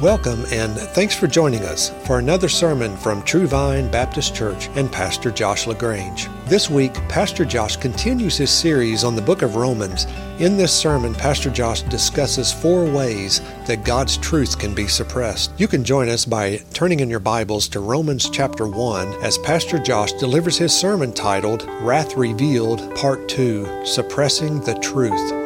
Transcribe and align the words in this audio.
Welcome 0.00 0.46
and 0.50 0.72
thanks 0.72 1.14
for 1.14 1.26
joining 1.26 1.62
us 1.64 1.90
for 2.06 2.18
another 2.18 2.48
sermon 2.48 2.96
from 2.96 3.22
True 3.22 3.46
Vine 3.46 3.90
Baptist 3.90 4.34
Church 4.34 4.70
and 4.74 4.90
Pastor 4.90 5.30
Josh 5.30 5.66
LaGrange. 5.66 6.26
This 6.46 6.70
week, 6.70 6.94
Pastor 7.10 7.44
Josh 7.44 7.76
continues 7.76 8.38
his 8.38 8.50
series 8.50 9.04
on 9.04 9.14
the 9.14 9.20
book 9.20 9.42
of 9.42 9.56
Romans. 9.56 10.06
In 10.38 10.56
this 10.56 10.72
sermon, 10.72 11.14
Pastor 11.14 11.50
Josh 11.50 11.82
discusses 11.82 12.50
four 12.50 12.86
ways 12.86 13.42
that 13.66 13.84
God's 13.84 14.16
truth 14.16 14.58
can 14.58 14.74
be 14.74 14.88
suppressed. 14.88 15.52
You 15.58 15.68
can 15.68 15.84
join 15.84 16.08
us 16.08 16.24
by 16.24 16.62
turning 16.72 17.00
in 17.00 17.10
your 17.10 17.20
Bibles 17.20 17.68
to 17.68 17.80
Romans 17.80 18.30
chapter 18.30 18.66
1 18.66 19.22
as 19.22 19.36
Pastor 19.36 19.78
Josh 19.78 20.14
delivers 20.14 20.56
his 20.56 20.72
sermon 20.74 21.12
titled 21.12 21.68
Wrath 21.82 22.16
Revealed, 22.16 22.96
Part 22.96 23.28
2 23.28 23.84
Suppressing 23.84 24.62
the 24.62 24.78
Truth. 24.78 25.39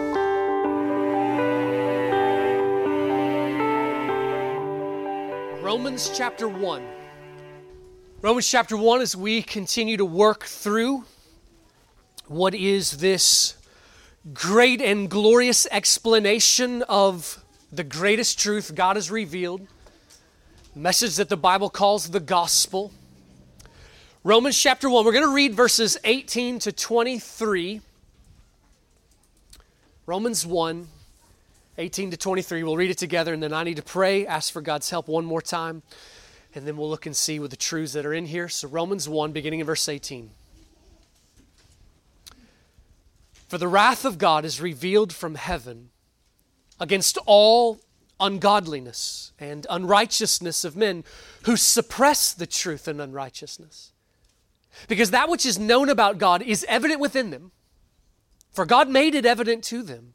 Romans 5.75 6.09
chapter 6.17 6.47
1. 6.47 6.87
Romans 8.23 8.49
chapter 8.49 8.77
1, 8.77 9.01
as 9.01 9.17
we 9.17 9.43
continue 9.43 9.97
to 9.97 10.05
work 10.05 10.45
through 10.45 11.05
what 12.29 12.55
is 12.55 12.99
this 12.99 13.57
great 14.33 14.81
and 14.81 15.11
glorious 15.11 15.67
explanation 15.73 16.83
of 16.83 17.45
the 17.73 17.83
greatest 17.83 18.39
truth 18.39 18.77
God 18.77 18.95
has 18.95 19.11
revealed, 19.11 19.67
message 20.77 21.17
that 21.17 21.29
the 21.29 21.37
Bible 21.37 21.69
calls 21.69 22.09
the 22.11 22.21
gospel. 22.21 22.93
Romans 24.23 24.57
chapter 24.57 24.89
1, 24.89 25.05
we're 25.05 25.11
going 25.11 25.27
to 25.27 25.35
read 25.35 25.57
verses 25.57 25.99
18 26.05 26.61
to 26.61 26.71
23. 26.71 27.81
Romans 30.07 30.47
1, 30.47 30.87
18 31.77 32.13
to 32.13 32.17
23. 32.17 32.63
We'll 32.63 32.77
read 32.77 32.91
it 32.91 32.99
together, 32.99 33.35
and 33.35 33.43
then 33.43 33.53
I 33.53 33.65
need 33.65 33.77
to 33.77 33.83
pray, 33.83 34.27
ask 34.27 34.53
for 34.53 34.61
God's 34.61 34.91
help 34.91 35.09
one 35.09 35.25
more 35.25 35.43
time, 35.43 35.83
and 36.55 36.67
then 36.67 36.77
we'll 36.77 36.89
look 36.89 37.07
and 37.07 37.17
see 37.17 37.41
what 37.41 37.51
the 37.51 37.57
truths 37.57 37.95
that 37.95 38.07
are 38.07 38.15
in 38.15 38.27
here. 38.27 38.49
So, 38.49 38.69
Romans 38.69 39.09
1, 39.09 39.33
beginning 39.33 39.61
in 39.61 39.67
verse 39.67 39.89
18. 39.89 40.31
For 43.49 43.59
the 43.59 43.69
wrath 43.69 44.05
of 44.05 44.19
God 44.19 44.45
is 44.45 44.61
revealed 44.61 45.13
from 45.13 45.35
heaven 45.35 45.91
against 46.81 47.19
all 47.27 47.81
ungodliness 48.21 49.33
and 49.39 49.67
unrighteousness 49.69 50.65
of 50.65 50.77
men 50.77 51.05
who 51.43 51.57
suppress 51.57 52.33
the 52.33 52.47
truth 52.47 52.89
and 52.89 53.01
unrighteousness. 53.01 53.93
Because 54.89 55.11
that 55.11 55.29
which 55.29 55.47
is 55.47 55.59
known 55.59 55.89
about 55.89 56.19
God 56.19 56.43
is 56.43 56.65
evident 56.69 57.01
within 57.01 57.31
them, 57.31 57.53
for 58.51 58.65
God 58.65 58.89
made 58.89 59.15
it 59.15 59.27
evident 59.27 59.65
to 59.65 59.83
them. 59.83 60.15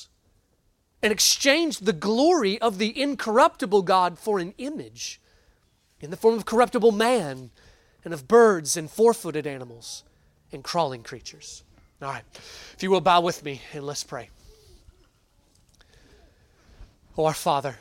and 1.03 1.11
exchanged 1.11 1.85
the 1.85 1.93
glory 1.93 2.59
of 2.61 2.77
the 2.77 2.99
incorruptible 2.99 3.81
God 3.81 4.19
for 4.19 4.39
an 4.39 4.53
image 4.57 5.19
in 5.99 6.11
the 6.11 6.17
form 6.17 6.35
of 6.35 6.45
corruptible 6.45 6.91
man 6.91 7.51
and 8.03 8.13
of 8.13 8.27
birds 8.27 8.77
and 8.77 8.89
four 8.89 9.13
footed 9.13 9.47
animals 9.47 10.03
and 10.51 10.63
crawling 10.63 11.03
creatures. 11.03 11.63
All 12.01 12.09
right, 12.09 12.23
if 12.73 12.77
you 12.81 12.89
will 12.89 13.01
bow 13.01 13.21
with 13.21 13.43
me 13.43 13.61
and 13.73 13.83
let's 13.83 14.03
pray. 14.03 14.29
Oh, 17.17 17.25
our 17.25 17.33
Father, 17.33 17.75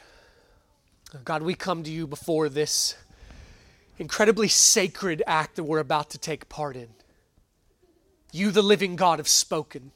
God, 1.25 1.43
we 1.43 1.55
come 1.55 1.83
to 1.85 1.91
you 1.91 2.07
before 2.07 2.49
this 2.49 2.97
incredibly 3.99 4.49
sacred 4.49 5.23
act 5.27 5.57
that 5.57 5.65
we're 5.65 5.79
about 5.79 6.11
to 6.11 6.19
take 6.19 6.49
part 6.49 6.77
in. 6.77 6.89
You, 8.33 8.51
the 8.51 8.63
living 8.63 8.97
God, 8.97 9.19
have 9.19 9.29
spoken. 9.29 9.93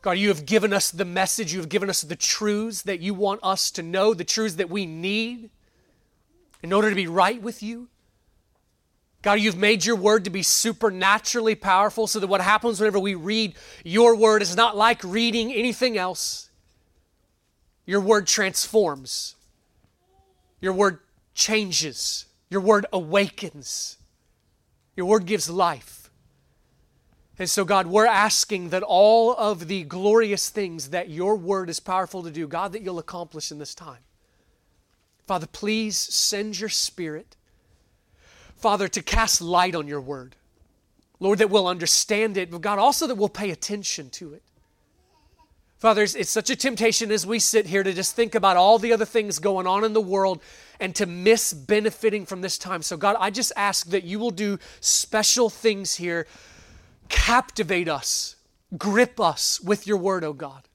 God, 0.00 0.12
you 0.12 0.28
have 0.28 0.46
given 0.46 0.72
us 0.72 0.90
the 0.90 1.04
message, 1.04 1.52
you 1.52 1.58
have 1.58 1.68
given 1.68 1.90
us 1.90 2.02
the 2.02 2.16
truths 2.16 2.82
that 2.82 3.00
you 3.00 3.14
want 3.14 3.40
us 3.42 3.70
to 3.72 3.82
know, 3.82 4.14
the 4.14 4.24
truths 4.24 4.54
that 4.56 4.70
we 4.70 4.86
need 4.86 5.50
in 6.62 6.72
order 6.72 6.88
to 6.88 6.96
be 6.96 7.06
right 7.06 7.42
with 7.42 7.62
you. 7.62 7.88
God, 9.22 9.40
you've 9.40 9.56
made 9.56 9.84
your 9.84 9.96
word 9.96 10.24
to 10.24 10.30
be 10.30 10.44
supernaturally 10.44 11.56
powerful 11.56 12.06
so 12.06 12.20
that 12.20 12.28
what 12.28 12.40
happens 12.40 12.78
whenever 12.78 13.00
we 13.00 13.16
read 13.16 13.54
your 13.84 14.14
word 14.14 14.42
is 14.42 14.54
not 14.54 14.76
like 14.76 15.02
reading 15.02 15.52
anything 15.52 15.98
else. 15.98 16.50
Your 17.84 18.00
word 18.00 18.26
transforms, 18.26 19.34
your 20.60 20.72
word 20.72 21.00
changes, 21.34 22.26
your 22.48 22.60
word 22.60 22.86
awakens, 22.92 23.96
your 24.94 25.06
word 25.06 25.26
gives 25.26 25.50
life. 25.50 25.97
And 27.38 27.48
so, 27.48 27.64
God, 27.64 27.86
we're 27.86 28.06
asking 28.06 28.70
that 28.70 28.82
all 28.82 29.34
of 29.36 29.68
the 29.68 29.84
glorious 29.84 30.48
things 30.48 30.90
that 30.90 31.08
your 31.08 31.36
word 31.36 31.70
is 31.70 31.78
powerful 31.78 32.22
to 32.24 32.30
do, 32.30 32.48
God, 32.48 32.72
that 32.72 32.82
you'll 32.82 32.98
accomplish 32.98 33.52
in 33.52 33.58
this 33.58 33.74
time. 33.74 34.00
Father, 35.26 35.46
please 35.46 35.96
send 35.96 36.58
your 36.58 36.68
spirit, 36.68 37.36
Father, 38.56 38.88
to 38.88 39.02
cast 39.02 39.40
light 39.40 39.74
on 39.74 39.86
your 39.86 40.00
word. 40.00 40.34
Lord, 41.20 41.38
that 41.38 41.50
we'll 41.50 41.68
understand 41.68 42.36
it, 42.36 42.50
but 42.50 42.60
God, 42.60 42.78
also 42.78 43.06
that 43.06 43.16
we'll 43.16 43.28
pay 43.28 43.50
attention 43.50 44.10
to 44.10 44.34
it. 44.34 44.42
Father, 45.78 46.02
it's 46.02 46.30
such 46.30 46.50
a 46.50 46.56
temptation 46.56 47.12
as 47.12 47.24
we 47.24 47.38
sit 47.38 47.66
here 47.66 47.84
to 47.84 47.92
just 47.92 48.16
think 48.16 48.34
about 48.34 48.56
all 48.56 48.80
the 48.80 48.92
other 48.92 49.04
things 49.04 49.38
going 49.38 49.66
on 49.66 49.84
in 49.84 49.92
the 49.92 50.00
world 50.00 50.40
and 50.80 50.92
to 50.96 51.06
miss 51.06 51.52
benefiting 51.52 52.26
from 52.26 52.40
this 52.40 52.58
time. 52.58 52.82
So, 52.82 52.96
God, 52.96 53.16
I 53.20 53.30
just 53.30 53.52
ask 53.54 53.86
that 53.90 54.02
you 54.02 54.18
will 54.18 54.32
do 54.32 54.58
special 54.80 55.48
things 55.48 55.94
here 55.94 56.26
captivate 57.08 57.88
us, 57.88 58.36
grip 58.76 59.20
us 59.20 59.60
with 59.60 59.86
your 59.86 59.96
word, 59.96 60.24
O 60.24 60.28
oh 60.28 60.32
God. 60.32 60.68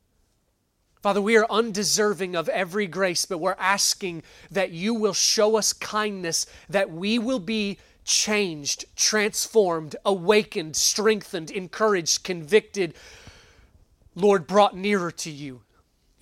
Father, 1.02 1.22
we 1.22 1.36
are 1.36 1.46
undeserving 1.50 2.36
of 2.36 2.48
every 2.50 2.88
grace, 2.88 3.26
but 3.26 3.40
we're 3.40 3.58
asking 3.60 4.24
that 4.50 4.72
you 4.72 4.94
will 4.94 5.14
show 5.14 5.58
us 5.58 5.74
kindness, 5.74 6.46
that 6.70 6.92
we 6.92 7.20
will 7.20 7.40
be 7.40 7.78
changed, 8.06 8.86
transformed, 8.96 9.98
awakened, 10.06 10.78
strengthened, 10.78 11.52
encouraged, 11.52 12.24
convicted, 12.24 12.94
Lord, 14.16 14.48
brought 14.48 14.78
nearer 14.78 15.12
to 15.12 15.30
you 15.30 15.62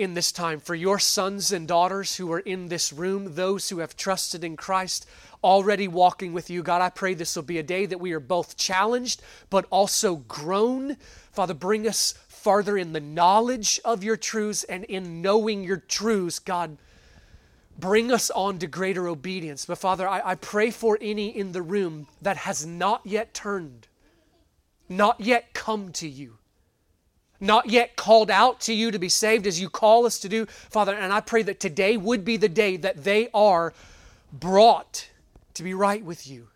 in 0.02 0.14
this 0.14 0.32
time. 0.32 0.60
For 0.60 0.76
your 0.76 1.00
sons 1.00 1.52
and 1.52 1.68
daughters 1.68 2.16
who 2.16 2.32
are 2.32 2.40
in 2.40 2.68
this 2.68 2.92
room, 2.92 3.36
those 3.36 3.70
who 3.70 3.80
have 3.80 3.96
trusted 3.96 4.44
in 4.44 4.58
Christ, 4.58 5.06
already 5.44 5.88
walking 5.88 6.34
with 6.34 6.50
you. 6.50 6.64
God, 6.64 6.82
I 6.82 6.90
pray 6.90 7.14
this 7.14 7.36
will 7.36 7.44
be 7.44 7.58
a 7.58 7.64
day 7.64 7.86
that 7.86 8.00
we 8.00 8.12
are 8.14 8.20
both 8.20 8.58
challenged 8.58 9.22
but 9.50 9.66
also 9.70 10.16
grown. 10.16 10.98
Father, 11.32 11.54
bring 11.54 11.88
us 11.88 12.14
farther 12.28 12.78
in 12.78 12.94
the 12.94 13.00
knowledge 13.00 13.80
of 13.86 14.04
your 14.04 14.18
truths 14.18 14.64
and 14.64 14.84
in 14.86 15.22
knowing 15.22 15.64
your 15.64 15.78
truths, 15.78 16.40
God. 16.40 16.78
Bring 17.78 18.12
us 18.12 18.30
on 18.32 18.60
to 18.60 18.68
greater 18.68 19.08
obedience. 19.08 19.66
But 19.66 19.78
Father, 19.78 20.08
I, 20.08 20.32
I 20.32 20.36
pray 20.36 20.72
for 20.72 20.98
any 21.02 21.36
in 21.36 21.52
the 21.52 21.62
room 21.62 22.08
that 22.22 22.38
has 22.38 22.66
not 22.66 23.02
yet 23.06 23.34
turned, 23.34 23.88
not 24.90 25.22
yet 25.22 25.54
come 25.54 25.92
to 25.94 26.08
you 26.08 26.38
not 27.42 27.70
yet 27.70 27.96
called 27.96 28.32
out 28.32 28.62
to 28.62 28.74
you 28.74 28.92
to 28.92 29.00
be 29.00 29.10
saved 29.10 29.48
as 29.48 29.60
you 29.60 29.70
call 29.70 30.06
us 30.06 30.20
to 30.20 30.30
do, 30.30 30.46
Father. 30.46 30.94
And 30.94 31.12
I 31.12 31.20
pray 31.20 31.42
that 31.44 31.60
today 31.60 31.98
would 31.98 32.24
be 32.24 32.38
the 32.38 32.48
day 32.48 32.78
that 32.78 33.04
they 33.04 33.30
are 33.34 33.74
brought 34.32 35.10
to 35.56 35.64
be 35.64 35.74
right 35.74 36.04
with 36.06 36.28
you, 36.28 36.48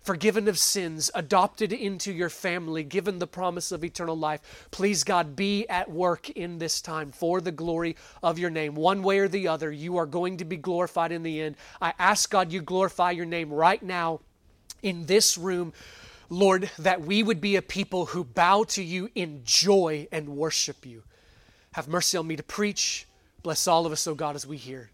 forgiven 0.00 0.48
of 0.48 0.58
sins, 0.58 1.10
adopted 1.14 1.72
into 1.72 2.12
your 2.12 2.30
family, 2.30 2.82
given 2.82 3.18
the 3.18 3.26
promise 3.26 3.72
of 3.72 3.84
eternal 3.84 4.16
life. 4.16 4.68
Please, 4.70 5.04
God, 5.04 5.36
be 5.36 5.68
at 5.68 5.90
work 5.90 6.30
in 6.30 6.58
this 6.58 6.80
time 6.80 7.10
for 7.10 7.40
the 7.40 7.52
glory 7.52 7.96
of 8.22 8.38
your 8.38 8.50
name. 8.50 8.74
One 8.74 9.02
way 9.02 9.18
or 9.18 9.28
the 9.28 9.48
other, 9.48 9.70
you 9.70 9.98
are 9.98 10.06
going 10.06 10.38
to 10.38 10.46
be 10.46 10.56
glorified 10.56 11.12
in 11.12 11.22
the 11.22 11.42
end. 11.42 11.56
I 11.82 11.92
ask, 11.98 12.30
God, 12.30 12.52
you 12.52 12.62
glorify 12.62 13.10
your 13.10 13.26
name 13.26 13.52
right 13.52 13.82
now 13.82 14.20
in 14.82 15.04
this 15.06 15.36
room. 15.36 15.72
Lord, 16.30 16.70
that 16.78 17.00
we 17.00 17.22
would 17.22 17.40
be 17.40 17.56
a 17.56 17.62
people 17.62 18.06
who 18.06 18.22
bow 18.22 18.64
to 18.64 18.82
you 18.82 19.10
in 19.14 19.42
joy 19.44 20.08
and 20.12 20.28
worship 20.28 20.84
you. 20.84 21.02
Have 21.72 21.88
mercy 21.88 22.18
on 22.18 22.26
me 22.26 22.36
to 22.36 22.42
preach. 22.42 23.06
Bless 23.42 23.66
all 23.66 23.86
of 23.86 23.92
us, 23.92 24.06
O 24.06 24.14
God, 24.14 24.36
as 24.36 24.46
we 24.46 24.56
hear. 24.56 24.90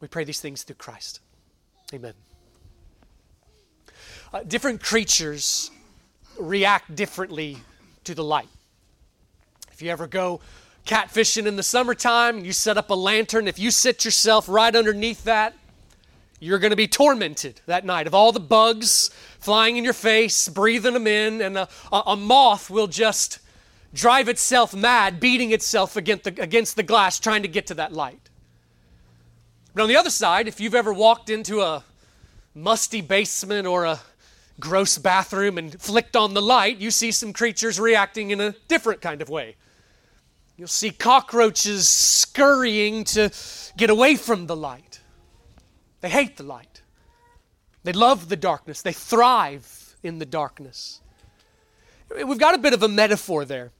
We 0.00 0.08
pray 0.08 0.24
these 0.24 0.40
things 0.40 0.62
through 0.62 0.76
Christ. 0.76 1.20
Amen. 1.92 2.14
Uh, 4.32 4.42
different 4.42 4.82
creatures 4.82 5.70
react 6.38 6.94
differently 6.94 7.58
to 8.04 8.14
the 8.14 8.24
light. 8.24 8.48
If 9.72 9.82
you 9.82 9.90
ever 9.90 10.06
go 10.06 10.40
catfishing 10.86 11.46
in 11.46 11.56
the 11.56 11.62
summertime, 11.62 12.44
you 12.44 12.52
set 12.52 12.76
up 12.76 12.90
a 12.90 12.94
lantern. 12.94 13.48
If 13.48 13.58
you 13.58 13.70
sit 13.70 14.04
yourself 14.04 14.48
right 14.48 14.74
underneath 14.74 15.24
that, 15.24 15.54
you're 16.44 16.58
going 16.58 16.72
to 16.72 16.76
be 16.76 16.86
tormented 16.86 17.62
that 17.64 17.86
night 17.86 18.06
of 18.06 18.14
all 18.14 18.30
the 18.30 18.38
bugs 18.38 19.08
flying 19.40 19.78
in 19.78 19.84
your 19.84 19.94
face, 19.94 20.46
breathing 20.48 20.92
them 20.92 21.06
in, 21.06 21.40
and 21.40 21.56
a, 21.56 21.68
a 21.90 22.16
moth 22.16 22.68
will 22.68 22.86
just 22.86 23.38
drive 23.94 24.28
itself 24.28 24.74
mad, 24.74 25.20
beating 25.20 25.52
itself 25.52 25.96
against 25.96 26.24
the, 26.24 26.42
against 26.42 26.76
the 26.76 26.82
glass, 26.82 27.18
trying 27.18 27.42
to 27.42 27.48
get 27.48 27.66
to 27.68 27.74
that 27.74 27.94
light. 27.94 28.28
But 29.74 29.84
on 29.84 29.88
the 29.88 29.96
other 29.96 30.10
side, 30.10 30.46
if 30.46 30.60
you've 30.60 30.74
ever 30.74 30.92
walked 30.92 31.30
into 31.30 31.62
a 31.62 31.82
musty 32.54 33.00
basement 33.00 33.66
or 33.66 33.86
a 33.86 34.00
gross 34.60 34.98
bathroom 34.98 35.56
and 35.56 35.80
flicked 35.80 36.14
on 36.14 36.34
the 36.34 36.42
light, 36.42 36.76
you 36.78 36.90
see 36.90 37.10
some 37.10 37.32
creatures 37.32 37.80
reacting 37.80 38.30
in 38.30 38.40
a 38.40 38.52
different 38.68 39.00
kind 39.00 39.22
of 39.22 39.30
way. 39.30 39.56
You'll 40.58 40.68
see 40.68 40.90
cockroaches 40.90 41.88
scurrying 41.88 43.04
to 43.04 43.32
get 43.76 43.88
away 43.88 44.16
from 44.16 44.46
the 44.46 44.54
light. 44.54 44.93
They 46.04 46.10
hate 46.10 46.36
the 46.36 46.42
light. 46.42 46.82
They 47.82 47.94
love 47.94 48.28
the 48.28 48.36
darkness. 48.36 48.82
They 48.82 48.92
thrive 48.92 49.96
in 50.02 50.18
the 50.18 50.26
darkness. 50.26 51.00
We've 52.14 52.38
got 52.38 52.54
a 52.54 52.58
bit 52.58 52.74
of 52.74 52.82
a 52.82 52.88
metaphor 52.88 53.46
there. 53.46 53.72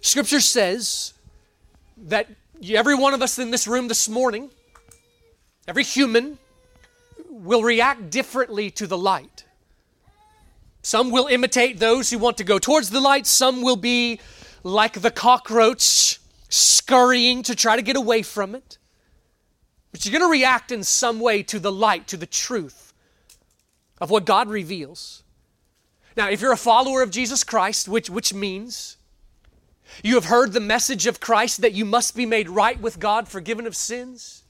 Scripture 0.00 0.38
says 0.38 1.12
that 1.96 2.28
every 2.70 2.94
one 2.94 3.14
of 3.14 3.20
us 3.20 3.36
in 3.40 3.50
this 3.50 3.66
room 3.66 3.88
this 3.88 4.08
morning, 4.08 4.48
every 5.66 5.82
human, 5.82 6.38
will 7.28 7.64
react 7.64 8.10
differently 8.10 8.70
to 8.70 8.86
the 8.86 8.96
light. 8.96 9.44
Some 10.82 11.10
will 11.10 11.26
imitate 11.26 11.80
those 11.80 12.10
who 12.10 12.18
want 12.18 12.36
to 12.36 12.44
go 12.44 12.60
towards 12.60 12.90
the 12.90 13.00
light, 13.00 13.26
some 13.26 13.60
will 13.60 13.74
be 13.74 14.20
like 14.62 15.00
the 15.00 15.10
cockroach 15.10 16.20
scurrying 16.48 17.42
to 17.42 17.56
try 17.56 17.74
to 17.74 17.82
get 17.82 17.96
away 17.96 18.22
from 18.22 18.54
it. 18.54 18.78
But 19.94 20.04
you're 20.04 20.18
going 20.18 20.28
to 20.28 20.38
react 20.40 20.72
in 20.72 20.82
some 20.82 21.20
way 21.20 21.44
to 21.44 21.60
the 21.60 21.70
light, 21.70 22.08
to 22.08 22.16
the 22.16 22.26
truth 22.26 22.92
of 24.00 24.10
what 24.10 24.24
God 24.24 24.48
reveals. 24.48 25.22
Now, 26.16 26.28
if 26.28 26.40
you're 26.40 26.50
a 26.50 26.56
follower 26.56 27.00
of 27.00 27.12
Jesus 27.12 27.44
Christ, 27.44 27.86
which, 27.86 28.10
which 28.10 28.34
means 28.34 28.96
you 30.02 30.16
have 30.16 30.24
heard 30.24 30.52
the 30.52 30.58
message 30.58 31.06
of 31.06 31.20
Christ 31.20 31.60
that 31.60 31.74
you 31.74 31.84
must 31.84 32.16
be 32.16 32.26
made 32.26 32.48
right 32.48 32.80
with 32.80 32.98
God, 32.98 33.28
forgiven 33.28 33.68
of 33.68 33.76
sins. 33.76 34.42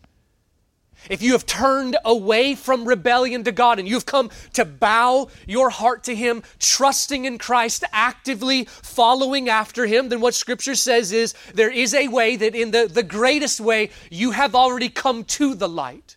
If 1.11 1.23
you 1.23 1.33
have 1.33 1.47
turned 1.47 1.97
away 2.05 2.55
from 2.55 2.87
rebellion 2.87 3.45
to 3.45 3.53
God 3.53 3.79
and 3.79 3.89
you've 3.89 4.07
come 4.07 4.31
to 4.55 4.65
bow 4.65 5.29
your 5.47 5.71
heart 5.71 6.05
to 6.05 6.15
Him, 6.15 6.43
trusting 6.59 7.25
in 7.25 7.39
Christ, 7.39 7.85
actively 7.93 8.65
following 8.65 9.49
after 9.49 9.87
Him, 9.87 10.09
then 10.09 10.21
what 10.21 10.35
Scripture 10.35 10.75
says 10.75 11.13
is 11.13 11.35
there 11.55 11.71
is 11.71 11.95
a 11.95 12.09
way 12.09 12.37
that, 12.37 12.55
in 12.55 12.71
the, 12.71 12.87
the 12.87 13.03
greatest 13.03 13.61
way, 13.61 13.91
you 14.11 14.33
have 14.33 14.55
already 14.55 14.89
come 14.89 15.25
to 15.25 15.55
the 15.55 15.69
light. 15.69 16.17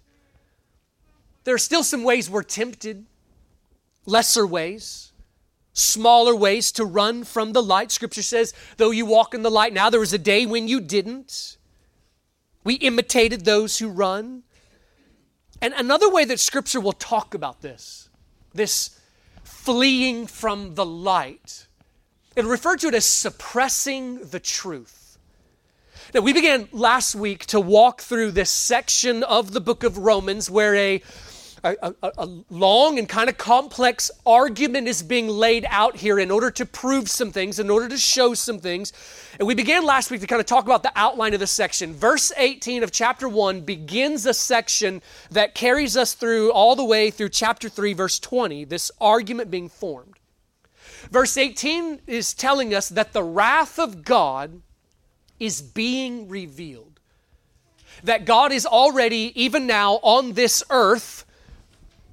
There 1.44 1.56
are 1.56 1.60
still 1.60 1.83
some 1.83 2.04
ways 2.04 2.30
we're 2.30 2.44
tempted, 2.44 3.06
lesser 4.06 4.45
ways 4.45 5.07
smaller 5.78 6.36
ways 6.36 6.72
to 6.72 6.83
run 6.83 7.24
from 7.24 7.54
the 7.54 7.62
light. 7.62 7.92
Scripture 7.92 8.24
says, 8.24 8.54
though 8.78 8.90
you 8.90 9.06
walk 9.06 9.36
in 9.36 9.44
the 9.44 9.51
light 9.51 9.74
now, 9.74 9.90
there 9.90 10.00
was 10.00 10.13
a 10.13 10.18
day 10.18 10.45
when 10.45 10.68
you 10.68 10.81
didn't. 10.81 11.57
We 12.63 12.75
imitated 12.75 13.45
those 13.45 13.78
who 13.78 13.88
run. 13.88 14.44
And 15.62 15.74
another 15.74 16.09
way 16.09 16.25
that 16.25 16.39
Scripture 16.39 16.80
will 16.80 16.94
talk 16.94 17.33
about 17.33 17.62
this, 17.62 18.09
this 18.54 19.00
fleeing 19.44 20.27
from 20.27 20.75
the 20.75 20.86
light, 20.86 21.68
it 22.36 22.45
referred 22.45 22.80
to 22.81 22.88
it 22.88 22.94
as 22.94 23.06
suppressing 23.06 24.30
the 24.30 24.39
truth. 24.39 25.18
Now, 26.13 26.21
we 26.21 26.31
began 26.31 26.69
last 26.71 27.15
week 27.15 27.45
to 27.48 27.59
walk 27.59 28.01
through 28.01 28.31
this 28.31 28.50
section 28.50 29.24
of 29.24 29.51
the 29.51 29.59
book 29.59 29.83
of 29.83 29.98
Romans 29.98 30.50
where 30.50 30.75
a 30.75 31.01
a, 31.63 31.75
a, 31.81 32.12
a 32.18 32.30
long 32.50 33.00
and 33.00 33.09
kind 33.09 33.30
of 33.30 33.38
complex 33.38 34.12
argument 34.25 34.88
is 34.88 35.01
being 35.01 35.27
laid 35.27 35.65
out 35.69 35.98
here 35.98 36.19
in 36.19 36.31
order 36.31 36.51
to 36.51 36.65
prove 36.65 37.09
some 37.09 37.31
things, 37.31 37.59
in 37.59 37.69
order 37.69 37.89
to 37.89 37.98
show 37.98 38.33
some 38.33 38.59
things. 38.59 38.94
And 39.39 39.48
we 39.48 39.56
began 39.56 39.86
last 39.86 40.12
week 40.12 40.21
to 40.21 40.27
kind 40.27 40.39
of 40.39 40.45
talk 40.45 40.65
about 40.65 40.83
the 40.83 40.92
outline 40.95 41.33
of 41.33 41.39
the 41.39 41.48
section. 41.48 41.94
Verse 41.94 42.31
18 42.38 42.83
of 42.83 42.92
chapter 42.92 43.27
1 43.27 43.62
begins 43.62 44.25
a 44.25 44.33
section 44.33 45.01
that 45.31 45.56
carries 45.56 45.98
us 45.98 46.13
through 46.13 46.51
all 46.51 46.75
the 46.75 46.86
way 46.86 47.09
through 47.09 47.30
chapter 47.30 47.69
3, 47.69 47.94
verse 47.94 48.19
20, 48.19 48.65
this 48.65 48.92
argument 49.01 49.51
being 49.51 49.69
formed. 49.69 50.15
Verse 51.12 51.38
18 51.38 52.01
is 52.07 52.33
telling 52.33 52.74
us 52.74 52.89
that 52.89 53.13
the 53.13 53.24
wrath 53.24 53.80
of 53.80 54.04
God 54.04 54.62
is 55.39 55.62
being 55.62 56.27
revealed. 56.27 57.00
That 58.04 58.25
God 58.25 58.51
is 58.51 58.65
already, 58.65 59.31
even 59.36 59.65
now, 59.65 59.94
on 60.04 60.33
this 60.33 60.63
earth, 60.69 61.25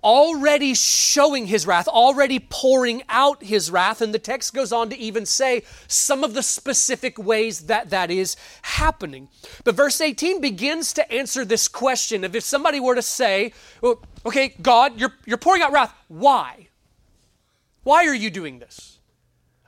already 0.04 0.74
showing 0.74 1.46
his 1.46 1.66
wrath, 1.66 1.88
already 1.88 2.38
pouring 2.38 3.02
out 3.08 3.42
his 3.42 3.70
wrath. 3.70 4.02
And 4.02 4.12
the 4.12 4.18
text 4.18 4.54
goes 4.54 4.70
on 4.70 4.90
to 4.90 4.96
even 4.96 5.24
say 5.24 5.62
some 5.88 6.22
of 6.22 6.34
the 6.34 6.42
specific 6.42 7.18
ways 7.18 7.60
that 7.62 7.90
that 7.90 8.10
is 8.10 8.36
happening. 8.62 9.28
But 9.64 9.74
verse 9.74 10.00
18 10.00 10.40
begins 10.40 10.92
to 10.92 11.12
answer 11.12 11.44
this 11.44 11.66
question 11.66 12.22
of 12.22 12.36
if 12.36 12.44
somebody 12.44 12.78
were 12.78 12.94
to 12.94 13.02
say, 13.02 13.52
well, 13.80 14.02
okay, 14.26 14.54
God, 14.60 15.00
you're, 15.00 15.14
you're 15.24 15.38
pouring 15.38 15.62
out 15.62 15.72
wrath. 15.72 15.94
Why? 16.08 16.68
Why 17.82 18.06
are 18.06 18.14
you 18.14 18.30
doing 18.30 18.58
this? 18.58 18.98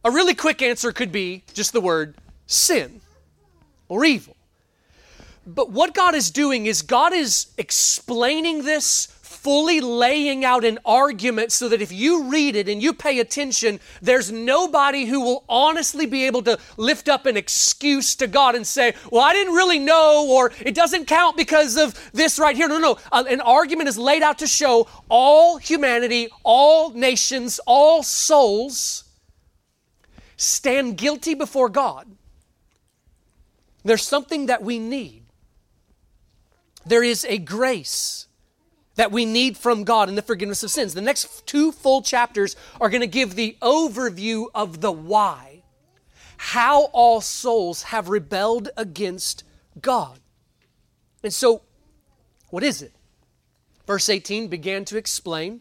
A 0.04 0.10
really 0.10 0.34
quick 0.34 0.62
answer 0.62 0.92
could 0.92 1.10
be 1.10 1.44
just 1.54 1.72
the 1.72 1.80
word 1.80 2.14
sin 2.46 3.00
or 3.88 4.04
evil. 4.04 4.36
But 5.46 5.70
what 5.70 5.94
God 5.94 6.14
is 6.14 6.30
doing 6.30 6.66
is 6.66 6.82
God 6.82 7.12
is 7.12 7.46
explaining 7.56 8.64
this 8.64 9.15
fully 9.46 9.80
laying 9.80 10.44
out 10.44 10.64
an 10.64 10.76
argument 10.84 11.52
so 11.52 11.68
that 11.68 11.80
if 11.80 11.92
you 11.92 12.24
read 12.24 12.56
it 12.56 12.68
and 12.68 12.82
you 12.82 12.92
pay 12.92 13.20
attention, 13.20 13.78
there's 14.02 14.32
nobody 14.32 15.04
who 15.04 15.20
will 15.20 15.44
honestly 15.48 16.04
be 16.04 16.24
able 16.24 16.42
to 16.42 16.58
lift 16.76 17.08
up 17.08 17.26
an 17.26 17.36
excuse 17.36 18.16
to 18.16 18.26
God 18.26 18.56
and 18.56 18.66
say, 18.66 18.92
Well, 19.12 19.22
I 19.22 19.32
didn't 19.32 19.54
really 19.54 19.78
know, 19.78 20.26
or 20.28 20.50
it 20.58 20.74
doesn't 20.74 21.06
count 21.06 21.36
because 21.36 21.76
of 21.76 22.10
this 22.12 22.40
right 22.40 22.56
here. 22.56 22.66
No, 22.66 22.78
no. 22.78 22.98
Uh, 23.12 23.22
an 23.28 23.40
argument 23.40 23.88
is 23.88 23.96
laid 23.96 24.20
out 24.20 24.38
to 24.38 24.48
show 24.48 24.88
all 25.08 25.58
humanity, 25.58 26.28
all 26.42 26.90
nations, 26.90 27.60
all 27.68 28.02
souls 28.02 29.04
stand 30.36 30.96
guilty 30.96 31.34
before 31.34 31.68
God. 31.68 32.08
There's 33.84 34.02
something 34.02 34.46
that 34.46 34.64
we 34.64 34.80
need. 34.80 35.22
There 36.84 37.04
is 37.04 37.24
a 37.26 37.38
grace 37.38 38.25
that 38.96 39.12
we 39.12 39.24
need 39.24 39.56
from 39.56 39.84
God 39.84 40.08
in 40.08 40.14
the 40.14 40.22
forgiveness 40.22 40.62
of 40.62 40.70
sins. 40.70 40.94
The 40.94 41.00
next 41.00 41.46
two 41.46 41.70
full 41.70 42.02
chapters 42.02 42.56
are 42.80 42.90
going 42.90 43.02
to 43.02 43.06
give 43.06 43.34
the 43.34 43.56
overview 43.62 44.46
of 44.54 44.80
the 44.80 44.92
why, 44.92 45.62
how 46.38 46.84
all 46.86 47.20
souls 47.20 47.84
have 47.84 48.08
rebelled 48.08 48.70
against 48.76 49.44
God. 49.80 50.18
And 51.22 51.32
so, 51.32 51.62
what 52.50 52.62
is 52.62 52.82
it? 52.82 52.92
Verse 53.86 54.08
18 54.08 54.48
began 54.48 54.84
to 54.86 54.96
explain 54.96 55.60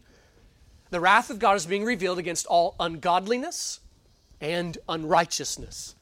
the 0.89 0.99
wrath 0.99 1.29
of 1.29 1.39
God 1.39 1.57
is 1.57 1.65
being 1.65 1.83
revealed 1.83 2.19
against 2.19 2.45
all 2.45 2.75
ungodliness 2.79 3.81
and 4.39 4.77
unrighteousness. 4.87 5.94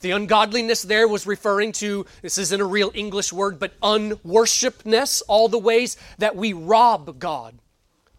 The 0.00 0.12
ungodliness 0.12 0.82
there 0.82 1.06
was 1.06 1.26
referring 1.26 1.72
to, 1.72 2.06
this 2.22 2.38
isn't 2.38 2.60
a 2.60 2.64
real 2.64 2.90
English 2.94 3.32
word, 3.32 3.58
but 3.58 3.78
unworshipness, 3.80 5.22
all 5.28 5.48
the 5.48 5.58
ways 5.58 5.96
that 6.18 6.36
we 6.36 6.52
rob 6.52 7.18
God 7.18 7.58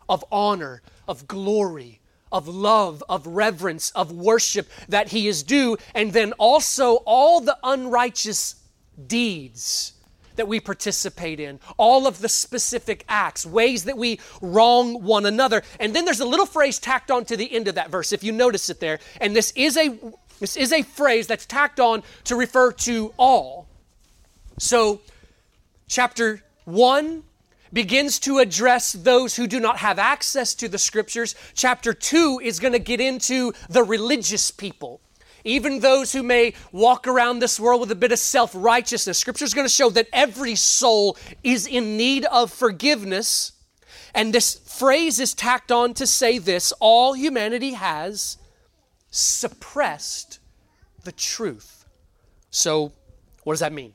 of 0.08 0.24
honor, 0.32 0.82
of 1.08 1.28
glory, 1.28 2.02
of 2.32 2.48
love, 2.48 3.04
of 3.10 3.26
reverence, 3.26 3.92
of 3.92 4.12
worship 4.12 4.70
that 4.90 5.10
He 5.10 5.28
is 5.28 5.44
due, 5.44 5.78
and 5.96 6.14
then 6.14 6.34
also 6.34 6.96
all 7.06 7.42
the 7.42 7.58
unrighteous 7.64 8.56
deeds 9.08 9.94
that 10.36 10.48
we 10.48 10.60
participate 10.60 11.40
in, 11.40 11.60
all 11.78 12.08
of 12.08 12.20
the 12.20 12.30
specific 12.30 13.04
acts, 13.10 13.46
ways 13.46 13.84
that 13.84 13.98
we 13.98 14.20
wrong 14.42 15.04
one 15.04 15.26
another. 15.26 15.62
And 15.80 15.94
then 15.96 16.06
there's 16.06 16.22
a 16.22 16.26
little 16.26 16.46
phrase 16.46 16.80
tacked 16.80 17.12
on 17.12 17.26
to 17.26 17.38
the 17.38 17.52
end 17.52 17.68
of 17.68 17.76
that 17.76 17.90
verse, 17.90 18.12
if 18.12 18.24
you 18.24 18.32
notice 18.32 18.70
it 18.70 18.80
there. 18.80 19.00
And 19.20 19.36
this 19.36 19.52
is 19.56 19.78
a 19.78 19.98
this 20.42 20.58
is 20.58 20.74
a 20.74 20.82
phrase 20.82 21.28
that's 21.28 21.46
tacked 21.46 21.80
on 21.80 22.02
to 22.24 22.36
refer 22.36 22.72
to 22.72 23.14
all. 23.16 23.68
So, 24.58 25.02
chapter 25.88 26.42
1 26.66 27.22
begins 27.72 28.18
to 28.22 28.40
address 28.40 28.92
those 28.92 29.36
who 29.36 29.46
do 29.46 29.60
not 29.60 29.78
have 29.78 30.00
access 30.00 30.56
to 30.56 30.68
the 30.68 30.80
scriptures. 30.80 31.36
Chapter 31.54 31.94
2 31.94 32.42
is 32.44 32.60
going 32.60 32.74
to 32.74 32.80
get 32.80 33.00
into 33.00 33.54
the 33.70 33.84
religious 33.84 34.50
people. 34.50 35.00
Even 35.44 35.80
those 35.80 36.12
who 36.12 36.24
may 36.24 36.54
walk 36.72 37.08
around 37.08 37.38
this 37.38 37.60
world 37.60 37.80
with 37.80 37.92
a 37.92 37.96
bit 37.96 38.12
of 38.12 38.18
self 38.18 38.52
righteousness. 38.56 39.20
Scripture 39.20 39.46
is 39.46 39.54
going 39.54 39.68
to 39.68 39.74
show 39.74 39.92
that 39.92 40.08
every 40.12 40.56
soul 40.56 41.18
is 41.44 41.68
in 41.68 41.98
need 41.98 42.26
of 42.26 42.52
forgiveness. 42.52 43.52
And 44.16 44.34
this 44.34 44.56
phrase 44.56 45.20
is 45.20 45.36
tacked 45.36 45.72
on 45.72 45.94
to 45.94 46.08
say 46.08 46.40
this 46.40 46.74
all 46.80 47.14
humanity 47.14 47.74
has 47.74 48.38
suppressed 49.12 50.40
the 51.04 51.12
truth. 51.12 51.86
So, 52.50 52.92
what 53.44 53.54
does 53.54 53.60
that 53.60 53.74
mean? 53.74 53.94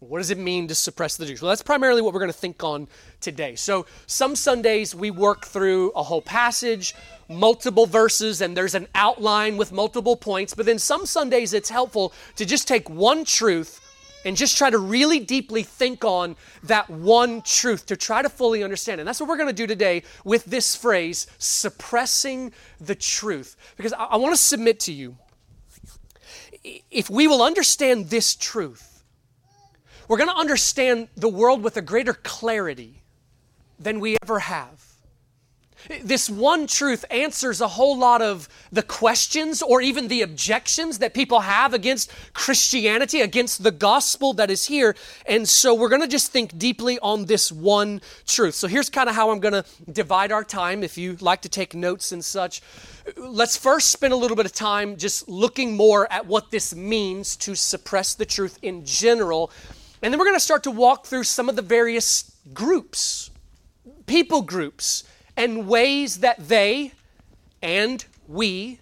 What 0.00 0.18
does 0.18 0.30
it 0.30 0.38
mean 0.38 0.66
to 0.68 0.74
suppress 0.74 1.16
the 1.16 1.26
truth? 1.26 1.42
Well, 1.42 1.50
that's 1.50 1.62
primarily 1.62 2.00
what 2.00 2.14
we're 2.14 2.20
going 2.20 2.32
to 2.32 2.38
think 2.38 2.64
on 2.64 2.88
today. 3.20 3.54
So, 3.54 3.86
some 4.06 4.34
Sundays 4.34 4.94
we 4.94 5.10
work 5.10 5.46
through 5.46 5.90
a 5.90 6.02
whole 6.02 6.22
passage, 6.22 6.94
multiple 7.28 7.86
verses, 7.86 8.40
and 8.40 8.56
there's 8.56 8.74
an 8.74 8.88
outline 8.94 9.56
with 9.56 9.72
multiple 9.72 10.16
points. 10.16 10.54
But 10.54 10.66
then 10.66 10.78
some 10.78 11.06
Sundays 11.06 11.52
it's 11.52 11.70
helpful 11.70 12.12
to 12.36 12.46
just 12.46 12.66
take 12.66 12.88
one 12.88 13.24
truth 13.24 13.80
and 14.24 14.36
just 14.36 14.56
try 14.56 14.70
to 14.70 14.78
really 14.78 15.20
deeply 15.20 15.62
think 15.62 16.04
on 16.04 16.36
that 16.62 16.88
one 16.90 17.42
truth 17.42 17.86
to 17.86 17.96
try 17.96 18.22
to 18.22 18.28
fully 18.28 18.62
understand. 18.62 19.00
And 19.00 19.08
that's 19.08 19.20
what 19.20 19.28
we're 19.28 19.36
going 19.36 19.48
to 19.48 19.52
do 19.52 19.66
today 19.66 20.02
with 20.24 20.44
this 20.44 20.76
phrase, 20.76 21.26
suppressing 21.38 22.52
the 22.80 22.94
truth. 22.94 23.56
Because 23.76 23.92
I, 23.92 24.04
I 24.04 24.16
want 24.16 24.34
to 24.34 24.40
submit 24.40 24.80
to 24.80 24.92
you 24.92 25.16
if 26.90 27.08
we 27.08 27.26
will 27.26 27.42
understand 27.42 28.10
this 28.10 28.34
truth, 28.34 29.02
we're 30.08 30.18
going 30.18 30.28
to 30.28 30.36
understand 30.36 31.08
the 31.16 31.28
world 31.28 31.62
with 31.62 31.76
a 31.76 31.82
greater 31.82 32.14
clarity 32.14 33.02
than 33.78 34.00
we 34.00 34.16
ever 34.22 34.40
have. 34.40 34.84
This 36.02 36.30
one 36.30 36.66
truth 36.66 37.04
answers 37.10 37.60
a 37.60 37.68
whole 37.68 37.98
lot 37.98 38.22
of 38.22 38.48
the 38.70 38.82
questions 38.82 39.60
or 39.60 39.80
even 39.80 40.08
the 40.08 40.22
objections 40.22 40.98
that 40.98 41.14
people 41.14 41.40
have 41.40 41.74
against 41.74 42.12
Christianity, 42.32 43.20
against 43.20 43.62
the 43.62 43.70
gospel 43.70 44.32
that 44.34 44.50
is 44.50 44.66
here. 44.66 44.94
And 45.26 45.48
so 45.48 45.74
we're 45.74 45.88
going 45.88 46.02
to 46.02 46.08
just 46.08 46.30
think 46.30 46.56
deeply 46.56 46.98
on 47.00 47.24
this 47.24 47.50
one 47.50 48.00
truth. 48.26 48.54
So 48.54 48.68
here's 48.68 48.88
kind 48.88 49.08
of 49.08 49.14
how 49.14 49.30
I'm 49.30 49.40
going 49.40 49.54
to 49.54 49.64
divide 49.90 50.30
our 50.30 50.44
time 50.44 50.84
if 50.84 50.96
you 50.96 51.16
like 51.20 51.42
to 51.42 51.48
take 51.48 51.74
notes 51.74 52.12
and 52.12 52.24
such. 52.24 52.62
Let's 53.16 53.56
first 53.56 53.90
spend 53.90 54.12
a 54.12 54.16
little 54.16 54.36
bit 54.36 54.46
of 54.46 54.52
time 54.52 54.96
just 54.96 55.28
looking 55.28 55.76
more 55.76 56.10
at 56.12 56.26
what 56.26 56.52
this 56.52 56.74
means 56.74 57.34
to 57.36 57.56
suppress 57.56 58.14
the 58.14 58.26
truth 58.26 58.58
in 58.62 58.84
general 58.84 59.50
and 60.02 60.12
then 60.12 60.18
we're 60.18 60.26
going 60.26 60.36
to 60.36 60.40
start 60.40 60.62
to 60.62 60.70
walk 60.70 61.06
through 61.06 61.24
some 61.24 61.48
of 61.48 61.56
the 61.56 61.62
various 61.62 62.32
groups, 62.54 63.30
people 64.06 64.40
groups, 64.40 65.04
and 65.40 65.66
ways 65.66 66.18
that 66.18 66.36
they 66.48 66.92
and 67.62 68.04
we 68.28 68.78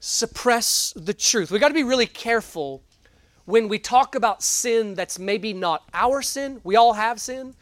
suppress 0.00 0.94
the 0.96 1.12
truth. 1.12 1.50
We 1.50 1.58
got 1.58 1.68
to 1.68 1.74
be 1.74 1.84
really 1.84 2.06
careful 2.06 2.82
when 3.44 3.68
we 3.68 3.78
talk 3.78 4.14
about 4.14 4.42
sin 4.42 4.94
that's 4.94 5.18
maybe 5.18 5.52
not 5.52 5.82
our 5.92 6.22
sin. 6.22 6.62
We 6.64 6.74
all 6.74 6.94
have 6.94 7.20
sin. 7.20 7.54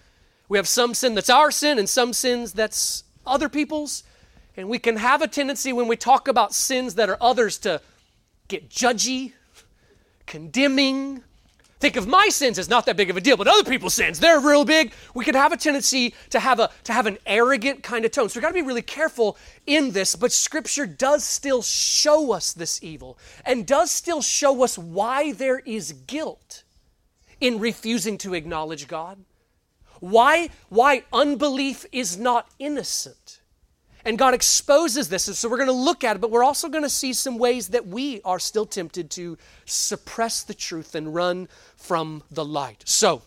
We 0.49 0.57
have 0.57 0.69
some 0.69 0.95
sin 0.95 1.17
that's 1.17 1.31
our 1.31 1.50
sin 1.50 1.81
and 1.81 1.88
some 1.88 2.12
sins 2.12 2.52
that's 2.52 3.02
other 3.26 3.49
people's. 3.49 4.05
And 4.57 4.69
we 4.69 4.79
can 4.79 4.99
have 4.99 5.21
a 5.21 5.26
tendency 5.26 5.73
when 5.73 5.88
we 5.88 5.97
talk 5.97 6.29
about 6.29 6.55
sins 6.55 6.95
that 6.95 7.11
are 7.11 7.19
others 7.21 7.59
to 7.59 7.81
get 8.47 8.69
judgy, 8.69 9.33
condemning, 10.26 11.25
think 11.83 11.97
of 11.97 12.07
my 12.07 12.29
sins 12.29 12.61
as 12.61 12.69
not 12.69 12.87
that 12.87 12.97
big 12.97 13.11
of 13.11 13.17
a 13.17 13.21
deal, 13.21 13.37
but 13.37 13.49
other 13.49 13.69
people's 13.69 13.93
sins, 13.93 14.21
they're 14.21 14.39
real 14.39 14.65
big. 14.65 14.93
We 15.15 15.25
can 15.25 15.35
have 15.35 15.53
a 15.53 15.57
tendency 15.57 16.15
to 16.31 16.39
have 16.39 16.61
a 16.61 16.71
to 16.85 16.93
have 16.93 17.07
an 17.07 17.19
arrogant 17.27 17.83
kind 17.83 18.05
of 18.05 18.12
tone. 18.12 18.29
So 18.29 18.39
we've 18.39 18.43
got 18.43 18.51
to 18.51 18.55
be 18.55 18.62
really 18.62 18.83
careful 18.83 19.37
in 19.67 19.91
this, 19.91 20.15
but 20.15 20.31
scripture 20.31 20.87
does 20.87 21.25
still 21.25 21.61
show 21.61 22.33
us 22.33 22.53
this 22.53 22.83
evil 22.85 23.19
and 23.45 23.67
does 23.67 23.91
still 23.91 24.23
show 24.23 24.62
us 24.62 24.79
why 24.79 25.33
there 25.33 25.59
is 25.59 25.93
guilt 26.07 26.62
in 27.41 27.59
refusing 27.59 28.17
to 28.19 28.33
acknowledge 28.33 28.87
God. 28.87 29.25
Why 29.99 30.51
why 30.69 31.03
unbelief 31.12 31.85
is 31.91 32.17
not 32.17 32.49
innocent. 32.61 33.41
And 34.04 34.18
God 34.18 34.35
exposes 34.35 35.09
this. 35.09 35.28
And 35.28 35.37
so 35.37 35.49
we're 35.49 35.59
going 35.59 35.68
to 35.68 35.73
look 35.73 36.02
at 36.02 36.16
it, 36.16 36.18
but 36.21 36.30
we're 36.30 36.44
also 36.44 36.68
going 36.68 36.82
to 36.82 36.90
see 36.90 37.12
some 37.12 37.38
ways 37.38 37.68
that 37.68 37.87
we 37.87 38.21
are 38.23 38.38
still 38.38 38.66
tempted 38.66 39.11
to 39.12 39.38
suppress 39.64 40.42
the 40.42 40.54
truth 40.54 40.94
and 40.94 41.14
run 41.14 41.49
from 41.76 42.23
the 42.30 42.44
light. 42.44 42.82
So 42.85 43.23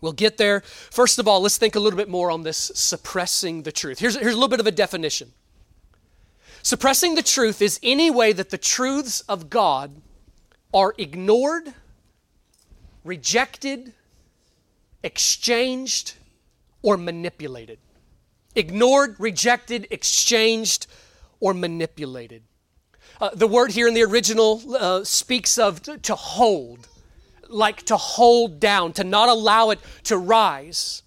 we'll 0.00 0.12
get 0.12 0.36
there. 0.36 0.60
First 0.60 1.18
of 1.18 1.26
all, 1.26 1.40
let's 1.40 1.56
think 1.56 1.74
a 1.74 1.80
little 1.80 1.96
bit 1.96 2.08
more 2.08 2.30
on 2.30 2.42
this 2.42 2.70
suppressing 2.74 3.62
the 3.62 3.72
truth. 3.72 3.98
Here's, 3.98 4.16
here's 4.16 4.34
a 4.34 4.36
little 4.36 4.48
bit 4.48 4.60
of 4.60 4.66
a 4.66 4.72
definition 4.72 5.32
suppressing 6.62 7.14
the 7.14 7.22
truth 7.22 7.60
is 7.60 7.78
any 7.82 8.10
way 8.10 8.32
that 8.32 8.48
the 8.48 8.56
truths 8.56 9.20
of 9.22 9.50
God 9.50 10.00
are 10.72 10.94
ignored, 10.96 11.74
rejected, 13.04 13.92
exchanged, 15.02 16.14
or 16.82 16.96
manipulated 16.96 17.78
ignored, 18.54 19.16
rejected, 19.18 19.86
exchanged, 19.90 20.86
or 21.40 21.54
manipulated. 21.54 22.42
Uh, 23.20 23.30
the 23.34 23.46
word 23.46 23.70
here 23.70 23.86
in 23.86 23.94
the 23.94 24.02
original 24.02 24.62
uh, 24.76 25.04
speaks 25.04 25.58
of 25.58 25.82
to, 25.82 25.98
to 25.98 26.14
hold, 26.14 26.88
like 27.48 27.82
to 27.84 27.96
hold 27.96 28.58
down, 28.58 28.92
to 28.92 29.04
not 29.04 29.28
allow 29.28 29.70
it 29.70 29.78
to 30.04 30.16
rise. 30.16 31.02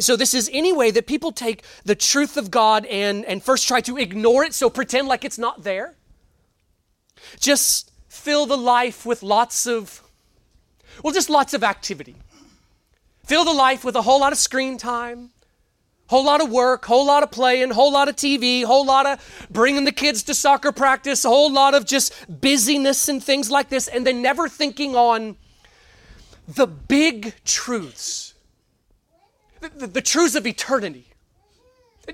So, 0.00 0.16
this 0.16 0.34
is 0.34 0.50
any 0.52 0.72
way 0.72 0.90
that 0.90 1.06
people 1.06 1.32
take 1.32 1.62
the 1.84 1.94
truth 1.94 2.36
of 2.36 2.50
God 2.50 2.84
and, 2.86 3.24
and 3.24 3.42
first 3.42 3.66
try 3.66 3.80
to 3.82 3.96
ignore 3.96 4.44
it, 4.44 4.52
so 4.52 4.68
pretend 4.68 5.08
like 5.08 5.24
it's 5.24 5.38
not 5.38 5.62
there. 5.62 5.94
Just 7.40 7.92
fill 8.08 8.46
the 8.46 8.56
life 8.56 9.06
with 9.06 9.22
lots 9.22 9.66
of, 9.66 10.02
well, 11.02 11.14
just 11.14 11.30
lots 11.30 11.54
of 11.54 11.64
activity. 11.64 12.16
Fill 13.24 13.44
the 13.44 13.52
life 13.52 13.84
with 13.84 13.96
a 13.96 14.02
whole 14.02 14.20
lot 14.20 14.32
of 14.32 14.38
screen 14.38 14.78
time, 14.78 15.30
Whole 16.08 16.24
lot 16.24 16.40
of 16.40 16.50
work, 16.50 16.86
whole 16.86 17.06
lot 17.06 17.22
of 17.22 17.30
playing, 17.30 17.70
whole 17.70 17.92
lot 17.92 18.08
of 18.08 18.16
TV, 18.16 18.64
whole 18.64 18.86
lot 18.86 19.04
of 19.04 19.46
bringing 19.50 19.84
the 19.84 19.92
kids 19.92 20.22
to 20.24 20.34
soccer 20.34 20.72
practice, 20.72 21.24
a 21.26 21.28
whole 21.28 21.52
lot 21.52 21.74
of 21.74 21.84
just 21.84 22.14
busyness 22.40 23.10
and 23.10 23.22
things 23.22 23.50
like 23.50 23.68
this, 23.68 23.88
and 23.88 24.06
then 24.06 24.22
never 24.22 24.48
thinking 24.48 24.96
on 24.96 25.36
the 26.48 26.66
big 26.66 27.34
truths, 27.44 28.32
the, 29.60 29.68
the, 29.68 29.86
the 29.86 30.00
truths 30.00 30.34
of 30.34 30.46
eternity, 30.46 31.04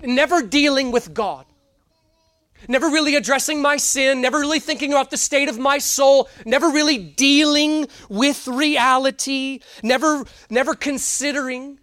never 0.02 0.42
dealing 0.42 0.90
with 0.90 1.14
God. 1.14 1.46
Never 2.66 2.88
really 2.88 3.14
addressing 3.14 3.60
my 3.60 3.76
sin, 3.76 4.22
never 4.22 4.38
really 4.38 4.58
thinking 4.58 4.92
about 4.92 5.10
the 5.10 5.18
state 5.18 5.48
of 5.50 5.58
my 5.58 5.78
soul, 5.78 6.28
never 6.46 6.70
really 6.70 6.96
dealing 6.98 7.86
with 8.08 8.48
reality, 8.48 9.60
never 9.82 10.24
never 10.48 10.74
considering 10.74 11.78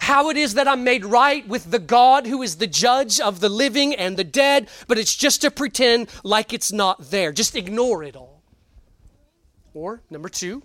how 0.00 0.30
it 0.30 0.36
is 0.36 0.54
that 0.54 0.68
I'm 0.68 0.84
made 0.84 1.04
right 1.04 1.46
with 1.46 1.70
the 1.70 1.78
God 1.78 2.26
who 2.26 2.42
is 2.42 2.56
the 2.56 2.66
judge 2.66 3.20
of 3.20 3.40
the 3.40 3.48
living 3.48 3.94
and 3.94 4.16
the 4.16 4.24
dead, 4.24 4.68
but 4.86 4.98
it's 4.98 5.14
just 5.14 5.42
to 5.42 5.50
pretend 5.50 6.08
like 6.24 6.52
it's 6.52 6.72
not 6.72 7.10
there. 7.10 7.32
Just 7.32 7.56
ignore 7.56 8.02
it 8.02 8.16
all. 8.16 8.42
Or, 9.74 10.02
number 10.10 10.28
two, 10.28 10.62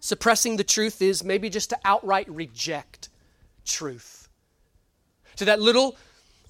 suppressing 0.00 0.56
the 0.56 0.64
truth 0.64 1.00
is 1.00 1.22
maybe 1.24 1.48
just 1.48 1.70
to 1.70 1.78
outright 1.84 2.28
reject 2.28 3.08
truth. 3.64 4.28
To 5.36 5.44
that 5.46 5.60
little 5.60 5.96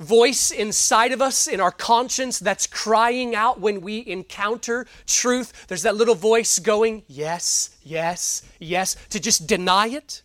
voice 0.00 0.50
inside 0.50 1.12
of 1.12 1.22
us, 1.22 1.46
in 1.46 1.60
our 1.60 1.70
conscience, 1.70 2.38
that's 2.38 2.66
crying 2.66 3.34
out 3.34 3.60
when 3.60 3.80
we 3.80 4.04
encounter 4.06 4.86
truth, 5.06 5.66
there's 5.68 5.82
that 5.82 5.96
little 5.96 6.14
voice 6.14 6.58
going, 6.58 7.04
yes, 7.06 7.76
yes, 7.82 8.42
yes, 8.58 8.96
to 9.10 9.20
just 9.20 9.46
deny 9.46 9.88
it 9.88 10.22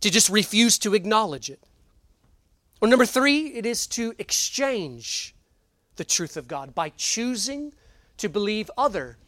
to 0.00 0.10
just 0.10 0.30
refuse 0.30 0.78
to 0.78 0.94
acknowledge 0.94 1.50
it. 1.50 1.60
Or 2.80 2.88
number 2.88 3.06
three, 3.06 3.48
it 3.48 3.66
is 3.66 3.86
to 3.88 4.14
exchange 4.18 5.34
the 5.96 6.04
truth 6.04 6.36
of 6.36 6.46
God 6.46 6.74
by 6.74 6.90
choosing 6.90 7.72
to 8.18 8.28
believe 8.28 8.70
other 8.78 9.18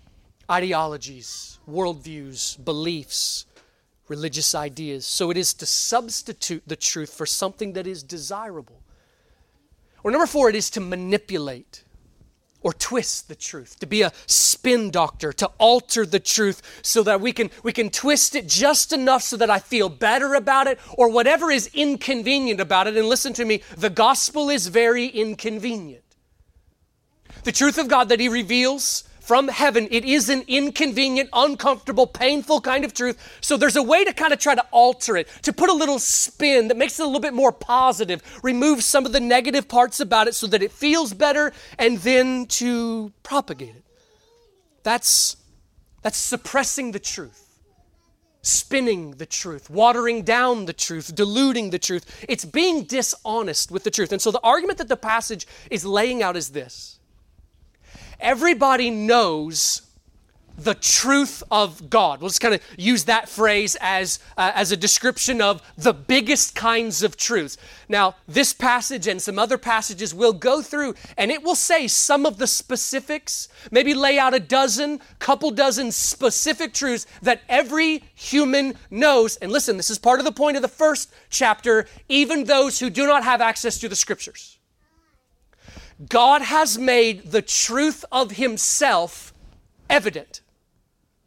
ideologies, 0.50 1.58
worldviews, 1.68 2.64
beliefs, 2.64 3.46
religious 4.08 4.54
ideas. 4.54 5.06
So 5.06 5.30
it 5.30 5.36
is 5.36 5.54
to 5.54 5.66
substitute 5.66 6.62
the 6.66 6.76
truth 6.76 7.12
for 7.12 7.26
something 7.26 7.72
that 7.74 7.86
is 7.86 8.02
desirable. 8.02 8.80
Or 10.02 10.10
number 10.10 10.26
four, 10.26 10.48
it 10.48 10.56
is 10.56 10.70
to 10.70 10.80
manipulate 10.80 11.84
or 12.62 12.72
twist 12.72 13.28
the 13.28 13.34
truth, 13.34 13.78
to 13.80 13.86
be 13.86 14.02
a 14.02 14.12
spin 14.26 14.90
doctor, 14.90 15.32
to 15.32 15.50
alter 15.58 16.04
the 16.04 16.20
truth 16.20 16.62
so 16.82 17.02
that 17.02 17.20
we 17.20 17.32
can, 17.32 17.50
we 17.62 17.72
can 17.72 17.90
twist 17.90 18.34
it 18.34 18.46
just 18.46 18.92
enough 18.92 19.22
so 19.22 19.36
that 19.36 19.50
I 19.50 19.58
feel 19.58 19.88
better 19.88 20.34
about 20.34 20.66
it 20.66 20.78
or 20.96 21.08
whatever 21.08 21.50
is 21.50 21.70
inconvenient 21.72 22.60
about 22.60 22.86
it. 22.86 22.96
And 22.96 23.08
listen 23.08 23.32
to 23.34 23.44
me, 23.44 23.62
the 23.76 23.90
gospel 23.90 24.50
is 24.50 24.66
very 24.66 25.06
inconvenient. 25.06 26.04
The 27.44 27.52
truth 27.52 27.78
of 27.78 27.88
God 27.88 28.10
that 28.10 28.20
He 28.20 28.28
reveals 28.28 29.04
from 29.30 29.46
heaven. 29.46 29.86
It 29.92 30.04
is 30.04 30.28
an 30.28 30.42
inconvenient, 30.48 31.28
uncomfortable, 31.32 32.04
painful 32.04 32.60
kind 32.62 32.84
of 32.84 32.92
truth. 32.92 33.38
So 33.40 33.56
there's 33.56 33.76
a 33.76 33.82
way 33.82 34.04
to 34.04 34.12
kind 34.12 34.32
of 34.32 34.40
try 34.40 34.56
to 34.56 34.66
alter 34.72 35.16
it, 35.16 35.28
to 35.42 35.52
put 35.52 35.70
a 35.70 35.72
little 35.72 36.00
spin 36.00 36.66
that 36.66 36.76
makes 36.76 36.98
it 36.98 37.04
a 37.04 37.06
little 37.06 37.20
bit 37.20 37.32
more 37.32 37.52
positive, 37.52 38.22
remove 38.42 38.82
some 38.82 39.06
of 39.06 39.12
the 39.12 39.20
negative 39.20 39.68
parts 39.68 40.00
about 40.00 40.26
it 40.26 40.34
so 40.34 40.48
that 40.48 40.64
it 40.64 40.72
feels 40.72 41.14
better, 41.14 41.52
and 41.78 41.98
then 41.98 42.46
to 42.46 43.12
propagate 43.22 43.76
it. 43.76 43.84
That's, 44.82 45.36
that's 46.02 46.18
suppressing 46.18 46.90
the 46.90 46.98
truth, 46.98 47.56
spinning 48.42 49.12
the 49.12 49.26
truth, 49.26 49.70
watering 49.70 50.22
down 50.22 50.64
the 50.64 50.72
truth, 50.72 51.14
diluting 51.14 51.70
the 51.70 51.78
truth. 51.78 52.26
It's 52.28 52.44
being 52.44 52.82
dishonest 52.82 53.70
with 53.70 53.84
the 53.84 53.92
truth. 53.92 54.10
And 54.10 54.20
so 54.20 54.32
the 54.32 54.40
argument 54.42 54.78
that 54.78 54.88
the 54.88 54.96
passage 54.96 55.46
is 55.70 55.84
laying 55.84 56.20
out 56.20 56.36
is 56.36 56.48
this 56.48 56.99
Everybody 58.20 58.90
knows 58.90 59.82
the 60.60 60.74
truth 60.74 61.42
of 61.50 61.88
God. 61.88 62.20
We'll 62.20 62.28
just 62.28 62.40
kind 62.40 62.54
of 62.54 62.60
use 62.76 63.04
that 63.04 63.28
phrase 63.28 63.76
as, 63.80 64.18
uh, 64.36 64.52
as 64.54 64.70
a 64.70 64.76
description 64.76 65.40
of 65.40 65.62
the 65.78 65.94
biggest 65.94 66.54
kinds 66.54 67.02
of 67.02 67.16
truths. 67.16 67.56
Now, 67.88 68.16
this 68.28 68.52
passage 68.52 69.06
and 69.06 69.22
some 69.22 69.38
other 69.38 69.56
passages 69.56 70.14
will 70.14 70.34
go 70.34 70.60
through 70.60 70.94
and 71.16 71.30
it 71.30 71.42
will 71.42 71.54
say 71.54 71.88
some 71.88 72.26
of 72.26 72.36
the 72.36 72.46
specifics, 72.46 73.48
maybe 73.70 73.94
lay 73.94 74.18
out 74.18 74.34
a 74.34 74.40
dozen, 74.40 75.00
couple 75.18 75.50
dozen 75.50 75.92
specific 75.92 76.74
truths 76.74 77.06
that 77.22 77.40
every 77.48 78.04
human 78.14 78.74
knows. 78.90 79.36
And 79.36 79.50
listen, 79.50 79.78
this 79.78 79.90
is 79.90 79.98
part 79.98 80.18
of 80.18 80.26
the 80.26 80.32
point 80.32 80.56
of 80.56 80.62
the 80.62 80.68
first 80.68 81.10
chapter, 81.30 81.86
even 82.08 82.44
those 82.44 82.78
who 82.80 82.90
do 82.90 83.06
not 83.06 83.24
have 83.24 83.40
access 83.40 83.78
to 83.78 83.88
the 83.88 83.96
scriptures. 83.96 84.59
God 86.08 86.42
has 86.42 86.78
made 86.78 87.30
the 87.30 87.42
truth 87.42 88.04
of 88.10 88.32
Himself 88.32 89.34
evident. 89.88 90.40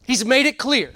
He's 0.05 0.25
made 0.25 0.45
it 0.45 0.57
clear. 0.57 0.93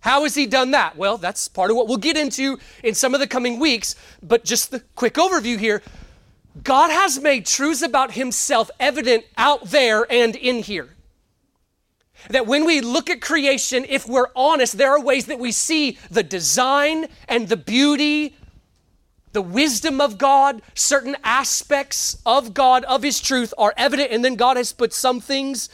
How 0.00 0.22
has 0.22 0.34
he 0.34 0.46
done 0.46 0.70
that? 0.70 0.96
Well, 0.96 1.18
that's 1.18 1.48
part 1.48 1.70
of 1.70 1.76
what 1.76 1.88
we'll 1.88 1.96
get 1.96 2.16
into 2.16 2.58
in 2.84 2.94
some 2.94 3.14
of 3.14 3.20
the 3.20 3.26
coming 3.26 3.58
weeks, 3.58 3.96
but 4.22 4.44
just 4.44 4.70
the 4.70 4.80
quick 4.94 5.14
overview 5.14 5.58
here. 5.58 5.82
God 6.62 6.90
has 6.90 7.20
made 7.20 7.46
truths 7.46 7.82
about 7.82 8.12
himself 8.12 8.70
evident 8.80 9.24
out 9.36 9.66
there 9.66 10.06
and 10.10 10.34
in 10.36 10.62
here. 10.62 10.96
That 12.30 12.46
when 12.46 12.64
we 12.64 12.80
look 12.80 13.10
at 13.10 13.20
creation, 13.20 13.84
if 13.88 14.08
we're 14.08 14.28
honest, 14.34 14.76
there 14.78 14.90
are 14.90 15.00
ways 15.00 15.26
that 15.26 15.38
we 15.38 15.52
see 15.52 15.98
the 16.10 16.22
design 16.22 17.06
and 17.28 17.48
the 17.48 17.56
beauty, 17.56 18.36
the 19.38 19.42
wisdom 19.42 20.00
of 20.00 20.18
God, 20.18 20.62
certain 20.74 21.16
aspects 21.22 22.20
of 22.26 22.54
God, 22.54 22.82
of 22.86 23.04
His 23.04 23.20
truth 23.20 23.54
are 23.56 23.72
evident, 23.76 24.10
and 24.10 24.24
then 24.24 24.34
God 24.34 24.56
has 24.56 24.72
put 24.72 24.92
some 24.92 25.20
things 25.20 25.68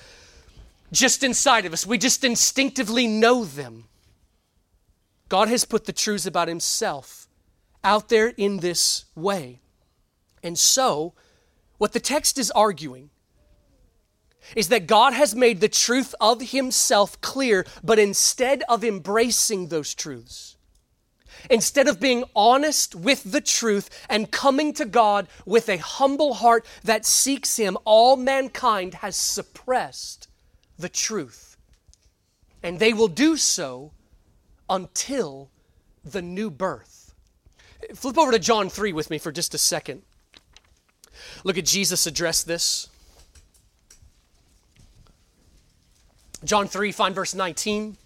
just 0.92 1.25
inside 1.25 1.64
of 1.64 1.73
us. 1.73 1.87
We 1.87 1.97
just 1.97 2.25
instinctively 2.25 3.06
know 3.06 3.42
them. 3.42 3.85
God 5.30 5.49
has 5.49 5.64
put 5.64 5.87
the 5.87 5.94
truths 5.94 6.26
about 6.26 6.47
Himself 6.47 7.26
out 7.83 8.11
there 8.11 8.35
in 8.37 8.59
this 8.59 9.06
way. 9.14 9.62
And 10.42 10.59
so, 10.59 11.14
what 11.78 11.92
the 11.92 12.00
text 12.00 12.37
is 12.37 12.50
arguing 12.50 13.09
is 14.54 14.68
that 14.68 14.87
God 14.87 15.14
has 15.14 15.35
made 15.35 15.62
the 15.62 15.71
truth 15.71 16.14
of 16.21 16.50
Himself 16.50 17.18
clear, 17.23 17.64
but 17.83 17.99
instead 17.99 18.62
of 18.68 18.85
embracing 18.85 19.68
those 19.68 19.94
truths, 19.94 20.53
instead 21.51 21.89
of 21.89 22.01
being 22.01 22.25
honest 22.35 22.95
with 22.95 23.31
the 23.31 23.41
truth 23.41 23.91
and 24.09 24.31
coming 24.31 24.73
to 24.75 24.85
God 24.85 25.29
with 25.45 25.69
a 25.69 25.77
humble 25.77 26.35
heart 26.35 26.67
that 26.83 27.05
seeks 27.05 27.57
Him, 27.57 27.77
all 27.85 28.17
mankind 28.17 28.95
has 28.95 29.17
suppressed 29.17 30.29
the 30.79 30.89
truth. 30.89 31.57
And 32.63 32.79
they 32.79 32.93
will 32.93 33.09
do 33.09 33.37
so 33.37 33.93
until 34.69 35.51
the 36.05 36.23
new 36.23 36.51
birth. 36.51 37.15
Flip 37.95 38.19
over 38.19 38.33
to 38.33 38.39
John 38.39 38.69
3 38.71 38.93
with 38.93 39.11
me 39.11 39.19
for 39.19 39.31
just 39.31 39.55
a 39.55 39.59
second. 39.59 40.03
Look 41.45 41.59
at 41.59 41.65
Jesus 41.67 42.07
address 42.07 42.43
this. 42.43 42.89
John 46.45 46.69
3, 46.69 46.93
find 46.93 47.15
verse 47.15 47.35
19. 47.35 47.97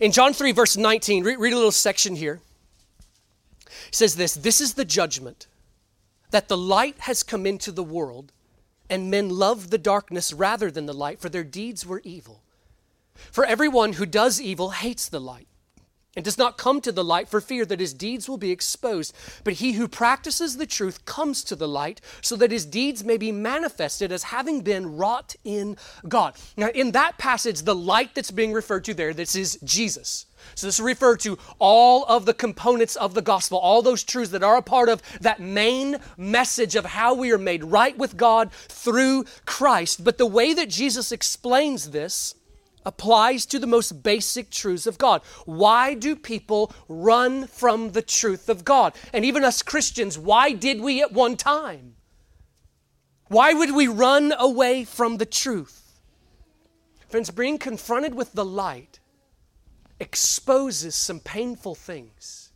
In 0.00 0.12
John 0.12 0.32
3, 0.32 0.52
verse 0.52 0.76
19, 0.76 1.24
read, 1.24 1.38
read 1.38 1.52
a 1.52 1.56
little 1.56 1.72
section 1.72 2.16
here. 2.16 2.40
It 3.66 3.94
says 3.94 4.16
this 4.16 4.34
This 4.34 4.60
is 4.60 4.74
the 4.74 4.84
judgment 4.84 5.46
that 6.30 6.48
the 6.48 6.56
light 6.56 7.00
has 7.00 7.22
come 7.22 7.46
into 7.46 7.72
the 7.72 7.82
world, 7.82 8.32
and 8.88 9.10
men 9.10 9.28
love 9.28 9.70
the 9.70 9.78
darkness 9.78 10.32
rather 10.32 10.70
than 10.70 10.86
the 10.86 10.92
light, 10.92 11.20
for 11.20 11.28
their 11.28 11.44
deeds 11.44 11.84
were 11.84 12.02
evil. 12.04 12.42
For 13.14 13.44
everyone 13.44 13.94
who 13.94 14.06
does 14.06 14.40
evil 14.40 14.70
hates 14.70 15.08
the 15.08 15.20
light 15.20 15.47
and 16.18 16.24
does 16.24 16.36
not 16.36 16.58
come 16.58 16.80
to 16.80 16.90
the 16.90 17.04
light 17.04 17.28
for 17.28 17.40
fear 17.40 17.64
that 17.64 17.78
his 17.78 17.94
deeds 17.94 18.28
will 18.28 18.38
be 18.38 18.50
exposed. 18.50 19.14
But 19.44 19.52
he 19.54 19.74
who 19.74 19.86
practices 19.86 20.56
the 20.56 20.66
truth 20.66 21.04
comes 21.04 21.44
to 21.44 21.54
the 21.54 21.68
light 21.68 22.00
so 22.22 22.34
that 22.34 22.50
his 22.50 22.66
deeds 22.66 23.04
may 23.04 23.16
be 23.16 23.30
manifested 23.30 24.10
as 24.10 24.24
having 24.24 24.62
been 24.62 24.96
wrought 24.96 25.36
in 25.44 25.76
God. 26.08 26.34
Now, 26.56 26.70
in 26.74 26.90
that 26.90 27.18
passage, 27.18 27.62
the 27.62 27.74
light 27.76 28.16
that's 28.16 28.32
being 28.32 28.52
referred 28.52 28.84
to 28.86 28.94
there, 28.94 29.14
this 29.14 29.36
is 29.36 29.60
Jesus. 29.62 30.26
So 30.56 30.66
this 30.66 30.80
refers 30.80 31.18
to 31.18 31.38
all 31.60 32.04
of 32.06 32.26
the 32.26 32.34
components 32.34 32.96
of 32.96 33.14
the 33.14 33.22
gospel, 33.22 33.56
all 33.56 33.80
those 33.80 34.02
truths 34.02 34.32
that 34.32 34.42
are 34.42 34.56
a 34.56 34.62
part 34.62 34.88
of 34.88 35.00
that 35.20 35.38
main 35.38 35.98
message 36.16 36.74
of 36.74 36.84
how 36.84 37.14
we 37.14 37.30
are 37.30 37.38
made 37.38 37.62
right 37.62 37.96
with 37.96 38.16
God 38.16 38.50
through 38.52 39.24
Christ. 39.46 40.02
But 40.02 40.18
the 40.18 40.26
way 40.26 40.52
that 40.52 40.68
Jesus 40.68 41.12
explains 41.12 41.90
this 41.90 42.34
applies 42.84 43.46
to 43.46 43.58
the 43.58 43.66
most 43.66 44.02
basic 44.02 44.50
truths 44.50 44.86
of 44.86 44.98
God. 44.98 45.22
Why 45.44 45.94
do 45.94 46.16
people 46.16 46.72
run 46.88 47.46
from 47.46 47.92
the 47.92 48.02
truth 48.02 48.48
of 48.48 48.64
God? 48.64 48.94
And 49.12 49.24
even 49.24 49.44
us 49.44 49.62
Christians, 49.62 50.18
why 50.18 50.52
did 50.52 50.80
we 50.80 51.02
at 51.02 51.12
one 51.12 51.36
time? 51.36 51.94
Why 53.28 53.52
would 53.52 53.74
we 53.74 53.88
run 53.88 54.32
away 54.38 54.84
from 54.84 55.18
the 55.18 55.26
truth? 55.26 56.00
Friends, 57.08 57.30
being 57.30 57.58
confronted 57.58 58.14
with 58.14 58.32
the 58.32 58.44
light 58.44 59.00
exposes 60.00 60.94
some 60.94 61.20
painful 61.20 61.74
things. 61.74 62.50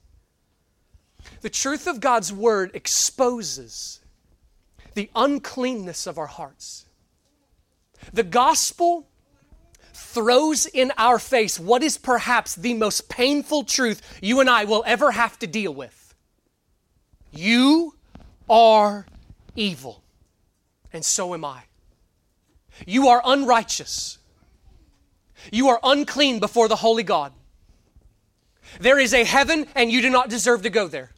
The 1.41 1.51
truth 1.51 1.87
of 1.87 2.01
God's 2.01 2.33
word 2.33 2.71
exposes 2.75 4.01
the 4.95 5.11
uncleanness 5.15 6.07
of 6.07 6.19
our 6.19 6.27
hearts. 6.27 6.87
The 8.13 8.23
gospel 8.23 9.09
throws 10.03 10.67
in 10.67 10.93
our 10.99 11.19
face 11.19 11.59
what 11.59 11.83
is 11.83 11.97
perhaps 11.97 12.55
the 12.55 12.75
most 12.75 13.09
painful 13.09 13.65
truth 13.65 14.03
you 14.21 14.41
and 14.41 14.51
I 14.51 14.65
will 14.65 14.83
ever 14.87 15.13
have 15.13 15.39
to 15.39 15.47
deal 15.47 15.73
with. 15.73 16.15
You 17.31 17.95
are 18.49 19.07
evil, 19.57 20.03
and 20.93 21.05
so 21.05 21.35
am 21.35 21.45
I. 21.45 21.63
You 22.87 23.09
are 23.09 23.23
unrighteous. 23.25 24.19
You 25.51 25.69
are 25.69 25.81
unclean 25.83 26.41
before 26.41 26.69
the 26.69 26.77
holy 26.77 27.03
God. 27.03 27.33
There 28.81 28.99
is 28.99 29.13
a 29.13 29.25
heaven, 29.25 29.67
and 29.75 29.91
you 29.91 30.01
do 30.03 30.11
not 30.11 30.29
deserve 30.29 30.63
to 30.63 30.71
go 30.71 30.89
there. 30.89 31.11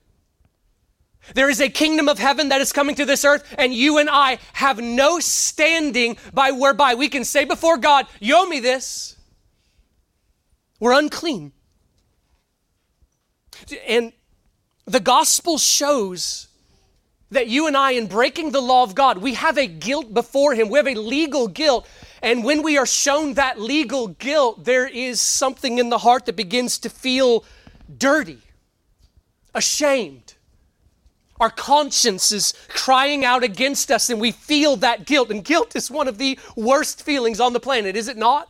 There 1.33 1.49
is 1.49 1.61
a 1.61 1.69
kingdom 1.69 2.09
of 2.09 2.19
heaven 2.19 2.51
that 2.51 2.61
is 2.61 2.73
coming 2.73 2.95
to 2.97 3.05
this 3.05 3.25
earth, 3.25 3.55
and 3.57 3.73
you 3.73 3.99
and 3.99 4.11
I 4.11 4.39
have 4.53 4.79
no 4.79 5.21
standing 5.21 6.19
by 6.33 6.51
whereby 6.51 6.95
we 6.95 7.09
can 7.09 7.25
say 7.25 7.45
before 7.45 7.79
God, 7.79 8.07
You 8.21 8.37
owe 8.37 8.47
me 8.47 8.61
this. 8.61 9.17
We're 10.81 10.99
unclean. 10.99 11.53
And 13.87 14.13
the 14.85 15.01
gospel 15.01 15.57
shows 15.57 16.49
that 17.31 17.49
you 17.49 17.67
and 17.67 17.77
I, 17.77 17.93
in 17.93 18.07
breaking 18.07 18.51
the 18.51 18.61
law 18.61 18.83
of 18.83 18.95
God, 18.95 19.19
we 19.19 19.35
have 19.35 19.57
a 19.57 19.67
guilt 19.67 20.13
before 20.13 20.55
Him. 20.55 20.69
We 20.69 20.79
have 20.79 20.87
a 20.87 20.95
legal 20.95 21.49
guilt. 21.49 21.89
And 22.23 22.45
when 22.45 22.63
we 22.63 22.79
are 22.79 22.87
shown 22.87 23.35
that 23.35 23.61
legal 23.61 24.09
guilt, 24.09 24.65
there 24.65 24.87
is 24.87 25.21
something 25.21 25.79
in 25.79 25.91
the 25.91 25.99
heart 25.99 26.27
that 26.27 26.37
begins 26.37 26.79
to 26.81 26.91
feel 26.91 27.45
dirty, 27.99 28.39
ashamed 29.55 30.24
our 31.41 31.51
conscience 31.51 32.31
is 32.33 32.55
crying 32.69 33.25
out 33.25 33.43
against 33.43 33.91
us 33.91 34.11
and 34.11 34.21
we 34.21 34.31
feel 34.33 34.77
that 34.77 35.07
guilt. 35.07 35.31
And 35.31 35.45
guilt 35.45 35.75
is 35.75 35.91
one 35.91 36.09
of 36.09 36.19
the 36.19 36.39
worst 36.57 37.03
feelings 37.03 37.41
on 37.41 37.53
the 37.53 37.61
planet, 37.61 37.97
is 37.97 38.09
it 38.09 38.17
not? 38.17 38.49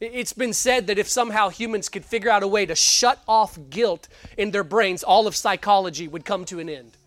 It's 0.00 0.32
been 0.32 0.52
said 0.52 0.86
that 0.86 0.98
if 0.98 1.08
somehow 1.08 1.48
humans 1.48 1.88
could 1.88 2.04
figure 2.04 2.30
out 2.30 2.44
a 2.44 2.48
way 2.48 2.66
to 2.66 2.76
shut 2.76 3.20
off 3.26 3.58
guilt 3.70 4.06
in 4.36 4.52
their 4.52 4.62
brains, 4.62 5.02
all 5.02 5.26
of 5.26 5.34
psychology 5.34 6.06
would 6.06 6.24
come 6.24 6.44
to 6.44 6.60
an 6.60 6.68
end 6.68 6.97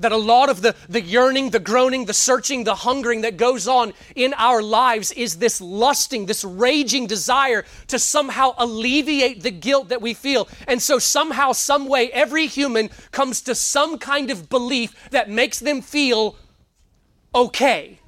that 0.00 0.12
a 0.12 0.16
lot 0.16 0.48
of 0.48 0.62
the, 0.62 0.74
the 0.88 1.00
yearning, 1.00 1.50
the 1.50 1.58
groaning, 1.58 2.04
the 2.04 2.14
searching, 2.14 2.64
the 2.64 2.74
hungering 2.74 3.22
that 3.22 3.36
goes 3.36 3.66
on 3.66 3.92
in 4.14 4.34
our 4.34 4.62
lives 4.62 5.10
is 5.12 5.36
this 5.36 5.60
lusting, 5.60 6.26
this 6.26 6.44
raging 6.44 7.06
desire 7.06 7.64
to 7.88 7.98
somehow 7.98 8.54
alleviate 8.58 9.42
the 9.42 9.50
guilt 9.50 9.88
that 9.88 10.00
we 10.00 10.14
feel. 10.14 10.48
And 10.66 10.80
so, 10.80 10.98
somehow, 10.98 11.52
some 11.52 11.88
way, 11.88 12.10
every 12.12 12.46
human 12.46 12.90
comes 13.10 13.40
to 13.42 13.54
some 13.54 13.98
kind 13.98 14.30
of 14.30 14.48
belief 14.48 15.10
that 15.10 15.28
makes 15.28 15.58
them 15.58 15.82
feel 15.82 16.36
okay. 17.34 17.98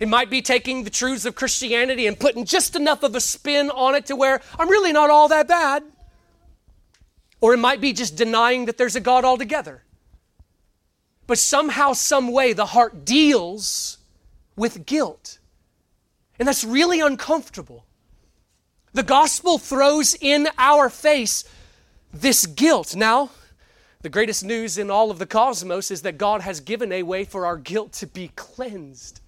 It 0.00 0.08
might 0.08 0.30
be 0.30 0.42
taking 0.42 0.84
the 0.84 0.90
truths 0.90 1.24
of 1.24 1.34
Christianity 1.34 2.06
and 2.06 2.18
putting 2.18 2.44
just 2.44 2.76
enough 2.76 3.02
of 3.02 3.14
a 3.14 3.20
spin 3.20 3.70
on 3.70 3.94
it 3.96 4.06
to 4.06 4.16
where 4.16 4.40
I'm 4.58 4.68
really 4.68 4.92
not 4.92 5.10
all 5.10 5.28
that 5.28 5.48
bad. 5.48 5.82
Or 7.40 7.52
it 7.52 7.58
might 7.58 7.80
be 7.80 7.92
just 7.92 8.16
denying 8.16 8.66
that 8.66 8.78
there's 8.78 8.96
a 8.96 9.00
God 9.00 9.24
altogether. 9.24 9.82
But 11.28 11.38
somehow, 11.38 11.92
some 11.92 12.32
way, 12.32 12.52
the 12.52 12.66
heart 12.66 13.04
deals 13.04 13.98
with 14.56 14.86
guilt. 14.86 15.38
And 16.38 16.48
that's 16.48 16.64
really 16.64 17.00
uncomfortable. 17.00 17.84
The 18.94 19.02
gospel 19.04 19.58
throws 19.58 20.16
in 20.20 20.48
our 20.58 20.88
face 20.90 21.44
this 22.12 22.46
guilt. 22.46 22.96
Now, 22.96 23.30
The 24.00 24.08
greatest 24.08 24.44
news 24.44 24.78
in 24.78 24.92
all 24.92 25.10
of 25.10 25.18
the 25.18 25.26
cosmos 25.26 25.90
is 25.90 26.02
that 26.02 26.18
God 26.18 26.40
has 26.42 26.60
given 26.60 26.92
a 26.92 27.02
way 27.02 27.24
for 27.24 27.44
our 27.44 27.56
guilt 27.56 27.92
to 27.94 28.06
be 28.06 28.30
cleansed 28.36 29.20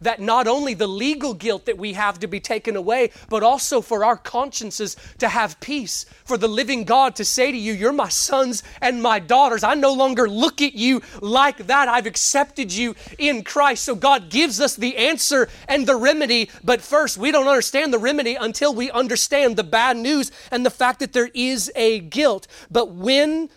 that 0.00 0.20
not 0.20 0.46
only 0.46 0.74
the 0.74 0.86
legal 0.86 1.34
guilt 1.34 1.66
that 1.66 1.78
we 1.78 1.94
have 1.94 2.20
to 2.20 2.26
be 2.26 2.40
taken 2.40 2.76
away, 2.76 3.10
but 3.28 3.42
also 3.42 3.80
for 3.80 4.04
our 4.04 4.16
consciences 4.16 4.96
to 5.18 5.28
have 5.28 5.60
peace, 5.60 6.06
for 6.24 6.36
the 6.36 6.48
living 6.48 6.84
God 6.84 7.16
to 7.16 7.24
say 7.24 7.50
to 7.52 7.58
you, 7.58 7.72
You're 7.72 7.92
my 7.92 8.08
sons 8.08 8.62
and 8.80 9.02
my 9.02 9.18
daughters. 9.18 9.64
I 9.64 9.74
no 9.74 9.92
longer 9.92 10.28
look 10.28 10.62
at 10.62 10.74
you 10.74 11.02
like 11.20 11.66
that. 11.66 11.88
I've 11.88 12.06
accepted 12.06 12.72
you 12.72 12.94
in 13.18 13.44
Christ. 13.44 13.84
So 13.84 13.94
God 13.94 14.30
gives 14.30 14.60
us 14.60 14.76
the 14.76 14.96
answer 14.96 15.48
and 15.68 15.86
the 15.86 15.96
remedy, 15.96 16.50
but 16.62 16.80
first, 16.80 17.18
we 17.18 17.30
don't 17.30 17.48
understand 17.48 17.92
the 17.92 17.98
remedy 17.98 18.34
until 18.34 18.74
we 18.74 18.90
understand 18.90 19.56
the 19.56 19.64
bad 19.64 19.96
news 19.96 20.30
and 20.50 20.64
the 20.64 20.70
fact 20.70 21.00
that 21.00 21.12
there 21.12 21.30
is 21.34 21.70
a 21.74 22.00
guilt. 22.00 22.46
But 22.70 22.92
when 22.92 23.48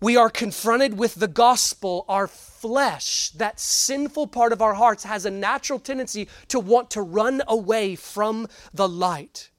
we 0.00 0.16
are 0.16 0.30
confronted 0.30 0.96
with 0.96 1.14
the 1.14 1.28
gospel, 1.28 2.04
our 2.08 2.26
flesh, 2.60 3.30
that 3.30 3.58
sinful 3.58 4.26
part 4.26 4.52
of 4.52 4.60
our 4.60 4.74
hearts, 4.74 5.04
has 5.04 5.24
a 5.24 5.30
natural 5.30 5.78
tendency 5.78 6.28
to 6.48 6.60
want 6.60 6.90
to 6.90 7.00
run 7.00 7.42
away 7.48 7.96
from 7.96 8.46
the 8.74 8.88
light. 8.88 9.50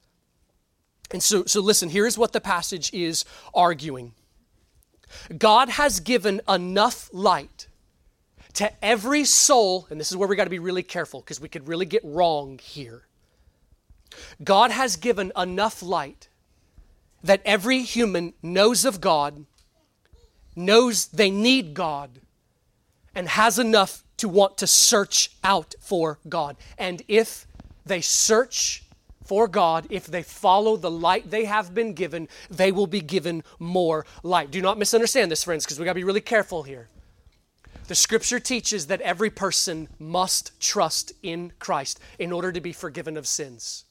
And 1.12 1.22
so, 1.22 1.44
so 1.46 1.62
listen, 1.62 1.90
here's 1.90 2.18
what 2.18 2.32
the 2.32 2.42
passage 2.42 2.94
is 2.94 3.26
arguing 3.54 4.14
God 5.38 5.70
has 5.70 6.00
given 6.00 6.42
enough 6.48 7.10
light 7.12 7.68
to 8.54 8.72
every 8.84 9.26
soul, 9.26 9.88
and 9.90 10.00
this 10.00 10.12
is 10.12 10.18
where 10.18 10.28
we 10.28 10.36
got 10.36 10.46
to 10.46 10.50
be 10.50 10.60
really 10.60 10.84
careful 10.84 11.22
because 11.22 11.42
we 11.42 11.50
could 11.50 11.68
really 11.68 11.86
get 11.86 12.04
wrong 12.04 12.60
here. 12.60 13.08
God 14.44 14.72
has 14.72 14.96
given 14.96 15.32
enough 15.38 15.82
light 15.82 16.28
that 17.24 17.42
every 17.46 17.82
human 17.82 18.34
knows 18.42 18.84
of 18.84 19.00
God 19.00 19.46
knows 20.56 21.08
they 21.08 21.32
need 21.32 21.74
God 21.74 22.20
and 23.16 23.28
has 23.30 23.60
enough 23.60 24.04
to 24.18 24.30
want 24.30 24.58
to 24.60 24.68
search 24.68 25.32
out 25.44 25.76
for 25.80 26.20
God. 26.30 26.56
And 26.78 27.02
if 27.08 27.48
they 27.86 28.02
search 28.02 28.84
for 29.26 29.48
God, 29.48 29.88
if 29.90 30.08
they 30.08 30.24
follow 30.24 30.78
the 30.78 30.92
light 30.92 31.30
they 31.30 31.46
have 31.46 31.74
been 31.74 31.94
given, 31.94 32.28
they 32.50 32.72
will 32.72 32.88
be 32.88 33.02
given 33.02 33.44
more 33.60 34.06
light. 34.24 34.52
Do 34.52 34.62
not 34.62 34.78
misunderstand 34.78 35.32
this, 35.32 35.44
friends, 35.44 35.66
because 35.66 35.80
we 35.80 35.86
got 35.86 35.92
to 35.92 36.00
be 36.00 36.04
really 36.04 36.22
careful 36.22 36.64
here. 36.64 36.90
The 37.88 37.96
scripture 37.96 38.40
teaches 38.40 38.88
that 38.88 39.02
every 39.02 39.30
person 39.30 39.90
must 40.00 40.60
trust 40.60 41.14
in 41.24 41.52
Christ 41.60 42.00
in 42.20 42.32
order 42.32 42.52
to 42.52 42.62
be 42.62 42.74
forgiven 42.74 43.18
of 43.18 43.28
sins. 43.28 43.86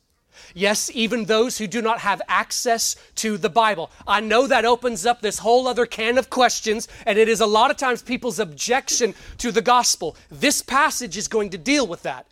Yes, 0.55 0.90
even 0.95 1.25
those 1.25 1.59
who 1.59 1.66
do 1.66 1.83
not 1.83 2.01
have 2.01 2.23
access 2.29 2.97
to 3.16 3.38
the 3.38 3.49
Bible. 3.49 3.90
I 4.07 4.21
know 4.21 4.47
that 4.47 4.64
opens 4.64 5.07
up 5.07 5.21
this 5.21 5.38
whole 5.38 5.69
other 5.69 5.87
can 5.87 6.19
of 6.19 6.31
questions, 6.31 6.88
and 7.07 7.19
it 7.19 7.29
is 7.29 7.40
a 7.40 7.47
lot 7.47 7.71
of 7.71 7.77
times 7.77 8.03
people's 8.03 8.38
objection 8.38 9.14
to 9.38 9.53
the 9.53 9.62
gospel. 9.62 10.16
This 10.31 10.62
passage 10.62 11.16
is 11.16 11.29
going 11.29 11.51
to 11.51 11.59
deal 11.59 11.87
with 11.87 12.03
that. 12.03 12.27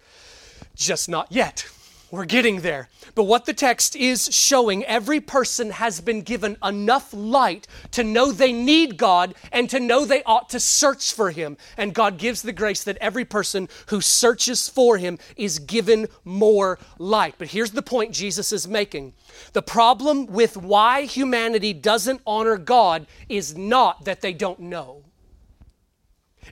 Just 0.75 1.09
not 1.09 1.31
yet. 1.31 1.69
We're 2.11 2.25
getting 2.25 2.63
there. 2.63 2.89
But 3.15 3.25
what 3.25 3.45
the 3.45 3.53
text 3.53 3.95
is 3.95 4.35
showing, 4.35 4.83
every 4.87 5.21
person 5.21 5.71
has 5.71 6.01
been 6.01 6.23
given 6.23 6.57
enough 6.65 7.13
light 7.13 7.67
to 7.91 8.03
know 8.03 8.33
they 8.33 8.53
need 8.53 8.97
God 8.97 9.35
and 9.53 9.69
to 9.69 9.79
know 9.79 10.07
they 10.07 10.23
ought 10.23 10.49
to 10.51 10.61
search 10.61 11.13
for 11.13 11.31
Him. 11.31 11.59
And 11.77 11.95
God 11.95 12.17
gives 12.17 12.41
the 12.41 12.53
grace 12.53 12.83
that 12.85 12.97
every 12.99 13.27
person 13.27 13.69
who 13.89 14.01
searches 14.01 14.71
for 14.71 14.97
Him 14.97 15.19
is 15.37 15.59
given 15.59 16.07
more 16.25 16.79
light. 16.99 17.35
But 17.37 17.49
here's 17.49 17.73
the 17.73 17.83
point 17.83 18.13
Jesus 18.13 18.53
is 18.53 18.67
making 18.67 19.13
the 19.53 19.63
problem 19.63 20.27
with 20.27 20.57
why 20.57 21.03
humanity 21.03 21.75
doesn't 21.75 22.23
honor 22.27 22.57
God 22.57 23.07
is 23.29 23.55
not 23.55 24.07
that 24.07 24.23
they 24.23 24.33
don't 24.33 24.61
know. 24.61 25.05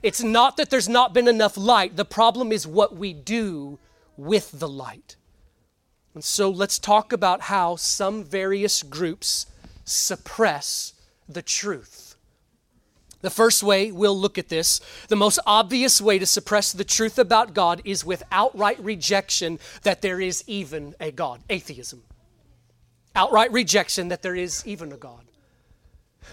It's 0.03 0.21
not 0.21 0.57
that 0.57 0.69
there's 0.69 0.87
not 0.87 1.15
been 1.15 1.27
enough 1.27 1.57
light. 1.57 1.95
The 1.95 2.05
problem 2.05 2.51
is 2.51 2.67
what 2.67 2.95
we 2.95 3.13
do 3.13 3.79
with 4.15 4.51
the 4.59 4.67
light. 4.67 5.15
And 6.13 6.23
so 6.23 6.49
let's 6.49 6.79
talk 6.79 7.13
about 7.13 7.41
how 7.41 7.75
some 7.75 8.23
various 8.23 8.81
groups 8.83 9.45
suppress 9.85 10.93
the 11.29 11.41
truth. 11.41 12.15
The 13.21 13.29
first 13.29 13.63
way 13.63 13.91
we'll 13.91 14.17
look 14.17 14.37
at 14.37 14.49
this, 14.49 14.79
the 15.07 15.15
most 15.15 15.39
obvious 15.45 15.99
way 15.99 16.19
to 16.19 16.25
suppress 16.25 16.71
the 16.71 16.83
truth 16.83 17.17
about 17.17 17.53
God 17.53 17.81
is 17.83 18.05
with 18.05 18.23
outright 18.31 18.79
rejection 18.79 19.59
that 19.83 20.01
there 20.01 20.21
is 20.21 20.43
even 20.47 20.95
a 20.99 21.11
God, 21.11 21.41
atheism. 21.49 22.03
Outright 23.15 23.51
rejection 23.51 24.09
that 24.09 24.21
there 24.21 24.35
is 24.35 24.65
even 24.67 24.91
a 24.91 24.97
God. 24.97 25.25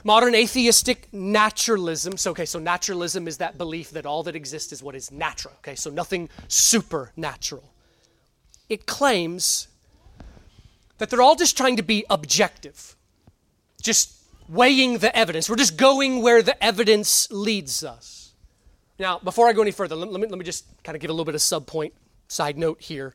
Modern 0.02 0.34
atheistic 0.34 1.12
naturalism, 1.12 2.16
so 2.16 2.32
okay, 2.32 2.44
so 2.44 2.58
naturalism 2.58 3.28
is 3.28 3.38
that 3.38 3.56
belief 3.56 3.90
that 3.92 4.06
all 4.06 4.22
that 4.24 4.36
exists 4.36 4.72
is 4.72 4.82
what 4.82 4.94
is 4.94 5.10
natural, 5.10 5.54
okay, 5.58 5.74
so 5.74 5.88
nothing 5.88 6.28
supernatural. 6.48 7.73
It 8.68 8.86
claims 8.86 9.68
that 10.98 11.10
they're 11.10 11.22
all 11.22 11.36
just 11.36 11.56
trying 11.56 11.76
to 11.76 11.82
be 11.82 12.04
objective, 12.08 12.96
just 13.82 14.14
weighing 14.48 14.98
the 14.98 15.16
evidence. 15.16 15.48
We're 15.48 15.56
just 15.56 15.76
going 15.76 16.22
where 16.22 16.42
the 16.42 16.62
evidence 16.62 17.30
leads 17.30 17.84
us. 17.84 18.32
Now, 18.98 19.18
before 19.18 19.48
I 19.48 19.52
go 19.52 19.62
any 19.62 19.70
further, 19.70 19.96
let, 19.96 20.08
me, 20.20 20.26
let 20.26 20.38
me 20.38 20.44
just 20.44 20.66
kind 20.84 20.94
of 20.94 21.02
give 21.02 21.10
a 21.10 21.12
little 21.12 21.24
bit 21.24 21.34
of 21.34 21.40
subpoint, 21.40 21.92
side 22.28 22.56
note 22.56 22.80
here. 22.80 23.14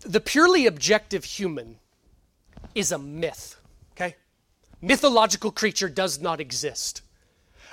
The 0.00 0.20
purely 0.20 0.66
objective 0.66 1.24
human 1.24 1.78
is 2.74 2.92
a 2.92 2.98
myth, 2.98 3.56
okay? 3.92 4.16
Mythological 4.82 5.50
creature 5.50 5.88
does 5.88 6.20
not 6.20 6.40
exist. 6.40 7.00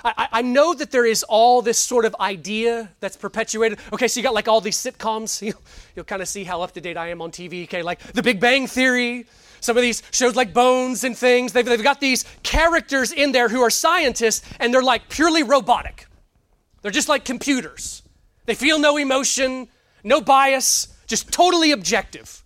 I, 0.04 0.28
I, 0.32 0.42
know 0.42 0.74
that 0.74 0.90
there 0.90 1.06
is 1.06 1.22
all 1.22 1.62
this 1.62 1.78
sort 1.78 2.04
of 2.04 2.14
idea 2.20 2.90
that's 3.00 3.16
perpetuated. 3.16 3.78
Okay, 3.92 4.06
so 4.06 4.20
you 4.20 4.24
got 4.24 4.34
like 4.34 4.48
all 4.48 4.60
these 4.60 4.76
sitcoms. 4.76 5.40
You'll, 5.46 5.62
you'll 5.96 6.04
kind 6.04 6.20
of 6.20 6.28
see 6.28 6.44
how 6.44 6.60
up 6.60 6.72
to 6.72 6.80
date 6.80 6.96
I 6.96 7.08
am 7.08 7.22
on 7.22 7.30
TV. 7.30 7.64
Okay, 7.64 7.82
like 7.82 8.00
The 8.00 8.22
Big 8.22 8.38
Bang 8.38 8.66
Theory, 8.66 9.26
some 9.60 9.76
of 9.76 9.82
these 9.82 10.02
shows 10.10 10.36
like 10.36 10.52
Bones 10.52 11.04
and 11.04 11.16
things. 11.16 11.52
They've, 11.52 11.64
they've 11.64 11.82
got 11.82 12.00
these 12.00 12.24
characters 12.42 13.12
in 13.12 13.32
there 13.32 13.48
who 13.48 13.62
are 13.62 13.70
scientists 13.70 14.46
and 14.60 14.74
they're 14.74 14.82
like 14.82 15.08
purely 15.08 15.42
robotic. 15.42 16.06
They're 16.82 16.90
just 16.90 17.08
like 17.08 17.24
computers. 17.24 18.02
They 18.44 18.54
feel 18.54 18.78
no 18.78 18.98
emotion, 18.98 19.68
no 20.02 20.20
bias, 20.20 20.88
just 21.06 21.32
totally 21.32 21.72
objective. 21.72 22.42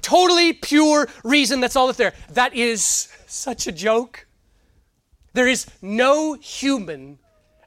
Totally 0.00 0.52
pure 0.54 1.08
reason. 1.22 1.60
That's 1.60 1.76
all 1.76 1.86
that's 1.86 1.98
there. 1.98 2.14
That 2.30 2.54
is 2.54 3.08
such 3.26 3.66
a 3.66 3.72
joke. 3.72 4.26
There 5.34 5.48
is 5.48 5.66
no 5.82 6.34
human 6.34 7.18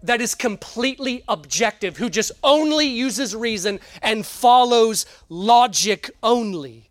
that 0.03 0.21
is 0.21 0.35
completely 0.35 1.23
objective, 1.27 1.97
who 1.97 2.09
just 2.09 2.31
only 2.43 2.87
uses 2.87 3.35
reason 3.35 3.79
and 4.01 4.25
follows 4.25 5.05
logic 5.29 6.11
only. 6.23 6.89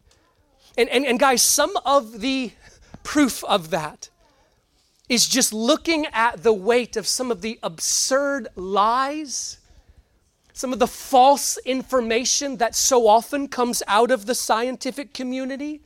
And, 0.76 0.88
and, 0.90 1.06
and 1.06 1.18
guys, 1.18 1.42
some 1.42 1.72
of 1.84 2.20
the 2.20 2.52
proof 3.02 3.42
of 3.44 3.70
that 3.70 4.10
is 5.08 5.26
just 5.26 5.52
looking 5.52 6.06
at 6.06 6.42
the 6.42 6.52
weight 6.52 6.96
of 6.96 7.06
some 7.06 7.30
of 7.30 7.40
the 7.40 7.58
absurd 7.62 8.48
lies, 8.56 9.58
some 10.52 10.72
of 10.72 10.78
the 10.78 10.86
false 10.86 11.58
information 11.64 12.56
that 12.56 12.74
so 12.74 13.06
often 13.06 13.46
comes 13.46 13.82
out 13.86 14.10
of 14.10 14.26
the 14.26 14.34
scientific 14.34 15.14
community. 15.14 15.80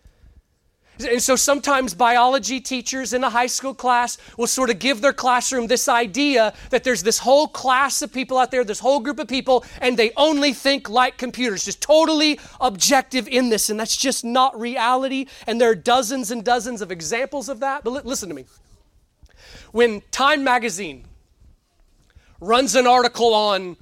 And 1.04 1.22
so 1.22 1.36
sometimes 1.36 1.94
biology 1.94 2.60
teachers 2.60 3.12
in 3.12 3.24
a 3.24 3.30
high 3.30 3.46
school 3.46 3.74
class 3.74 4.18
will 4.36 4.46
sort 4.46 4.70
of 4.70 4.78
give 4.78 5.00
their 5.00 5.12
classroom 5.12 5.66
this 5.66 5.88
idea 5.88 6.52
that 6.70 6.84
there's 6.84 7.02
this 7.02 7.18
whole 7.18 7.48
class 7.48 8.02
of 8.02 8.12
people 8.12 8.38
out 8.38 8.50
there, 8.50 8.64
this 8.64 8.80
whole 8.80 9.00
group 9.00 9.18
of 9.18 9.28
people, 9.28 9.64
and 9.80 9.96
they 9.96 10.12
only 10.16 10.52
think 10.52 10.88
like 10.88 11.16
computers, 11.16 11.64
just 11.64 11.80
totally 11.80 12.38
objective 12.60 13.28
in 13.28 13.48
this. 13.48 13.70
And 13.70 13.78
that's 13.78 13.96
just 13.96 14.24
not 14.24 14.58
reality. 14.58 15.26
And 15.46 15.60
there 15.60 15.70
are 15.70 15.74
dozens 15.74 16.30
and 16.30 16.44
dozens 16.44 16.82
of 16.82 16.90
examples 16.90 17.48
of 17.48 17.60
that. 17.60 17.84
But 17.84 18.04
listen 18.04 18.28
to 18.28 18.34
me. 18.34 18.44
When 19.72 20.02
Time 20.10 20.42
magazine 20.44 21.06
runs 22.40 22.74
an 22.74 22.86
article 22.86 23.34
on 23.34 23.76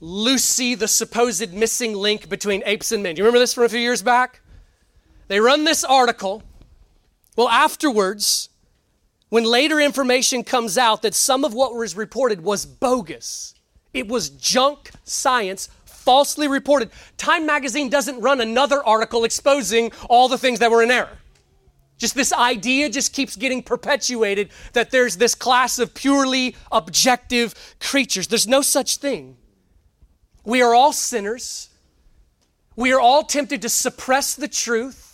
Lucy, 0.00 0.74
the 0.74 0.88
supposed 0.88 1.52
missing 1.52 1.94
link 1.94 2.28
between 2.28 2.62
apes 2.66 2.92
and 2.92 3.02
men, 3.02 3.14
do 3.14 3.20
you 3.20 3.24
remember 3.24 3.38
this 3.38 3.54
from 3.54 3.64
a 3.64 3.68
few 3.68 3.80
years 3.80 4.02
back? 4.02 4.40
They 5.28 5.40
run 5.40 5.64
this 5.64 5.84
article 5.84 6.42
well, 7.36 7.48
afterwards, 7.48 8.48
when 9.30 9.44
later 9.44 9.80
information 9.80 10.44
comes 10.44 10.76
out 10.76 11.02
that 11.02 11.14
some 11.14 11.44
of 11.44 11.54
what 11.54 11.74
was 11.74 11.96
reported 11.96 12.42
was 12.42 12.66
bogus, 12.66 13.54
it 13.94 14.08
was 14.08 14.28
junk 14.30 14.90
science, 15.04 15.68
falsely 15.84 16.48
reported, 16.48 16.90
Time 17.16 17.46
magazine 17.46 17.88
doesn't 17.88 18.20
run 18.20 18.40
another 18.40 18.84
article 18.84 19.24
exposing 19.24 19.92
all 20.08 20.28
the 20.28 20.38
things 20.38 20.58
that 20.58 20.70
were 20.70 20.82
in 20.82 20.90
error. 20.90 21.18
Just 21.98 22.14
this 22.16 22.32
idea 22.32 22.88
just 22.90 23.12
keeps 23.12 23.36
getting 23.36 23.62
perpetuated 23.62 24.50
that 24.72 24.90
there's 24.90 25.18
this 25.18 25.36
class 25.36 25.78
of 25.78 25.94
purely 25.94 26.56
objective 26.72 27.54
creatures. 27.78 28.26
There's 28.26 28.48
no 28.48 28.60
such 28.60 28.96
thing. 28.96 29.36
We 30.44 30.62
are 30.62 30.74
all 30.74 30.92
sinners. 30.92 31.68
We 32.74 32.92
are 32.92 33.00
all 33.00 33.22
tempted 33.22 33.62
to 33.62 33.68
suppress 33.68 34.34
the 34.34 34.48
truth. 34.48 35.11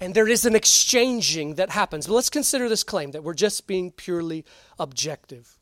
And 0.00 0.14
there 0.14 0.28
is 0.28 0.44
an 0.44 0.54
exchanging 0.54 1.54
that 1.54 1.70
happens. 1.70 2.06
But 2.06 2.14
let's 2.14 2.30
consider 2.30 2.68
this 2.68 2.84
claim 2.84 3.10
that 3.12 3.24
we're 3.24 3.34
just 3.34 3.66
being 3.66 3.90
purely 3.90 4.44
objective. 4.78 5.58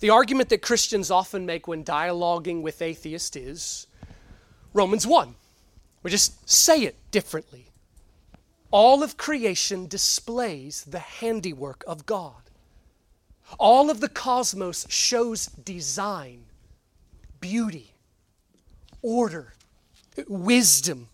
The 0.00 0.10
argument 0.10 0.48
that 0.50 0.62
Christians 0.62 1.10
often 1.10 1.44
make 1.44 1.66
when 1.66 1.84
dialoguing 1.84 2.62
with 2.62 2.82
atheists 2.82 3.36
is 3.36 3.86
Romans 4.72 5.06
1. 5.06 5.34
We 6.02 6.10
just 6.10 6.48
say 6.48 6.82
it 6.82 6.96
differently. 7.10 7.66
All 8.70 9.02
of 9.02 9.16
creation 9.16 9.86
displays 9.86 10.84
the 10.84 10.98
handiwork 10.98 11.84
of 11.86 12.06
God. 12.06 12.42
All 13.58 13.90
of 13.90 14.00
the 14.00 14.08
cosmos 14.08 14.86
shows 14.88 15.46
design, 15.46 16.44
beauty, 17.40 17.92
order, 19.02 19.52
wisdom. 20.26 21.08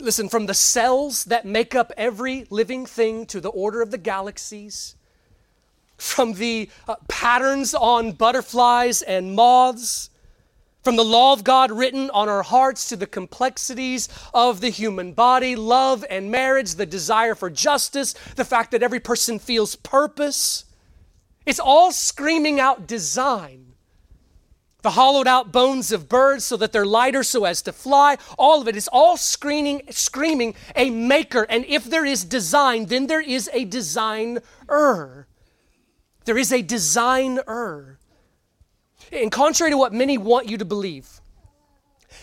Listen, 0.00 0.28
from 0.28 0.46
the 0.46 0.54
cells 0.54 1.24
that 1.24 1.44
make 1.44 1.74
up 1.74 1.92
every 1.96 2.46
living 2.48 2.86
thing 2.86 3.26
to 3.26 3.40
the 3.40 3.50
order 3.50 3.82
of 3.82 3.90
the 3.90 3.98
galaxies, 3.98 4.96
from 5.98 6.32
the 6.34 6.70
uh, 6.88 6.96
patterns 7.08 7.74
on 7.74 8.12
butterflies 8.12 9.02
and 9.02 9.34
moths, 9.34 10.08
from 10.82 10.96
the 10.96 11.04
law 11.04 11.34
of 11.34 11.44
God 11.44 11.70
written 11.70 12.08
on 12.10 12.28
our 12.30 12.42
hearts 12.42 12.88
to 12.88 12.96
the 12.96 13.06
complexities 13.06 14.08
of 14.32 14.62
the 14.62 14.70
human 14.70 15.12
body, 15.12 15.54
love 15.54 16.04
and 16.08 16.30
marriage, 16.30 16.76
the 16.76 16.86
desire 16.86 17.34
for 17.34 17.50
justice, 17.50 18.14
the 18.36 18.46
fact 18.46 18.70
that 18.70 18.82
every 18.82 19.00
person 19.00 19.38
feels 19.38 19.76
purpose. 19.76 20.64
It's 21.44 21.60
all 21.60 21.92
screaming 21.92 22.58
out 22.58 22.86
design. 22.86 23.69
The 24.82 24.90
hollowed 24.90 25.26
out 25.26 25.52
bones 25.52 25.92
of 25.92 26.08
birds 26.08 26.44
so 26.44 26.56
that 26.56 26.72
they're 26.72 26.86
lighter 26.86 27.22
so 27.22 27.44
as 27.44 27.62
to 27.62 27.72
fly, 27.72 28.16
all 28.38 28.62
of 28.62 28.68
it 28.68 28.76
is 28.76 28.88
all 28.88 29.16
screaming, 29.16 29.82
screaming 29.90 30.54
a 30.74 30.90
maker. 30.90 31.46
And 31.48 31.64
if 31.66 31.84
there 31.84 32.04
is 32.04 32.24
design, 32.24 32.86
then 32.86 33.06
there 33.06 33.20
is 33.20 33.50
a 33.52 33.64
designer. 33.64 34.42
There 36.24 36.38
is 36.38 36.52
a 36.52 36.62
designer. 36.62 37.98
And 39.12 39.30
contrary 39.30 39.70
to 39.72 39.78
what 39.78 39.92
many 39.92 40.16
want 40.16 40.48
you 40.48 40.56
to 40.58 40.64
believe, 40.64 41.20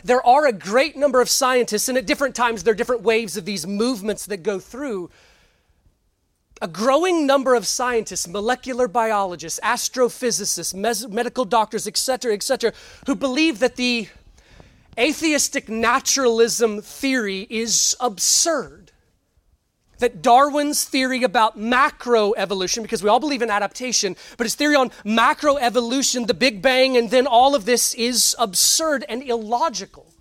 there 0.04 0.26
are 0.26 0.46
a 0.46 0.54
great 0.54 0.96
number 0.96 1.22
of 1.22 1.30
scientists, 1.30 1.89
and 1.89 1.98
at 1.98 2.06
different 2.06 2.36
times 2.36 2.63
there 2.63 2.74
are 2.74 2.76
different 2.76 3.04
waves 3.04 3.38
of 3.38 3.46
these 3.46 3.65
movements 3.65 4.26
that 4.26 4.43
go 4.43 4.60
through. 4.60 5.10
A 6.62 6.67
growing 6.67 7.28
number 7.28 7.54
of 7.54 7.67
scientists, 7.67 8.28
molecular 8.28 8.88
biologists, 8.88 9.60
astrophysicists, 9.63 10.74
mes- 10.74 11.08
medical 11.08 11.46
doctors, 11.46 11.88
etc., 11.88 12.34
etc., 12.34 12.74
who 13.06 13.15
believe 13.15 13.60
that 13.60 13.76
the 13.76 14.08
atheistic 14.98 15.70
naturalism 15.70 16.82
theory 16.82 17.46
is 17.50 17.96
absurd 18.00 18.91
that 20.00 20.22
Darwin's 20.22 20.84
theory 20.84 21.24
about 21.24 21.58
macroevolution, 21.58 22.82
because 22.82 23.04
we 23.04 23.10
all 23.10 23.20
believe 23.20 23.41
in 23.41 23.50
adaptation, 23.50 24.15
but 24.38 24.46
his 24.46 24.56
theory 24.56 24.76
on 24.76 24.89
macroevolution, 25.04 26.28
the 26.28 26.34
Big 26.34 26.62
Bang, 26.62 26.98
and 26.98 27.10
then 27.10 27.28
all 27.28 27.56
of 27.56 27.65
this 27.65 27.93
is 27.96 28.36
absurd 28.39 29.06
and 29.10 29.24
illogical. 29.24 30.13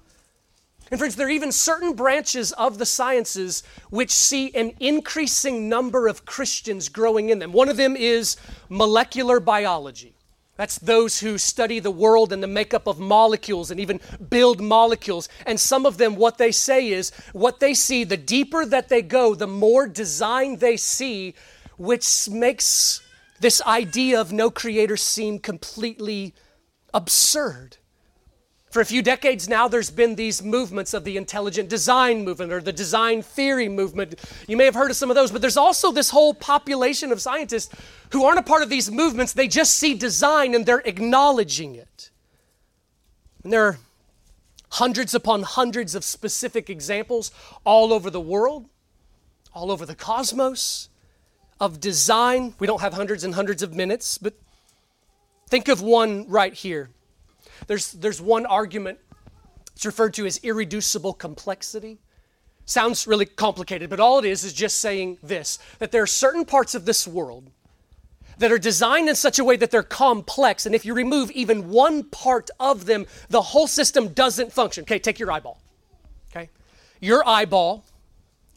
And 0.91 1.01
friends, 1.01 1.17
there 1.17 1.27
are 1.27 1.31
even 1.31 1.51
certain 1.51 1.95
branches 1.95 2.53
of 2.53 2.79
the 2.79 2.87
sciences 2.87 3.65
which 3.91 4.13
see 4.13 4.55
an 4.55 4.73
increasing 4.79 5.69
number 5.69 6.07
of 6.07 6.25
Christians 6.25 6.89
growing 6.89 7.29
in 7.29 7.41
them. 7.41 7.53
One 7.53 7.69
of 7.69 7.77
them 7.77 7.97
is 7.97 8.37
molecular 8.69 9.41
biology. 9.41 10.15
That's 10.57 10.79
those 10.79 11.21
who 11.21 11.39
study 11.39 11.81
the 11.81 11.91
world 11.91 12.33
and 12.33 12.43
the 12.43 12.47
makeup 12.47 12.87
of 12.87 12.99
molecules 12.99 13.71
and 13.71 13.79
even 13.79 14.01
build 14.31 14.61
molecules. 14.61 15.29
And 15.45 15.61
some 15.61 15.85
of 15.85 15.99
them, 15.99 16.17
what 16.17 16.39
they 16.39 16.53
say 16.53 16.89
is, 16.89 17.11
what 17.33 17.61
they 17.61 17.75
see, 17.75 18.05
the 18.05 18.17
deeper 18.17 18.65
that 18.65 18.89
they 18.89 19.03
go, 19.03 19.35
the 19.35 19.47
more 19.47 19.87
design 19.87 20.57
they 20.57 20.77
see, 20.77 21.35
which 21.77 22.29
makes 22.31 23.03
this 23.41 23.61
idea 23.63 24.19
of 24.19 24.33
no 24.33 24.51
creator 24.51 24.97
seem 24.97 25.41
completely 25.41 26.33
absurd. 26.95 27.77
For 28.77 28.83
a 28.83 28.85
few 28.85 29.01
decades 29.01 29.49
now, 29.49 29.69
there's 29.69 29.89
been 29.89 30.17
these 30.17 30.43
movements 30.43 30.93
of 30.93 31.03
the 31.03 31.17
intelligent 31.17 31.71
design 31.71 32.27
movement 32.27 32.53
or 32.53 32.61
the 32.61 32.75
design 32.75 33.23
theory 33.23 33.71
movement. 33.71 34.17
You 34.47 34.59
may 34.59 34.67
have 34.67 34.75
heard 34.75 34.91
of 34.91 34.99
some 34.99 35.09
of 35.09 35.15
those, 35.17 35.31
but 35.31 35.41
there's 35.41 35.57
also 35.57 35.93
this 35.93 36.11
whole 36.11 36.35
population 36.35 37.11
of 37.11 37.23
scientists 37.23 37.75
who 38.13 38.27
aren't 38.27 38.39
a 38.39 38.43
part 38.43 38.63
of 38.63 38.69
these 38.69 38.91
movements. 38.91 39.33
They 39.33 39.49
just 39.49 39.79
see 39.79 39.95
design 39.95 40.55
and 40.55 40.67
they're 40.67 40.83
acknowledging 40.85 41.75
it. 41.75 42.11
And 43.43 43.51
there 43.51 43.65
are 43.65 43.79
hundreds 44.73 45.15
upon 45.15 45.45
hundreds 45.45 45.95
of 45.95 46.05
specific 46.05 46.69
examples 46.69 47.31
all 47.65 47.95
over 47.95 48.11
the 48.11 48.21
world, 48.21 48.69
all 49.55 49.73
over 49.73 49.87
the 49.87 49.95
cosmos 49.95 50.91
of 51.59 51.81
design. 51.81 52.53
We 52.59 52.67
don't 52.67 52.83
have 52.83 52.93
hundreds 52.93 53.25
and 53.25 53.35
hundreds 53.35 53.63
of 53.63 53.75
minutes, 53.75 54.19
but 54.19 54.35
think 55.49 55.69
of 55.69 55.81
one 55.81 56.29
right 56.29 56.53
here. 56.53 56.91
There's, 57.67 57.93
there's 57.93 58.21
one 58.21 58.47
argument, 58.47 58.99
it's 59.75 59.85
referred 59.85 60.15
to 60.15 60.27
as 60.27 60.39
irreducible 60.39 61.13
complexity. 61.13 61.99
Sounds 62.65 63.07
really 63.07 63.27
complicated, 63.27 63.91
but 63.91 64.01
all 64.01 64.19
it 64.19 64.25
is 64.25 64.43
is 64.43 64.53
just 64.53 64.81
saying 64.81 65.19
this 65.23 65.59
that 65.79 65.93
there 65.93 66.03
are 66.03 66.07
certain 66.07 66.45
parts 66.45 66.75
of 66.75 66.85
this 66.85 67.07
world 67.07 67.51
that 68.39 68.51
are 68.51 68.59
designed 68.59 69.09
in 69.09 69.15
such 69.15 69.39
a 69.39 69.45
way 69.45 69.57
that 69.57 69.71
they're 69.71 69.83
complex, 69.83 70.67
and 70.67 70.75
if 70.75 70.85
you 70.85 70.95
remove 70.95 71.31
even 71.31 71.71
one 71.71 72.05
part 72.05 72.51
of 72.59 72.87
them, 72.87 73.07
the 73.29 73.41
whole 73.41 73.67
system 73.67 74.09
doesn't 74.09 74.53
function. 74.53 74.83
Okay, 74.83 74.99
take 74.99 75.19
your 75.19 75.31
eyeball. 75.31 75.61
Okay? 76.31 76.51
Your 77.01 77.27
eyeball 77.27 77.85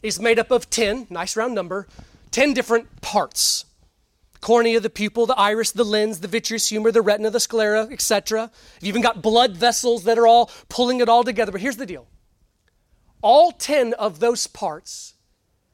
is 0.02 0.20
made 0.20 0.38
up 0.38 0.50
of 0.50 0.70
10, 0.70 1.06
nice 1.10 1.36
round 1.36 1.54
number, 1.54 1.86
10 2.30 2.52
different 2.52 3.00
parts 3.00 3.64
cornea, 4.40 4.80
the 4.80 4.90
pupil, 4.90 5.26
the 5.26 5.38
iris, 5.38 5.72
the 5.72 5.84
lens, 5.84 6.20
the 6.20 6.28
vitreous 6.28 6.68
humor, 6.68 6.90
the 6.90 7.02
retina, 7.02 7.30
the 7.30 7.40
sclera, 7.40 7.88
etc. 7.90 8.50
You've 8.80 8.88
even 8.88 9.02
got 9.02 9.22
blood 9.22 9.56
vessels 9.56 10.04
that 10.04 10.18
are 10.18 10.26
all 10.26 10.50
pulling 10.68 11.00
it 11.00 11.08
all 11.08 11.24
together. 11.24 11.52
But 11.52 11.60
here's 11.60 11.76
the 11.76 11.86
deal 11.86 12.06
all 13.22 13.52
10 13.52 13.94
of 13.94 14.20
those 14.20 14.46
parts 14.46 15.14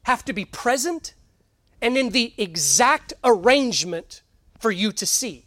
have 0.05 0.25
to 0.25 0.33
be 0.33 0.45
present 0.45 1.15
and 1.81 1.97
in 1.97 2.11
the 2.11 2.33
exact 2.37 3.13
arrangement 3.23 4.23
for 4.59 4.71
you 4.71 4.93
to 4.93 5.07
see. 5.07 5.47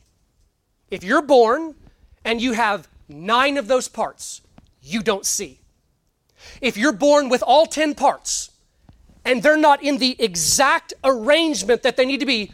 If 0.90 1.04
you're 1.04 1.22
born 1.22 1.76
and 2.24 2.42
you 2.42 2.54
have 2.54 2.88
nine 3.08 3.58
of 3.58 3.68
those 3.68 3.88
parts, 3.88 4.42
you 4.82 5.02
don't 5.02 5.26
see. 5.26 5.60
If 6.62 6.78
you're 6.78 6.94
born 6.94 7.30
with 7.30 7.44
all 7.44 7.66
10 7.66 7.96
parts 7.96 8.52
and 9.26 9.44
they're 9.44 9.58
not 9.58 9.84
in 9.84 9.98
the 9.98 10.16
exact 10.20 10.94
arrangement 11.04 11.84
that 11.84 11.98
they 11.98 12.06
need 12.06 12.20
to 12.22 12.26
be, 12.26 12.52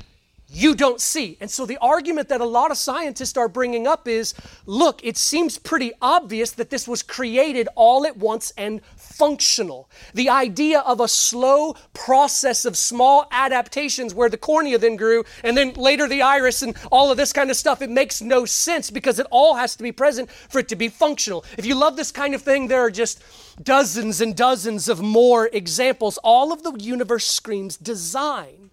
you 0.55 0.73
don't 0.73 1.01
see. 1.01 1.37
And 1.41 1.51
so 1.51 1.65
the 1.65 1.77
argument 1.79 2.29
that 2.29 2.39
a 2.39 2.45
lot 2.45 2.71
of 2.71 2.77
scientists 2.77 3.35
are 3.35 3.49
bringing 3.49 3.87
up 3.87 4.07
is 4.07 4.33
look, 4.65 5.03
it 5.03 5.17
seems 5.17 5.57
pretty 5.57 5.91
obvious 6.01 6.51
that 6.51 6.69
this 6.69 6.87
was 6.87 7.03
created 7.03 7.67
all 7.75 8.05
at 8.05 8.15
once 8.15 8.53
and 8.57 8.79
functional. 8.95 9.89
The 10.13 10.29
idea 10.29 10.79
of 10.79 11.01
a 11.01 11.09
slow 11.09 11.75
process 11.93 12.63
of 12.63 12.77
small 12.77 13.27
adaptations 13.31 14.15
where 14.15 14.29
the 14.29 14.37
cornea 14.37 14.77
then 14.77 14.95
grew 14.95 15.25
and 15.43 15.57
then 15.57 15.73
later 15.73 16.07
the 16.07 16.21
iris 16.21 16.61
and 16.61 16.73
all 16.89 17.11
of 17.11 17.17
this 17.17 17.33
kind 17.33 17.51
of 17.51 17.57
stuff, 17.57 17.81
it 17.81 17.89
makes 17.89 18.21
no 18.21 18.45
sense 18.45 18.89
because 18.89 19.19
it 19.19 19.27
all 19.31 19.55
has 19.55 19.75
to 19.75 19.83
be 19.83 19.91
present 19.91 20.31
for 20.31 20.59
it 20.59 20.69
to 20.69 20.77
be 20.77 20.87
functional. 20.87 21.43
If 21.57 21.65
you 21.65 21.75
love 21.75 21.97
this 21.97 22.13
kind 22.13 22.33
of 22.33 22.41
thing, 22.41 22.69
there 22.69 22.79
are 22.79 22.91
just 22.91 23.21
dozens 23.61 24.21
and 24.21 24.33
dozens 24.33 24.87
of 24.87 25.01
more 25.01 25.49
examples. 25.51 26.17
All 26.23 26.53
of 26.53 26.63
the 26.63 26.71
universe 26.79 27.25
screams 27.25 27.75
design. 27.75 28.71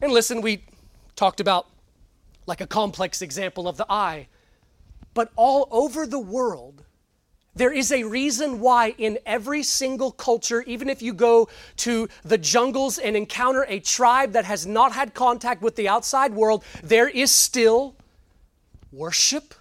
And 0.00 0.12
listen, 0.12 0.40
we 0.40 0.64
talked 1.14 1.40
about 1.40 1.66
like 2.46 2.60
a 2.60 2.66
complex 2.66 3.22
example 3.22 3.66
of 3.66 3.76
the 3.76 3.86
eye, 3.90 4.28
but 5.14 5.32
all 5.36 5.68
over 5.70 6.06
the 6.06 6.18
world, 6.18 6.84
there 7.54 7.72
is 7.72 7.90
a 7.90 8.04
reason 8.04 8.60
why, 8.60 8.94
in 8.98 9.18
every 9.24 9.62
single 9.62 10.12
culture, 10.12 10.62
even 10.62 10.90
if 10.90 11.00
you 11.00 11.14
go 11.14 11.48
to 11.76 12.06
the 12.22 12.36
jungles 12.36 12.98
and 12.98 13.16
encounter 13.16 13.64
a 13.66 13.80
tribe 13.80 14.32
that 14.32 14.44
has 14.44 14.66
not 14.66 14.92
had 14.92 15.14
contact 15.14 15.62
with 15.62 15.74
the 15.74 15.88
outside 15.88 16.34
world, 16.34 16.62
there 16.82 17.08
is 17.08 17.30
still 17.30 17.96
worship, 18.92 19.54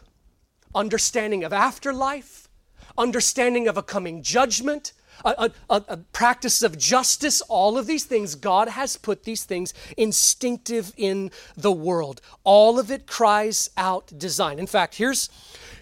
understanding 0.75 1.45
of 1.45 1.53
afterlife, 1.53 2.49
understanding 2.97 3.69
of 3.69 3.77
a 3.77 3.83
coming 3.83 4.21
judgment, 4.21 4.91
a, 5.23 5.51
a, 5.69 5.83
a, 5.87 5.97
practice 5.97 6.61
of 6.61 6.77
justice, 6.77 7.41
all 7.41 7.77
of 7.77 7.87
these 7.87 8.03
things, 8.03 8.35
God 8.35 8.67
has 8.67 8.97
put 8.97 9.23
these 9.23 9.43
things 9.43 9.73
instinctive 9.97 10.93
in 10.97 11.31
the 11.55 11.71
world. 11.71 12.21
All 12.43 12.79
of 12.79 12.91
it 12.91 13.07
cries 13.07 13.69
out 13.77 14.11
design. 14.17 14.59
In 14.59 14.67
fact, 14.67 14.95
here's, 14.95 15.29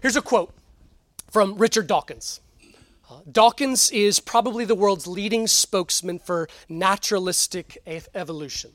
here's 0.02 0.15
a 0.15 0.22
quote 0.22 0.54
from 1.32 1.56
Richard 1.58 1.88
Dawkins. 1.88 2.41
Uh, 3.10 3.19
Dawkins 3.32 3.91
is 3.91 4.19
probably 4.19 4.65
the 4.65 4.76
world's 4.76 5.08
leading 5.08 5.48
spokesman 5.48 6.19
for 6.19 6.48
naturalistic 6.69 7.78
evolution. 8.13 8.72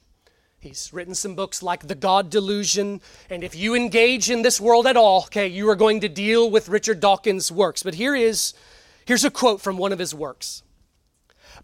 He's 0.61 0.93
written 0.93 1.15
some 1.15 1.37
books 1.37 1.63
like 1.63 1.87
The 1.87 1.95
God 1.95 2.31
Delusion, 2.31 3.01
and 3.31 3.45
if 3.45 3.55
you 3.55 3.77
engage 3.77 4.29
in 4.29 4.43
this 4.43 4.61
world 4.61 4.89
at 4.89 4.97
all, 4.97 5.23
okay, 5.27 5.47
you 5.47 5.71
are 5.71 5.77
going 5.77 6.01
to 6.01 6.09
deal 6.09 6.51
with 6.51 6.69
Richard 6.69 6.99
Dawkins' 6.99 7.53
works. 7.53 7.85
But 7.85 7.95
here 7.95 8.17
is 8.17 8.55
Here's 9.09 9.25
a 9.25 9.31
quote 9.31 9.63
from 9.63 9.79
one 9.79 9.95
of 9.95 9.99
his 9.99 10.15
works 10.15 10.63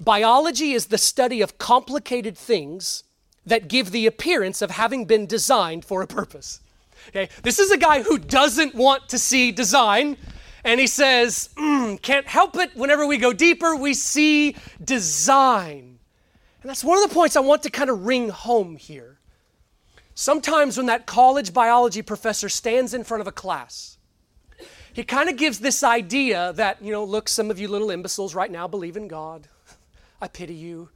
Biology 0.00 0.72
is 0.72 0.86
the 0.86 0.96
study 0.96 1.42
of 1.42 1.58
complicated 1.58 2.38
things 2.38 3.04
that 3.44 3.68
give 3.68 3.90
the 3.90 4.06
appearance 4.06 4.62
of 4.62 4.70
having 4.70 5.04
been 5.04 5.26
designed 5.26 5.84
for 5.84 6.00
a 6.00 6.06
purpose. 6.06 6.62
Okay, 7.10 7.28
this 7.42 7.58
is 7.58 7.70
a 7.70 7.76
guy 7.76 8.02
who 8.02 8.16
doesn't 8.16 8.74
want 8.74 9.10
to 9.10 9.18
see 9.18 9.52
design, 9.52 10.16
and 10.64 10.80
he 10.80 10.86
says, 10.86 11.50
mm, 11.58 12.00
can't 12.00 12.26
help 12.26 12.56
it. 12.56 12.74
Whenever 12.74 13.06
we 13.06 13.18
go 13.18 13.34
deeper, 13.34 13.76
we 13.76 13.92
see 13.92 14.56
design. 14.82 15.98
And 16.62 16.70
that's 16.70 16.82
one 16.82 16.96
of 16.96 17.06
the 17.06 17.14
points 17.14 17.36
I 17.36 17.40
want 17.40 17.62
to 17.64 17.70
kind 17.70 17.90
of 17.90 18.06
ring 18.06 18.30
home 18.30 18.76
here. 18.76 19.18
Sometimes 20.14 20.78
when 20.78 20.86
that 20.86 21.04
college 21.04 21.52
biology 21.52 22.00
professor 22.00 22.48
stands 22.48 22.94
in 22.94 23.04
front 23.04 23.20
of 23.20 23.26
a 23.26 23.32
class, 23.32 23.93
he 24.94 25.02
kind 25.02 25.28
of 25.28 25.36
gives 25.36 25.58
this 25.58 25.82
idea 25.82 26.52
that, 26.52 26.80
you 26.80 26.92
know, 26.92 27.04
look, 27.04 27.28
some 27.28 27.50
of 27.50 27.58
you 27.58 27.66
little 27.66 27.90
imbeciles 27.90 28.32
right 28.32 28.50
now 28.50 28.68
believe 28.68 28.96
in 28.96 29.08
God. 29.08 29.48
I 30.22 30.28
pity 30.28 30.54
you. 30.54 30.88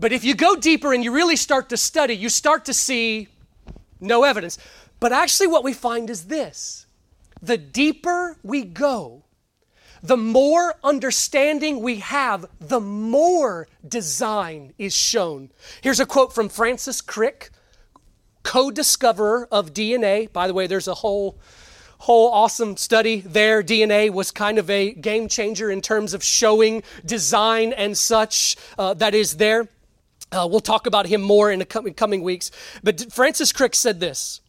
But 0.00 0.12
if 0.12 0.24
you 0.24 0.34
go 0.34 0.56
deeper 0.56 0.92
and 0.92 1.04
you 1.04 1.12
really 1.12 1.36
start 1.36 1.68
to 1.68 1.76
study, 1.76 2.14
you 2.14 2.28
start 2.28 2.64
to 2.64 2.74
see 2.74 3.28
no 4.00 4.24
evidence. 4.24 4.58
But 4.98 5.12
actually, 5.12 5.46
what 5.46 5.62
we 5.62 5.72
find 5.72 6.10
is 6.10 6.24
this 6.24 6.86
the 7.40 7.56
deeper 7.56 8.38
we 8.42 8.64
go, 8.64 9.22
the 10.02 10.16
more 10.16 10.74
understanding 10.82 11.80
we 11.80 12.00
have, 12.00 12.46
the 12.58 12.80
more 12.80 13.68
design 13.86 14.74
is 14.78 14.96
shown. 14.96 15.50
Here's 15.80 16.00
a 16.00 16.06
quote 16.06 16.34
from 16.34 16.48
Francis 16.48 17.00
Crick, 17.00 17.50
co 18.42 18.72
discoverer 18.72 19.46
of 19.52 19.72
DNA. 19.72 20.32
By 20.32 20.48
the 20.48 20.54
way, 20.54 20.66
there's 20.66 20.88
a 20.88 20.94
whole 20.94 21.38
whole 22.02 22.32
awesome 22.32 22.76
study 22.76 23.20
there. 23.20 23.62
DNA 23.62 24.10
was 24.10 24.32
kind 24.32 24.58
of 24.58 24.68
a 24.68 24.92
game 24.92 25.28
changer 25.28 25.70
in 25.70 25.80
terms 25.80 26.14
of 26.14 26.24
showing 26.24 26.82
design 27.04 27.72
and 27.72 27.96
such 27.96 28.56
uh, 28.76 28.92
that 28.94 29.14
is 29.14 29.36
there. 29.36 29.68
Uh, 30.32 30.48
we'll 30.50 30.58
talk 30.58 30.88
about 30.88 31.06
him 31.06 31.22
more 31.22 31.52
in 31.52 31.60
the 31.60 31.64
coming 31.64 32.24
weeks. 32.24 32.50
But 32.82 33.12
Francis 33.12 33.52
Crick 33.52 33.76
said 33.76 34.00
this 34.00 34.40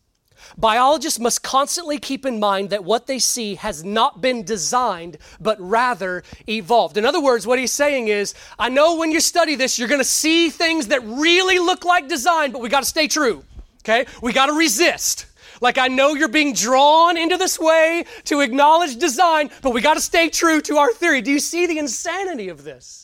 Biologists 0.58 1.20
must 1.20 1.44
constantly 1.44 2.00
keep 2.00 2.26
in 2.26 2.40
mind 2.40 2.72
that 2.72 2.84
what 2.84 3.06
they 3.06 3.20
see 3.20 3.54
has 3.56 3.84
not 3.84 4.20
been 4.20 4.44
designed, 4.44 5.20
but 5.40 5.58
rather 5.62 6.24
evolved. 6.50 6.98
In 6.98 7.06
other 7.06 7.22
words, 7.22 7.46
what 7.46 7.60
he's 7.60 7.72
saying 7.72 8.08
is, 8.08 8.34
I 8.58 8.70
know 8.70 8.98
when 8.98 9.12
you 9.12 9.20
study 9.20 9.54
this, 9.54 9.78
you're 9.78 9.88
going 9.88 10.02
to 10.02 10.06
see 10.06 10.50
things 10.50 10.88
that 10.88 11.04
really 11.04 11.60
look 11.60 11.86
like 11.86 12.08
design, 12.08 12.52
but 12.52 12.64
we 12.64 12.70
got 12.70 12.82
to 12.82 12.90
stay 12.90 13.08
true. 13.08 13.44
Okay? 13.82 14.08
We 14.24 14.34
got 14.34 14.48
to 14.48 14.54
resist. 14.54 15.28
Like, 15.62 15.78
I 15.78 15.88
know 15.88 16.14
you're 16.14 16.28
being 16.28 16.54
drawn 16.54 17.18
into 17.18 17.38
this 17.38 17.60
way 17.60 18.06
to 18.26 18.42
acknowledge 18.42 18.98
design, 18.98 19.50
but 19.62 19.72
we 19.72 19.82
got 19.82 19.96
to 19.96 20.02
stay 20.02 20.30
true 20.30 20.62
to 20.62 20.78
our 20.78 20.94
theory. 20.94 21.22
Do 21.22 21.32
you 21.32 21.40
see 21.40 21.66
the 21.66 21.80
insanity 21.80 22.50
of 22.50 22.64
this? 22.64 23.04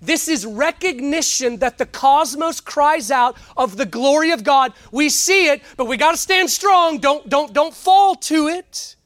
This 0.00 0.28
is 0.28 0.46
recognition 0.46 1.58
that 1.58 1.78
the 1.78 1.86
cosmos 1.86 2.60
cries 2.60 3.10
out 3.10 3.36
of 3.56 3.76
the 3.76 3.86
glory 3.86 4.30
of 4.30 4.42
God. 4.42 4.72
We 4.90 5.08
see 5.08 5.48
it, 5.48 5.62
but 5.76 5.86
we 5.86 5.96
got 5.96 6.12
to 6.12 6.16
stand 6.16 6.50
strong. 6.50 6.98
Don't, 6.98 7.28
don't, 7.28 7.52
don't 7.52 7.74
fall 7.74 8.14
to 8.16 8.48
it. 8.48 8.96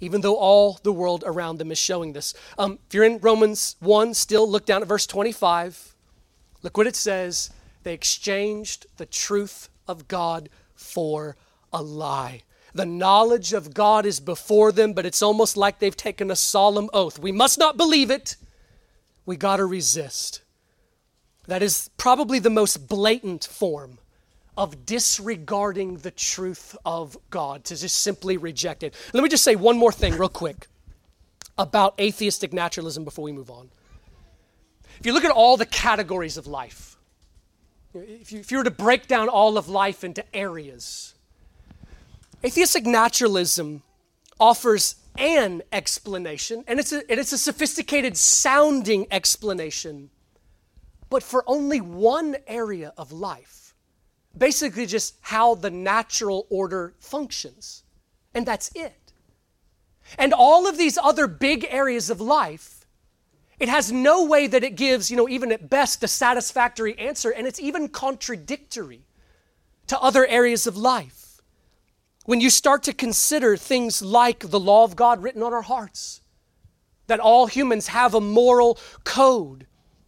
Even 0.00 0.22
though 0.22 0.36
all 0.36 0.78
the 0.82 0.92
world 0.92 1.24
around 1.26 1.58
them 1.58 1.70
is 1.70 1.78
showing 1.78 2.12
this. 2.12 2.34
Um, 2.58 2.78
if 2.86 2.94
you're 2.94 3.04
in 3.04 3.18
Romans 3.18 3.76
1, 3.80 4.14
still 4.14 4.48
look 4.48 4.64
down 4.66 4.82
at 4.82 4.88
verse 4.88 5.06
25. 5.06 5.94
Look 6.62 6.76
what 6.76 6.86
it 6.86 6.96
says. 6.96 7.50
They 7.82 7.94
exchanged 7.94 8.86
the 8.96 9.06
truth 9.06 9.68
of 9.86 10.08
God 10.08 10.48
for 10.74 11.36
a 11.72 11.82
lie. 11.82 12.42
The 12.72 12.86
knowledge 12.86 13.52
of 13.52 13.74
God 13.74 14.06
is 14.06 14.20
before 14.20 14.70
them, 14.72 14.92
but 14.92 15.06
it's 15.06 15.22
almost 15.22 15.56
like 15.56 15.78
they've 15.78 15.96
taken 15.96 16.30
a 16.30 16.36
solemn 16.36 16.88
oath. 16.92 17.18
We 17.18 17.32
must 17.32 17.58
not 17.58 17.76
believe 17.76 18.10
it 18.10 18.36
we 19.26 19.36
got 19.36 19.56
to 19.56 19.64
resist. 19.64 20.42
That 21.46 21.62
is 21.62 21.90
probably 21.96 22.38
the 22.38 22.50
most 22.50 22.88
blatant 22.88 23.44
form 23.44 23.98
of 24.56 24.84
disregarding 24.84 25.98
the 25.98 26.10
truth 26.10 26.76
of 26.84 27.16
God, 27.30 27.64
to 27.64 27.76
just 27.76 28.00
simply 28.00 28.36
reject 28.36 28.82
it. 28.82 28.94
Let 29.12 29.22
me 29.22 29.28
just 29.28 29.44
say 29.44 29.56
one 29.56 29.78
more 29.78 29.92
thing, 29.92 30.16
real 30.16 30.28
quick, 30.28 30.66
about 31.56 31.98
atheistic 32.00 32.52
naturalism 32.52 33.04
before 33.04 33.24
we 33.24 33.32
move 33.32 33.50
on. 33.50 33.70
If 34.98 35.06
you 35.06 35.12
look 35.12 35.24
at 35.24 35.30
all 35.30 35.56
the 35.56 35.66
categories 35.66 36.36
of 36.36 36.46
life, 36.46 36.96
if 37.94 38.32
you, 38.32 38.40
if 38.40 38.50
you 38.50 38.58
were 38.58 38.64
to 38.64 38.70
break 38.70 39.06
down 39.06 39.28
all 39.28 39.56
of 39.56 39.68
life 39.68 40.04
into 40.04 40.24
areas, 40.34 41.14
atheistic 42.44 42.86
naturalism 42.86 43.82
offers 44.38 44.96
an 45.18 45.62
explanation, 45.72 46.64
and 46.66 46.80
it's 46.80 46.92
a, 46.92 46.98
and 47.10 47.20
it's 47.20 47.32
a 47.32 47.38
sophisticated 47.38 48.16
sounding 48.16 49.06
explanation, 49.10 50.10
but 51.10 51.22
for 51.22 51.44
only 51.46 51.80
one 51.80 52.36
area 52.46 52.92
of 52.96 53.12
life. 53.12 53.74
Basically, 54.36 54.86
just 54.86 55.16
how 55.20 55.56
the 55.56 55.70
natural 55.70 56.46
order 56.50 56.94
functions. 57.00 57.82
And 58.32 58.46
that's 58.46 58.70
it. 58.74 59.12
And 60.18 60.32
all 60.32 60.68
of 60.68 60.78
these 60.78 60.96
other 60.96 61.26
big 61.26 61.66
areas 61.68 62.10
of 62.10 62.20
life, 62.20 62.86
it 63.58 63.68
has 63.68 63.92
no 63.92 64.24
way 64.24 64.46
that 64.46 64.64
it 64.64 64.76
gives, 64.76 65.10
you 65.10 65.16
know, 65.16 65.28
even 65.28 65.52
at 65.52 65.68
best, 65.68 66.02
a 66.02 66.08
satisfactory 66.08 66.96
answer, 66.98 67.30
and 67.30 67.46
it's 67.46 67.60
even 67.60 67.88
contradictory 67.88 69.02
to 69.88 70.00
other 70.00 70.26
areas 70.26 70.66
of 70.66 70.76
life. 70.76 71.29
When 72.26 72.40
you 72.40 72.50
start 72.50 72.82
to 72.84 72.92
consider 72.92 73.56
things 73.56 74.02
like 74.02 74.50
the 74.50 74.60
law 74.60 74.84
of 74.84 74.94
God 74.94 75.22
written 75.22 75.42
on 75.42 75.52
our 75.52 75.62
hearts, 75.62 76.20
that 77.06 77.20
all 77.20 77.46
humans 77.46 77.88
have 77.88 78.14
a 78.14 78.20
moral 78.20 78.78
code, 79.04 79.66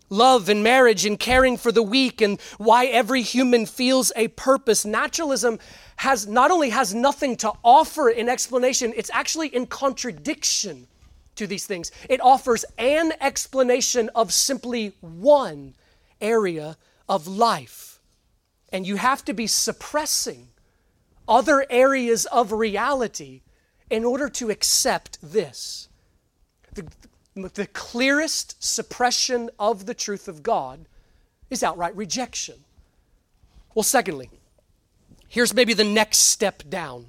love 0.09 0.49
and 0.49 0.63
marriage 0.63 1.07
and 1.07 1.19
caring 1.19 1.57
for 1.57 1.73
the 1.73 1.83
weak 1.83 2.21
and 2.21 2.41
why 2.59 2.87
every 2.87 3.23
human 3.23 3.67
feels 3.67 4.13
a 4.15 4.29
purpose. 4.29 4.85
Naturalism 4.85 5.59
has 5.97 6.29
not 6.29 6.51
only 6.51 6.71
has 6.71 6.95
nothing 6.95 7.35
to 7.37 7.53
offer 7.65 8.09
in 8.09 8.29
explanation 8.29 8.93
it's 8.95 9.11
actually 9.13 9.49
in 9.49 9.67
contradiction 9.67 10.87
to 11.35 11.47
these 11.47 11.67
things. 11.67 11.91
It 12.11 12.21
offers 12.21 12.65
an 12.79 13.15
explanation 13.21 14.11
of 14.15 14.33
simply 14.35 14.95
one 15.01 15.75
area 16.21 16.77
of 17.09 17.27
life. 17.27 18.01
And 18.71 18.87
you 18.87 18.97
have 18.97 19.25
to 19.25 19.33
be 19.33 19.47
suppressing 19.47 20.52
other 21.29 21.67
areas 21.71 22.27
of 22.27 22.53
reality 22.53 23.43
in 23.91 24.05
order 24.05 24.29
to 24.29 24.51
accept 24.51 25.19
this. 25.23 25.89
The, 26.75 26.87
the 27.35 27.67
clearest 27.67 28.63
suppression 28.63 29.51
of 29.59 29.87
the 29.87 29.95
truth 29.95 30.29
of 30.29 30.43
God 30.43 30.87
is 31.51 31.63
outright 31.63 31.95
rejection. 31.95 32.65
Well, 33.75 33.83
secondly, 33.83 34.31
here's 35.29 35.55
maybe 35.55 35.75
the 35.75 35.85
next 35.85 36.19
step 36.19 36.63
down. 36.69 37.07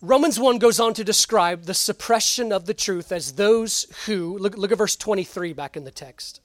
Romans 0.00 0.40
1 0.40 0.58
goes 0.58 0.80
on 0.80 0.94
to 0.94 1.04
describe 1.04 1.64
the 1.64 1.74
suppression 1.74 2.50
of 2.50 2.66
the 2.66 2.74
truth 2.74 3.12
as 3.12 3.34
those 3.34 3.86
who, 4.06 4.36
look, 4.38 4.56
look 4.56 4.72
at 4.72 4.78
verse 4.78 4.96
23 4.96 5.52
back 5.52 5.76
in 5.76 5.84
the 5.84 5.92
text, 5.92 6.40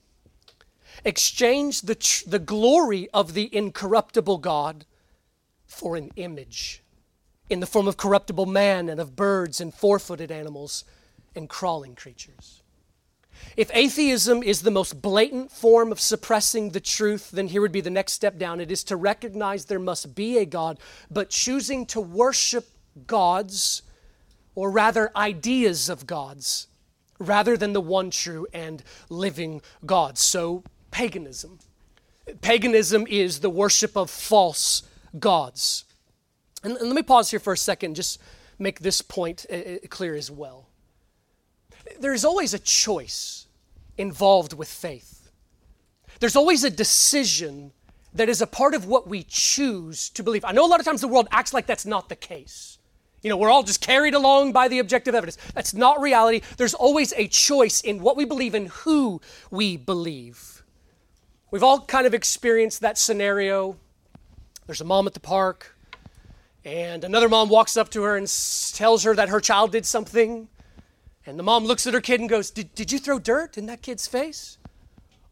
exchange 1.03 1.81
the, 1.81 1.95
tr- 1.95 2.29
the 2.29 2.39
glory 2.39 3.09
of 3.13 3.33
the 3.33 3.53
incorruptible 3.55 4.37
God 4.37 4.85
for 5.77 5.95
an 5.95 6.11
image 6.15 6.83
in 7.49 7.59
the 7.59 7.65
form 7.65 7.87
of 7.87 7.97
corruptible 7.97 8.45
man 8.45 8.89
and 8.89 8.99
of 8.99 9.15
birds 9.15 9.61
and 9.61 9.73
four 9.73 9.99
footed 9.99 10.31
animals 10.31 10.83
and 11.35 11.47
crawling 11.47 11.95
creatures. 11.95 12.61
If 13.55 13.69
atheism 13.73 14.41
is 14.41 14.61
the 14.61 14.71
most 14.71 15.01
blatant 15.01 15.51
form 15.51 15.91
of 15.91 15.99
suppressing 15.99 16.71
the 16.71 16.79
truth, 16.79 17.29
then 17.31 17.47
here 17.47 17.61
would 17.61 17.71
be 17.71 17.81
the 17.81 17.89
next 17.89 18.13
step 18.13 18.37
down. 18.37 18.59
It 18.59 18.71
is 18.71 18.83
to 18.85 18.95
recognize 18.95 19.65
there 19.65 19.79
must 19.79 20.15
be 20.15 20.39
a 20.39 20.45
God, 20.45 20.79
but 21.09 21.29
choosing 21.29 21.85
to 21.87 22.01
worship 22.01 22.67
gods, 23.05 23.83
or 24.55 24.71
rather 24.71 25.11
ideas 25.15 25.87
of 25.87 26.07
gods, 26.07 26.67
rather 27.19 27.55
than 27.55 27.73
the 27.73 27.81
one 27.81 28.09
true 28.09 28.47
and 28.53 28.83
living 29.09 29.61
God. 29.85 30.17
So, 30.17 30.63
paganism. 30.89 31.59
Paganism 32.41 33.05
is 33.07 33.39
the 33.39 33.49
worship 33.49 33.95
of 33.95 34.09
false 34.09 34.81
gods. 35.19 35.85
And, 36.63 36.77
and 36.77 36.87
let 36.87 36.95
me 36.95 37.03
pause 37.03 37.31
here 37.31 37.39
for 37.39 37.53
a 37.53 37.57
second, 37.57 37.95
just 37.95 38.19
make 38.59 38.79
this 38.79 39.01
point 39.01 39.45
uh, 39.51 39.55
uh, 39.55 39.77
clear 39.89 40.15
as 40.15 40.31
well. 40.31 40.67
There's 41.99 42.25
always 42.25 42.53
a 42.53 42.59
choice 42.59 43.47
involved 43.97 44.53
with 44.53 44.67
faith. 44.67 45.31
There's 46.19 46.35
always 46.35 46.63
a 46.63 46.69
decision 46.69 47.71
that 48.13 48.29
is 48.29 48.41
a 48.41 48.47
part 48.47 48.73
of 48.73 48.85
what 48.85 49.07
we 49.07 49.23
choose 49.23 50.09
to 50.11 50.23
believe. 50.23 50.43
I 50.43 50.51
know 50.51 50.65
a 50.65 50.67
lot 50.67 50.79
of 50.79 50.85
times 50.85 51.01
the 51.01 51.07
world 51.07 51.27
acts 51.31 51.53
like 51.53 51.67
that's 51.67 51.85
not 51.85 52.09
the 52.09 52.15
case. 52.15 52.79
You 53.21 53.29
know, 53.29 53.37
we're 53.37 53.49
all 53.49 53.63
just 53.63 53.81
carried 53.81 54.13
along 54.13 54.53
by 54.53 54.67
the 54.67 54.79
objective 54.79 55.15
evidence. 55.15 55.37
That's 55.53 55.73
not 55.73 56.01
reality. 56.01 56.41
There's 56.57 56.73
always 56.73 57.13
a 57.13 57.27
choice 57.27 57.81
in 57.81 57.99
what 58.01 58.15
we 58.15 58.25
believe 58.25 58.53
and 58.53 58.69
who 58.69 59.21
we 59.51 59.77
believe. 59.77 60.63
We've 61.51 61.63
all 61.63 61.81
kind 61.81 62.05
of 62.05 62.13
experienced 62.13 62.81
that 62.81 62.97
scenario 62.97 63.77
there's 64.67 64.81
a 64.81 64.85
mom 64.85 65.07
at 65.07 65.13
the 65.13 65.19
park, 65.19 65.75
and 66.63 67.05
another 67.05 67.29
mom 67.29 67.47
walks 67.47 67.77
up 67.77 67.89
to 67.91 68.03
her 68.03 68.17
and 68.17 68.27
tells 68.73 69.03
her 69.03 69.15
that 69.15 69.29
her 69.29 69.39
child 69.39 69.71
did 69.71 69.85
something. 69.85 70.49
And 71.25 71.39
the 71.39 71.43
mom 71.43 71.65
looks 71.65 71.87
at 71.87 71.93
her 71.93 72.01
kid 72.01 72.19
and 72.19 72.29
goes, 72.29 72.51
Did, 72.51 72.75
did 72.75 72.91
you 72.91 72.99
throw 72.99 73.17
dirt 73.19 73.57
in 73.57 73.65
that 73.67 73.81
kid's 73.81 74.07
face? 74.07 74.57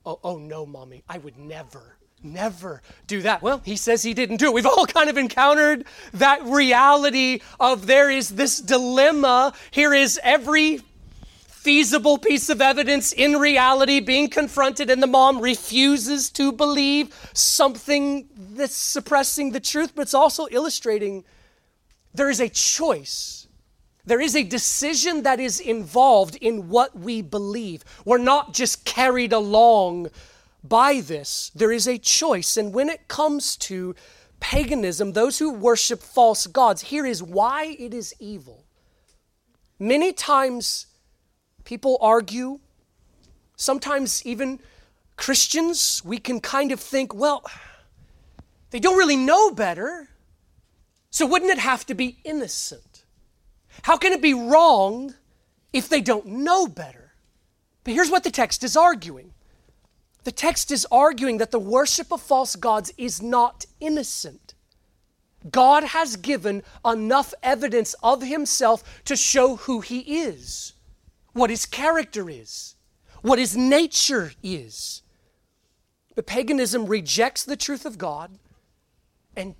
Oh, 0.05 0.19
oh 0.23 0.37
no, 0.37 0.65
mommy, 0.65 1.03
I 1.09 1.17
would 1.17 1.37
never, 1.37 1.97
never 2.23 2.81
do 3.07 3.21
that. 3.23 3.41
Well, 3.41 3.61
he 3.65 3.75
says 3.75 4.03
he 4.03 4.13
didn't 4.13 4.37
do 4.37 4.47
it. 4.47 4.53
We've 4.53 4.65
all 4.65 4.85
kind 4.87 5.09
of 5.09 5.17
encountered 5.17 5.85
that 6.13 6.43
reality 6.43 7.41
of 7.59 7.87
there 7.87 8.09
is 8.09 8.29
this 8.29 8.59
dilemma. 8.59 9.53
Here 9.71 9.93
is 9.93 10.19
every 10.23 10.81
feasible 11.65 12.19
piece 12.19 12.47
of 12.49 12.61
evidence 12.61 13.11
in 13.11 13.37
reality 13.37 13.99
being 13.99 14.29
confronted, 14.29 14.91
and 14.91 15.01
the 15.01 15.07
mom 15.07 15.41
refuses 15.41 16.29
to 16.29 16.51
believe 16.51 17.11
something 17.33 18.29
that's 18.51 18.77
suppressing 18.77 19.51
the 19.51 19.59
truth, 19.59 19.93
but 19.95 20.03
it's 20.03 20.13
also 20.13 20.45
illustrating 20.51 21.23
there 22.13 22.29
is 22.29 22.39
a 22.39 22.49
choice. 22.49 23.47
There 24.05 24.21
is 24.21 24.35
a 24.35 24.43
decision 24.43 25.23
that 25.23 25.39
is 25.39 25.59
involved 25.59 26.35
in 26.35 26.69
what 26.69 26.95
we 26.95 27.23
believe. 27.23 27.83
We're 28.05 28.19
not 28.19 28.53
just 28.53 28.85
carried 28.85 29.33
along 29.33 30.09
by 30.63 31.01
this. 31.01 31.49
There 31.55 31.71
is 31.71 31.87
a 31.87 31.97
choice. 31.97 32.57
And 32.57 32.75
when 32.75 32.89
it 32.89 33.07
comes 33.07 33.57
to 33.69 33.95
paganism, 34.39 35.13
those 35.13 35.39
who 35.39 35.51
worship 35.51 36.03
false 36.03 36.45
gods, 36.45 36.83
here 36.83 37.07
is 37.07 37.23
why 37.23 37.75
it 37.79 37.91
is 37.91 38.13
evil. 38.19 38.65
Many 39.79 40.13
times 40.13 40.85
people 41.65 41.97
argue, 41.99 42.59
sometimes 43.57 44.25
even 44.25 44.59
Christians, 45.17 46.01
we 46.05 46.17
can 46.17 46.39
kind 46.39 46.71
of 46.71 46.79
think, 46.79 47.13
well, 47.13 47.43
they 48.69 48.79
don't 48.79 48.97
really 48.97 49.17
know 49.17 49.51
better. 49.51 50.09
So 51.09 51.25
wouldn't 51.25 51.51
it 51.51 51.59
have 51.59 51.85
to 51.87 51.93
be 51.93 52.19
innocent? 52.23 53.03
How 53.83 53.97
can 53.97 54.13
it 54.13 54.21
be 54.21 54.33
wrong 54.33 55.13
if 55.73 55.89
they 55.89 56.01
don't 56.01 56.25
know 56.25 56.67
better? 56.67 57.13
But 57.83 57.93
here's 57.93 58.09
what 58.09 58.23
the 58.23 58.31
text 58.31 58.63
is 58.63 58.77
arguing 58.77 59.33
the 60.25 60.31
text 60.31 60.71
is 60.71 60.87
arguing 60.91 61.37
that 61.37 61.51
the 61.51 61.59
worship 61.59 62.11
of 62.11 62.19
false 62.19 62.55
gods 62.55 62.91
is 62.97 63.21
not 63.21 63.65
innocent. 63.79 64.55
God 65.51 65.83
has 65.83 66.15
given 66.15 66.63
enough 66.83 67.33
evidence 67.43 67.93
of 68.01 68.23
himself 68.23 69.03
to 69.05 69.15
show 69.15 69.57
who 69.57 69.81
he 69.81 69.99
is, 69.99 70.73
what 71.35 71.49
his 71.49 71.65
character 71.65 72.29
is, 72.29 72.75
what 73.21 73.37
his 73.37 73.57
nature 73.57 74.31
is. 74.41 75.03
But 76.15 76.25
paganism 76.25 76.85
rejects 76.85 77.43
the 77.43 77.57
truth 77.57 77.85
of 77.85 77.97
God 77.97 78.39
and 79.35 79.53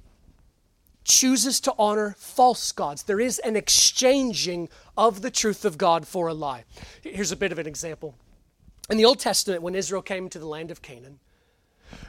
chooses 1.03 1.59
to 1.59 1.73
honor 1.77 2.15
false 2.17 2.71
gods. 2.71 3.03
There 3.03 3.19
is 3.19 3.39
an 3.39 3.57
exchanging 3.57 4.69
of 4.97 5.21
the 5.21 5.29
truth 5.29 5.65
of 5.65 5.77
God 5.77 6.07
for 6.07 6.27
a 6.27 6.33
lie. 6.33 6.63
Here's 7.01 7.33
a 7.33 7.35
bit 7.35 7.51
of 7.51 7.59
an 7.59 7.67
example. 7.67 8.15
In 8.89 8.95
the 8.95 9.03
Old 9.03 9.19
Testament, 9.19 9.61
when 9.61 9.75
Israel 9.75 10.01
came 10.01 10.29
to 10.29 10.39
the 10.39 10.47
land 10.47 10.71
of 10.71 10.81
Canaan, 10.81 11.19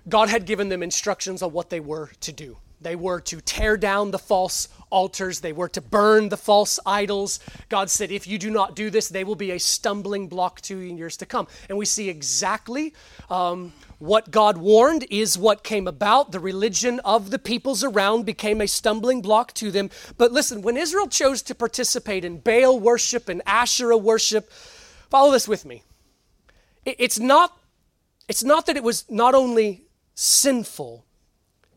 God 0.09 0.29
had 0.29 0.47
given 0.47 0.69
them 0.69 0.83
instructions 0.83 1.43
on 1.43 1.51
what 1.51 1.71
they 1.71 1.81
were 1.81 2.13
to 2.21 2.33
do. 2.33 2.59
They 2.81 2.97
were 2.97 3.21
to 3.23 3.41
tear 3.41 3.77
down 3.77 4.11
the 4.11 4.19
false 4.19 4.69
altars. 4.91 5.41
They 5.41 5.53
were 5.53 5.69
to 5.71 5.81
burn 5.81 6.29
the 6.29 6.37
false 6.37 6.79
idols. 6.85 7.41
God 7.69 7.91
said, 7.91 8.11
if 8.11 8.27
you 8.27 8.39
do 8.39 8.51
not 8.51 8.77
do 8.77 8.91
this, 8.91 9.09
they 9.09 9.25
will 9.25 9.35
be 9.35 9.51
a 9.51 9.59
stumbling 9.59 10.29
block 10.29 10.61
to 10.63 10.79
you 10.79 10.91
in 10.91 10.99
years 10.99 11.17
to 11.19 11.27
come. 11.27 11.47
And 11.69 11.79
we 11.79 11.87
see 11.87 12.09
exactly 12.09 12.95
um, 13.31 13.73
what 13.99 14.31
God 14.31 14.59
warned 14.59 15.07
is 15.11 15.39
what 15.39 15.65
came 15.65 15.89
about. 15.89 16.33
The 16.33 16.41
religion 16.41 17.01
of 17.01 17.31
the 17.31 17.39
peoples 17.39 17.83
around 17.83 18.27
became 18.27 18.61
a 18.61 18.69
stumbling 18.69 19.23
block 19.23 19.55
to 19.55 19.71
them. 19.71 19.91
But 20.19 20.33
listen, 20.33 20.61
when 20.61 20.77
Israel 20.77 21.09
chose 21.09 21.41
to 21.43 21.55
participate 21.55 22.25
in 22.25 22.41
Baal 22.41 22.79
worship 22.79 23.29
and 23.29 23.41
Asherah 23.47 23.97
worship, 23.97 24.53
follow 25.11 25.33
this 25.33 25.49
with 25.49 25.65
me. 25.65 25.83
It's 26.85 27.19
not, 27.19 27.59
it's 28.29 28.45
not 28.45 28.67
that 28.67 28.77
it 28.77 28.85
was 28.85 29.11
not 29.11 29.35
only 29.35 29.87
sinful, 30.15 31.06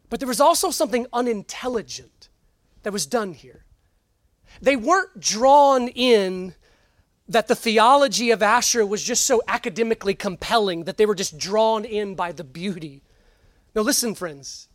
but 0.10 0.20
there 0.20 0.28
was 0.28 0.42
also 0.42 0.72
something 0.72 1.08
unintelligent 1.14 2.30
that 2.84 2.94
was 2.94 3.06
done 3.06 3.34
here. 3.34 3.66
They 4.62 4.76
weren't 4.76 5.20
drawn 5.20 5.88
in 5.88 6.56
that 7.28 7.48
the 7.48 7.56
theology 7.56 8.32
of 8.32 8.42
Asherah 8.42 8.88
was 8.88 9.04
just 9.04 9.26
so 9.26 9.42
academically 9.48 10.16
compelling 10.16 10.86
that 10.86 10.98
they 10.98 11.06
were 11.06 11.16
just 11.16 11.38
drawn 11.38 11.86
in 11.86 12.16
by 12.16 12.32
the 12.32 12.44
beauty. 12.44 13.04
Now, 13.76 13.84
listen, 13.84 14.16
friends. 14.16 14.68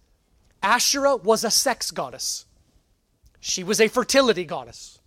Asherah 0.62 1.16
was 1.16 1.45
a 1.45 1.51
sex 1.51 1.91
goddess, 1.91 2.47
she 3.41 3.62
was 3.62 3.80
a 3.80 3.89
fertility 3.89 4.45
goddess. 4.45 4.99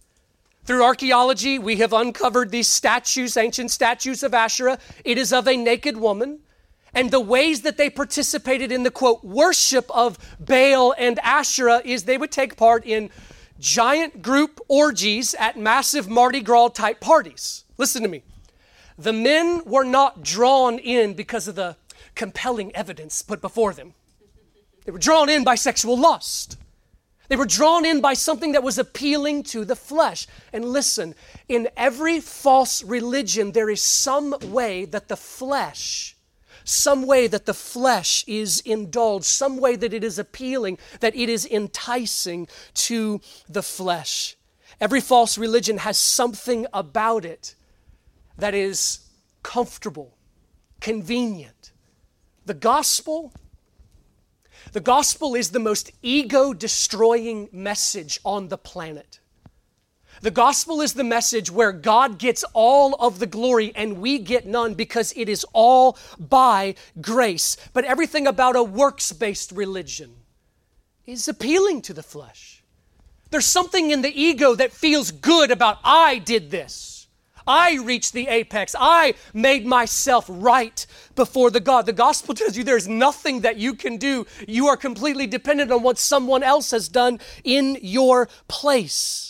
Through 0.65 0.83
archaeology, 0.83 1.57
we 1.57 1.77
have 1.77 1.93
uncovered 1.93 2.51
these 2.51 2.67
statues, 2.67 3.37
ancient 3.37 3.71
statues 3.71 4.21
of 4.21 4.33
Asherah. 4.33 4.79
It 5.05 5.17
is 5.17 5.31
of 5.31 5.47
a 5.47 5.55
naked 5.55 5.95
woman. 5.95 6.41
And 6.93 7.11
the 7.11 7.19
ways 7.19 7.61
that 7.61 7.77
they 7.77 7.89
participated 7.89 8.71
in 8.71 8.83
the 8.83 8.91
quote 8.91 9.23
worship 9.23 9.89
of 9.91 10.17
Baal 10.39 10.95
and 10.97 11.19
Asherah 11.19 11.81
is 11.83 12.03
they 12.03 12.17
would 12.17 12.31
take 12.31 12.55
part 12.55 12.85
in 12.85 13.09
giant 13.59 14.21
group 14.21 14.59
orgies 14.67 15.33
at 15.35 15.57
massive 15.57 16.09
Mardi 16.09 16.41
Gras 16.41 16.69
type 16.69 16.99
parties. 16.99 17.63
Listen 17.77 18.01
to 18.03 18.09
me. 18.09 18.23
The 18.97 19.13
men 19.13 19.63
were 19.65 19.83
not 19.83 20.23
drawn 20.23 20.79
in 20.79 21.13
because 21.13 21.47
of 21.47 21.55
the 21.55 21.75
compelling 22.15 22.75
evidence 22.75 23.21
put 23.21 23.41
before 23.41 23.73
them. 23.73 23.93
They 24.85 24.91
were 24.91 24.97
drawn 24.97 25.29
in 25.29 25.43
by 25.43 25.55
sexual 25.55 25.97
lust. 25.97 26.57
They 27.27 27.35
were 27.35 27.45
drawn 27.45 27.85
in 27.85 28.01
by 28.01 28.13
something 28.13 28.53
that 28.53 28.63
was 28.63 28.79
appealing 28.79 29.43
to 29.43 29.65
the 29.65 29.75
flesh. 29.75 30.27
And 30.53 30.65
listen, 30.65 31.13
in 31.49 31.67
every 31.75 32.19
false 32.19 32.83
religion, 32.83 33.51
there 33.51 33.69
is 33.69 33.81
some 33.81 34.33
way 34.41 34.85
that 34.85 35.09
the 35.09 35.17
flesh 35.17 36.16
some 36.67 37.05
way 37.05 37.27
that 37.27 37.45
the 37.45 37.53
flesh 37.53 38.25
is 38.27 38.59
indulged, 38.61 39.25
some 39.25 39.57
way 39.57 39.75
that 39.77 39.93
it 39.93 40.03
is 40.03 40.19
appealing, 40.19 40.77
that 40.99 41.15
it 41.15 41.29
is 41.29 41.45
enticing 41.45 42.47
to 42.73 43.21
the 43.47 43.63
flesh. 43.63 44.35
Every 44.81 44.99
false 44.99 45.37
religion 45.37 45.77
has 45.79 45.97
something 45.97 46.67
about 46.73 47.23
it 47.23 47.55
that 48.37 48.53
is 48.53 48.99
comfortable, 49.43 50.17
convenient. 50.79 51.71
The 52.45 52.53
gospel 52.53 53.33
the 54.73 54.81
gospel 54.81 55.33
is 55.35 55.51
the 55.51 55.59
most 55.59 55.91
ego 56.01 56.53
destroying 56.53 57.47
message 57.53 58.19
on 58.25 58.49
the 58.49 58.57
planet. 58.57 59.19
The 60.21 60.31
gospel 60.31 60.81
is 60.81 60.93
the 60.93 61.03
message 61.03 61.51
where 61.51 61.71
God 61.71 62.17
gets 62.17 62.43
all 62.53 62.95
of 62.95 63.19
the 63.19 63.27
glory 63.27 63.71
and 63.75 63.99
we 63.99 64.19
get 64.19 64.45
none 64.45 64.73
because 64.73 65.13
it 65.15 65.29
is 65.29 65.45
all 65.53 65.97
by 66.17 66.75
grace. 67.01 67.57
But 67.73 67.85
everything 67.85 68.27
about 68.27 68.55
a 68.55 68.63
works 68.63 69.11
based 69.13 69.51
religion 69.51 70.15
is 71.05 71.27
appealing 71.27 71.81
to 71.83 71.93
the 71.93 72.03
flesh. 72.03 72.63
There's 73.29 73.45
something 73.45 73.91
in 73.91 74.01
the 74.01 74.21
ego 74.21 74.55
that 74.55 74.71
feels 74.71 75.11
good 75.11 75.51
about, 75.51 75.79
I 75.83 76.17
did 76.17 76.49
this. 76.49 76.97
I 77.47 77.75
reached 77.75 78.11
the 78.11 78.27
apex. 78.27 78.75
I 78.77 79.13
made 79.33 79.65
myself 79.65 80.25
right 80.27 80.85
before 81.15 81.49
the 81.49 81.61
God. 81.61 81.85
The 81.85 81.93
gospel 81.93 82.35
tells 82.35 82.57
you 82.57 82.63
there's 82.63 82.87
nothing 82.87 83.41
that 83.41 83.57
you 83.57 83.73
can 83.73 83.97
do. 83.97 84.27
You 84.47 84.67
are 84.67 84.77
completely 84.77 85.27
dependent 85.27 85.71
on 85.71 85.81
what 85.81 85.97
someone 85.97 86.43
else 86.43 86.71
has 86.71 86.89
done 86.89 87.19
in 87.43 87.77
your 87.81 88.27
place. 88.47 89.26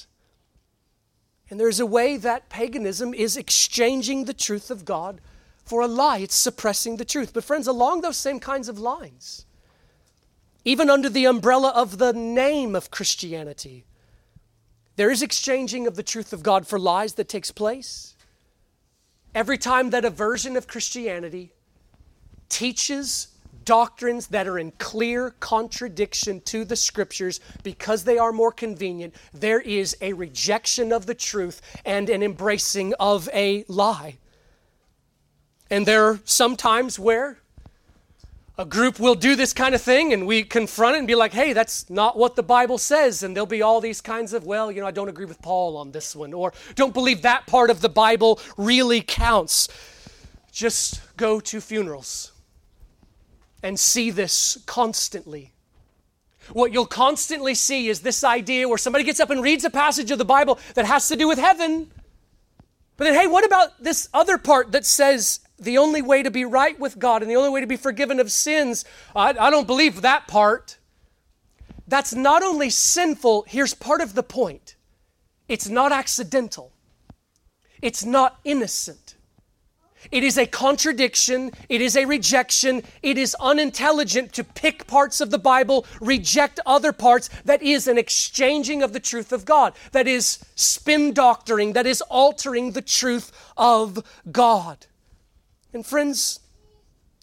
And 1.49 1.59
there's 1.59 1.79
a 1.79 1.85
way 1.85 2.17
that 2.17 2.49
paganism 2.49 3.13
is 3.13 3.37
exchanging 3.37 4.25
the 4.25 4.33
truth 4.33 4.69
of 4.69 4.85
God 4.85 5.21
for 5.63 5.81
a 5.81 5.87
lie. 5.87 6.19
It's 6.19 6.35
suppressing 6.35 6.97
the 6.97 7.05
truth. 7.05 7.33
But, 7.33 7.43
friends, 7.43 7.67
along 7.67 8.01
those 8.01 8.17
same 8.17 8.39
kinds 8.39 8.67
of 8.67 8.79
lines, 8.79 9.45
even 10.65 10.89
under 10.89 11.09
the 11.09 11.25
umbrella 11.25 11.69
of 11.69 11.97
the 11.97 12.11
name 12.11 12.75
of 12.75 12.91
Christianity, 12.91 13.85
there 14.97 15.11
is 15.11 15.21
exchanging 15.21 15.87
of 15.87 15.95
the 15.95 16.03
truth 16.03 16.33
of 16.33 16.43
God 16.43 16.67
for 16.67 16.77
lies 16.77 17.13
that 17.13 17.29
takes 17.29 17.51
place. 17.51 18.15
Every 19.33 19.57
time 19.57 19.91
that 19.91 20.03
a 20.03 20.09
version 20.09 20.57
of 20.57 20.67
Christianity 20.67 21.53
teaches 22.49 23.27
doctrines 23.67 24.27
that 24.27 24.47
are 24.47 24.57
in 24.57 24.71
clear 24.79 25.31
contradiction 25.41 26.39
to 26.39 26.63
the 26.63 26.75
scriptures 26.75 27.41
because 27.63 28.05
they 28.05 28.17
are 28.17 28.31
more 28.31 28.51
convenient, 28.51 29.13
there 29.33 29.59
is 29.59 29.95
a 29.99 30.13
rejection 30.13 30.93
of 30.93 31.05
the 31.05 31.13
truth 31.13 31.61
and 31.83 32.09
an 32.09 32.23
embracing 32.23 32.93
of 32.97 33.27
a 33.33 33.65
lie. 33.67 34.17
And 35.69 35.85
there 35.85 36.05
are 36.05 36.19
some 36.23 36.55
times 36.55 36.97
where 36.97 37.39
a 38.57 38.63
group 38.63 39.01
will 39.01 39.15
do 39.15 39.35
this 39.35 39.51
kind 39.51 39.75
of 39.75 39.81
thing 39.81 40.13
and 40.13 40.25
we 40.25 40.43
confront 40.43 40.95
it 40.95 40.99
and 40.99 41.07
be 41.07 41.15
like, 41.15 41.33
hey, 41.33 41.51
that's 41.51 41.89
not 41.89 42.17
what 42.17 42.37
the 42.37 42.43
Bible 42.43 42.77
says. 42.77 43.21
And 43.21 43.35
there'll 43.35 43.45
be 43.45 43.61
all 43.61 43.81
these 43.81 43.99
kinds 43.99 44.31
of, 44.31 44.45
well, 44.45 44.71
you 44.71 44.79
know, 44.79 44.87
I 44.87 44.91
don't 44.91 45.09
agree 45.09 45.25
with 45.25 45.41
Paul 45.41 45.75
on 45.75 45.91
this 45.91 46.15
one, 46.15 46.33
or 46.33 46.53
don't 46.75 46.93
believe 46.93 47.21
that 47.23 47.47
part 47.47 47.69
of 47.69 47.81
the 47.81 47.89
Bible 47.89 48.39
really 48.55 49.01
counts. 49.01 49.67
Just 50.53 51.01
go 51.17 51.41
to 51.41 51.59
funerals 51.59 52.31
and 53.63 53.79
see 53.79 54.11
this 54.11 54.57
constantly. 54.65 55.53
What 56.53 56.71
you'll 56.71 56.85
constantly 56.85 57.55
see 57.55 57.89
is 57.89 58.01
this 58.01 58.23
idea 58.23 58.69
where 58.69 58.77
somebody 58.77 59.03
gets 59.03 59.19
up 59.19 59.29
and 59.29 59.43
reads 59.43 59.65
a 59.65 59.69
passage 59.69 60.11
of 60.11 60.17
the 60.17 60.25
Bible 60.25 60.59
that 60.75 60.85
has 60.85 61.07
to 61.09 61.15
do 61.15 61.27
with 61.27 61.39
heaven, 61.39 61.91
But 62.97 63.05
then, 63.05 63.13
hey, 63.13 63.27
what 63.27 63.45
about 63.45 63.81
this 63.81 64.09
other 64.13 64.37
part 64.37 64.71
that 64.71 64.85
says 64.85 65.39
the 65.59 65.77
only 65.77 66.01
way 66.01 66.23
to 66.23 66.31
be 66.31 66.45
right 66.45 66.77
with 66.79 66.97
God 66.97 67.21
and 67.21 67.29
the 67.29 67.35
only 67.35 67.49
way 67.49 67.61
to 67.61 67.67
be 67.67 67.77
forgiven 67.77 68.19
of 68.19 68.31
sins? 68.31 68.85
I, 69.15 69.29
I 69.29 69.49
don't 69.51 69.67
believe 69.67 70.01
that 70.01 70.27
part. 70.27 70.77
That's 71.87 72.13
not 72.13 72.43
only 72.43 72.69
sinful, 72.69 73.45
here's 73.47 73.73
part 73.73 74.01
of 74.01 74.13
the 74.13 74.23
point 74.23 74.75
it's 75.47 75.69
not 75.69 75.91
accidental, 75.91 76.73
it's 77.81 78.03
not 78.03 78.39
innocent. 78.43 79.15
It 80.11 80.23
is 80.23 80.37
a 80.37 80.45
contradiction. 80.45 81.51
It 81.69 81.81
is 81.81 81.97
a 81.97 82.05
rejection. 82.05 82.83
It 83.01 83.17
is 83.17 83.35
unintelligent 83.39 84.33
to 84.33 84.43
pick 84.43 84.87
parts 84.87 85.19
of 85.21 85.31
the 85.31 85.39
Bible, 85.39 85.85
reject 85.99 86.59
other 86.65 86.93
parts. 86.93 87.29
That 87.45 87.61
is 87.61 87.87
an 87.87 87.97
exchanging 87.97 88.83
of 88.83 88.93
the 88.93 88.99
truth 88.99 89.31
of 89.31 89.45
God. 89.45 89.73
That 89.91 90.07
is 90.07 90.39
spin 90.55 91.13
doctoring. 91.13 91.73
That 91.73 91.87
is 91.87 92.01
altering 92.01 92.71
the 92.71 92.81
truth 92.81 93.31
of 93.57 94.03
God. 94.31 94.85
And 95.73 95.85
friends, 95.85 96.39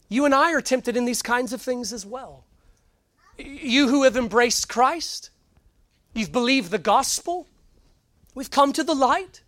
you 0.08 0.24
and 0.24 0.34
I 0.34 0.52
are 0.52 0.60
tempted 0.60 0.96
in 0.96 1.04
these 1.04 1.22
kinds 1.22 1.52
of 1.52 1.62
things 1.62 1.92
as 1.92 2.04
well. 2.04 2.44
You 3.38 3.88
who 3.88 4.02
have 4.04 4.16
embraced 4.16 4.68
Christ, 4.68 5.30
you've 6.12 6.32
believed 6.32 6.70
the 6.70 6.78
gospel, 6.78 7.46
we've 8.34 8.50
come 8.50 8.72
to 8.74 8.84
the 8.84 8.94
light 8.94 9.43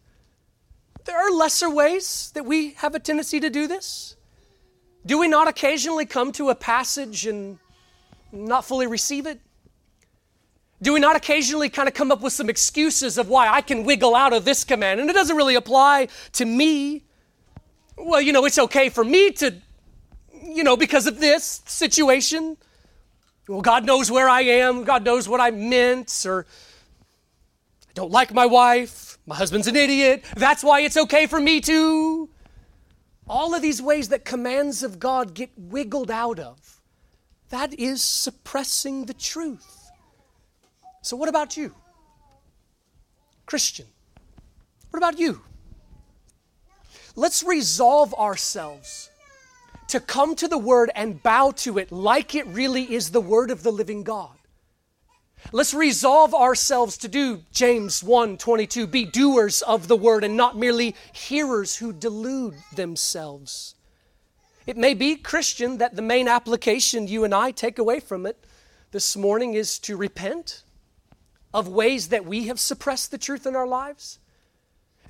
there 1.07 1.17
are 1.17 1.31
lesser 1.31 1.71
ways 1.71 2.31
that 2.35 2.45
we 2.45 2.73
have 2.75 2.95
a 2.95 2.99
tendency 2.99 3.41
to 3.41 3.49
do 3.49 3.67
this. 3.67 4.17
Do 5.07 5.19
we 5.19 5.29
not 5.29 5.49
occasionally 5.49 6.05
come 6.05 6.33
to 6.33 6.51
a 6.51 6.55
passage 6.55 7.27
and 7.27 7.59
not 8.33 8.65
fully 8.65 8.87
receive 8.87 9.27
it? 9.27 9.41
Do 10.83 10.93
we 10.93 11.01
not 11.01 11.17
occasionally 11.17 11.71
kind 11.71 11.89
of 11.89 11.95
come 11.95 12.13
up 12.13 12.21
with 12.21 12.33
some 12.33 12.51
excuses 12.51 13.17
of 13.17 13.29
why 13.29 13.49
I 13.49 13.63
can 13.63 13.85
wiggle 13.85 14.15
out 14.15 14.33
of 14.33 14.45
this 14.45 14.65
command 14.65 15.01
and 15.01 15.09
it 15.09 15.15
doesn't 15.15 15.37
really 15.37 15.55
apply 15.55 16.09
to 16.33 16.45
me? 16.45 17.05
Well, 17.97 18.21
you 18.21 18.33
know, 18.33 18.45
it's 18.45 18.59
okay 18.59 18.91
for 18.91 19.05
me 19.05 19.31
to, 19.33 19.55
you 20.43 20.65
know, 20.65 20.77
because 20.77 21.07
of 21.07 21.19
this 21.19 21.63
situation. 21.67 22.59
Well, 23.49 23.63
God 23.63 23.87
knows 23.87 24.11
where 24.11 24.29
I 24.29 24.43
am, 24.43 24.85
God 24.85 25.05
knows 25.05 25.29
what 25.29 25.41
I 25.41 25.53
meant, 25.53 26.27
or 26.27 26.47
I 27.89 27.93
don't 27.95 28.11
like 28.11 28.35
my 28.35 28.45
wife, 28.45 29.06
my 29.27 29.35
husband's 29.35 29.67
an 29.67 29.77
idiot. 29.77 30.25
That's 30.37 30.63
why 30.63 30.81
it's 30.81 30.97
okay 30.97 31.27
for 31.27 31.41
me 31.41 31.61
to. 31.63 32.29
All 33.29 33.55
of 33.55 33.63
these 33.63 33.83
ways 33.83 34.09
that 34.11 34.25
commands 34.25 34.85
of 34.85 35.01
God 35.01 35.35
get 35.35 35.51
wiggled 35.57 36.11
out 36.11 36.39
of, 36.39 36.81
that 37.51 37.75
is 37.75 38.01
suppressing 38.01 39.07
the 39.07 39.15
truth. 39.15 39.91
So, 41.03 41.17
what 41.17 41.29
about 41.29 41.57
you? 41.57 41.75
Christian, 43.47 43.87
what 44.91 44.99
about 44.99 45.19
you? 45.19 45.41
Let's 47.17 47.43
resolve 47.43 48.15
ourselves 48.15 49.11
to 49.89 50.01
come 50.01 50.37
to 50.37 50.49
the 50.49 50.59
Word 50.59 50.91
and 50.95 51.23
bow 51.23 51.53
to 51.57 51.79
it 51.79 51.91
like 51.91 52.35
it 52.35 52.47
really 52.47 52.93
is 52.93 53.11
the 53.11 53.21
Word 53.21 53.51
of 53.51 53.63
the 53.63 53.73
living 53.73 54.03
God. 54.03 54.36
Let's 55.53 55.75
resolve 55.75 56.35
ourselves 56.35 56.97
to 56.99 57.09
do 57.09 57.43
James 57.53 58.03
1 58.03 58.37
22, 58.37 58.87
be 58.87 59.05
doers 59.05 59.63
of 59.63 59.87
the 59.87 59.97
word 59.97 60.25
and 60.25 60.37
not 60.37 60.57
merely 60.57 60.97
hearers 61.13 61.77
who 61.77 61.93
delude 61.93 62.57
themselves. 62.75 63.77
It 64.67 64.77
may 64.77 64.95
be, 64.95 65.15
Christian, 65.15 65.79
that 65.79 65.95
the 65.95 66.03
main 66.03 66.27
application 66.27 67.07
you 67.07 67.23
and 67.23 67.33
I 67.33 67.53
take 67.53 67.79
away 67.79 68.01
from 68.01 68.27
it 68.27 68.45
this 68.91 69.17
morning 69.17 69.55
is 69.55 69.79
to 69.81 69.97
repent 69.97 70.65
of 71.55 71.69
ways 71.69 72.09
that 72.09 72.27
we 72.27 72.49
have 72.49 72.59
suppressed 72.59 73.13
the 73.13 73.19
truth 73.19 73.47
in 73.47 73.55
our 73.55 73.67
lives. 73.67 74.19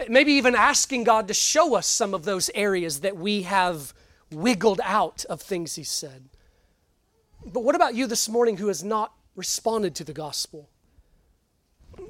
Maybe 0.08 0.32
even 0.32 0.54
asking 0.54 1.04
God 1.04 1.28
to 1.28 1.34
show 1.34 1.74
us 1.74 1.86
some 1.86 2.12
of 2.12 2.26
those 2.26 2.50
areas 2.54 3.00
that 3.00 3.16
we 3.16 3.42
have 3.42 3.94
wiggled 4.30 4.80
out 4.84 5.24
of 5.30 5.40
things 5.40 5.76
He 5.76 5.84
said. 5.84 6.28
But 7.46 7.64
what 7.64 7.74
about 7.74 7.94
you 7.94 8.06
this 8.06 8.28
morning 8.28 8.58
who 8.58 8.68
has 8.68 8.84
not 8.84 9.14
responded 9.36 9.94
to 9.94 10.04
the 10.04 10.12
gospel? 10.12 10.68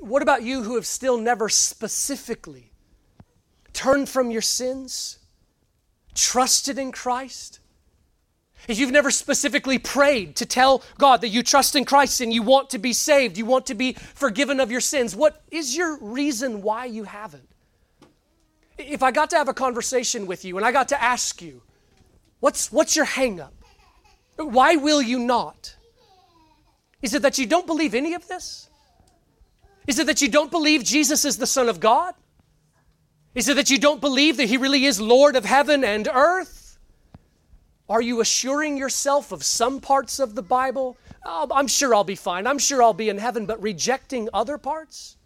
What 0.01 0.23
about 0.23 0.43
you 0.43 0.63
who 0.63 0.77
have 0.77 0.87
still 0.87 1.19
never 1.19 1.49
specifically 1.49 2.73
turned 3.73 4.09
from 4.09 4.31
your 4.31 4.43
sins, 4.43 5.19
trusted 6.15 6.79
in 6.79 6.93
Christ? 6.93 7.61
If 8.69 8.79
you've 8.79 8.91
never 8.91 9.11
specifically 9.11 9.79
prayed 9.79 10.37
to 10.37 10.47
tell 10.47 10.83
God 10.99 11.21
that 11.21 11.29
you 11.29 11.43
trust 11.43 11.77
in 11.77 11.85
Christ 11.85 12.21
and 12.21 12.33
you 12.33 12.43
want 12.43 12.71
to 12.71 12.79
be 12.79 12.93
saved, 12.93 13.39
you 13.39 13.47
want 13.47 13.67
to 13.67 13.75
be 13.75 13.93
forgiven 13.93 14.59
of 14.59 14.71
your 14.71 14.81
sins, 14.81 15.15
what 15.15 15.43
is 15.51 15.77
your 15.77 15.99
reason 15.99 16.63
why 16.63 16.87
you 16.87 17.05
haven't? 17.05 17.49
If 18.79 19.03
I 19.03 19.13
got 19.13 19.31
to 19.31 19.37
have 19.37 19.49
a 19.49 19.55
conversation 19.55 20.27
with 20.27 20.45
you 20.45 20.57
and 20.57 20.67
I 20.67 20.73
got 20.73 20.89
to 20.89 21.01
ask 21.03 21.41
you, 21.41 21.63
what's, 22.41 22.73
what's 22.73 22.97
your 22.97 23.07
hangup? 23.07 23.53
Why 24.37 24.77
will 24.77 25.01
you 25.01 25.19
not? 25.19 25.76
Is 27.03 27.15
it 27.15 27.23
that 27.23 27.39
you 27.39 27.47
don't 27.47 27.67
believe 27.67 27.95
any 27.95 28.15
of 28.15 28.27
this? 28.29 28.69
Is 29.87 29.99
it 29.99 30.07
that 30.07 30.21
you 30.21 30.29
don't 30.29 30.51
believe 30.51 30.83
Jesus 30.83 31.25
is 31.25 31.37
the 31.37 31.47
Son 31.47 31.69
of 31.69 31.81
God? 31.81 32.15
Is 33.35 33.49
it 33.49 33.55
that 33.55 33.71
you 33.71 33.79
don't 33.79 34.01
believe 34.01 34.39
that 34.39 34.47
He 34.47 34.57
really 34.57 34.85
is 34.87 35.01
Lord 35.01 35.37
of 35.37 35.45
heaven 35.45 35.85
and 35.85 36.09
earth? 36.13 36.79
Are 37.89 38.03
you 38.03 38.21
assuring 38.21 38.77
yourself 38.77 39.31
of 39.31 39.45
some 39.45 39.81
parts 39.81 40.19
of 40.19 40.35
the 40.35 40.43
Bible? 40.43 40.97
Oh, 41.25 41.47
I'm 41.53 41.69
sure 41.69 41.95
I'll 41.95 42.03
be 42.03 42.17
fine. 42.17 42.47
I'm 42.47 42.59
sure 42.59 42.83
I'll 42.83 42.95
be 42.95 43.09
in 43.09 43.19
heaven, 43.19 43.47
but 43.47 43.63
rejecting 43.63 44.29
other 44.33 44.59
parts? 44.59 45.17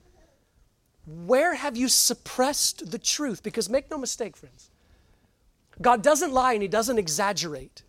Where 1.07 1.55
have 1.55 1.77
you 1.77 1.89
suppressed 1.89 2.91
the 2.91 2.99
truth? 2.99 3.43
Because 3.43 3.71
make 3.71 3.91
no 3.91 3.97
mistake, 3.97 4.37
friends, 4.37 4.71
God 5.81 6.03
doesn't 6.03 6.33
lie 6.33 6.53
and 6.53 6.63
He 6.63 6.69
doesn't 6.69 6.99
exaggerate 6.99 7.83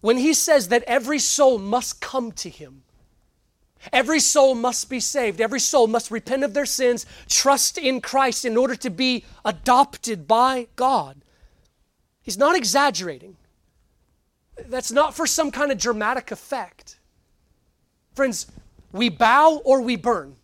when 0.00 0.16
he 0.16 0.34
says 0.34 0.68
that 0.68 0.82
every 0.84 1.18
soul 1.18 1.58
must 1.58 2.00
come 2.00 2.32
to 2.32 2.48
him, 2.48 2.82
every 3.92 4.20
soul 4.20 4.54
must 4.54 4.88
be 4.88 5.00
saved, 5.00 5.40
every 5.40 5.60
soul 5.60 5.86
must 5.86 6.10
repent 6.10 6.44
of 6.44 6.54
their 6.54 6.66
sins, 6.66 7.06
trust 7.28 7.78
in 7.78 8.00
Christ 8.00 8.44
in 8.44 8.56
order 8.56 8.76
to 8.76 8.90
be 8.90 9.24
adopted 9.44 10.26
by 10.26 10.68
God, 10.76 11.22
he's 12.22 12.38
not 12.38 12.56
exaggerating. 12.56 13.36
That's 14.66 14.92
not 14.92 15.14
for 15.14 15.26
some 15.26 15.50
kind 15.50 15.72
of 15.72 15.78
dramatic 15.78 16.30
effect. 16.30 16.98
Friends, 18.14 18.46
we 18.92 19.08
bow 19.08 19.62
or 19.64 19.80
we 19.80 19.96
burn. 19.96 20.36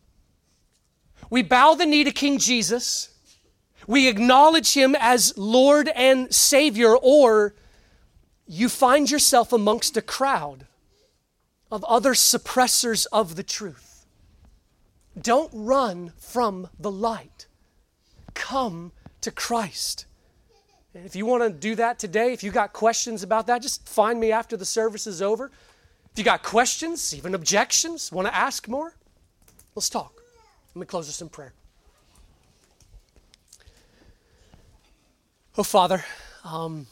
We 1.29 1.43
bow 1.43 1.75
the 1.75 1.87
knee 1.87 2.05
to 2.05 2.13
King 2.13 2.39
Jesus. 2.39 3.11
We 3.87 4.09
acknowledge 4.09 4.75
him 4.75 4.97
as 4.99 5.37
Lord 5.37 5.89
and 5.89 6.33
Savior, 6.35 6.97
or 6.97 7.55
you 8.47 8.69
find 8.69 9.11
yourself 9.11 9.53
amongst 9.53 9.97
a 9.97 10.03
crowd 10.03 10.67
of 11.71 11.85
other 11.85 12.13
suppressors 12.13 13.07
of 13.13 13.37
the 13.37 13.43
truth. 13.43 14.07
Don't 15.21 15.51
run 15.53 16.13
from 16.19 16.69
the 16.79 16.91
light. 16.91 17.47
Come 18.35 18.93
to 19.23 19.31
Christ. 19.31 20.07
And 20.95 21.05
if 21.05 21.17
you 21.17 21.27
want 21.27 21.43
to 21.43 21.51
do 21.51 21.75
that 21.75 21.99
today, 21.99 22.33
if 22.33 22.43
you 22.43 22.51
got 22.51 22.73
questions 22.73 23.23
about 23.23 23.47
that, 23.49 23.63
just 23.63 23.89
find 23.89 24.21
me 24.21 24.33
after 24.33 24.57
the 24.57 24.65
service 24.65 25.07
is 25.07 25.21
over. 25.21 25.51
If 26.13 26.19
you 26.19 26.25
got 26.25 26.43
questions, 26.43 27.15
even 27.15 27.35
objections, 27.35 28.13
want 28.13 28.29
to 28.29 28.35
ask 28.35 28.69
more, 28.69 28.95
let's 29.75 29.91
talk. 29.91 30.23
Let 30.75 30.81
me 30.81 30.87
close 30.87 31.07
this 31.07 31.21
in 31.21 31.29
prayer. 31.29 31.53
Oh, 35.59 35.63
Father, 35.63 36.05
um, 36.45 36.87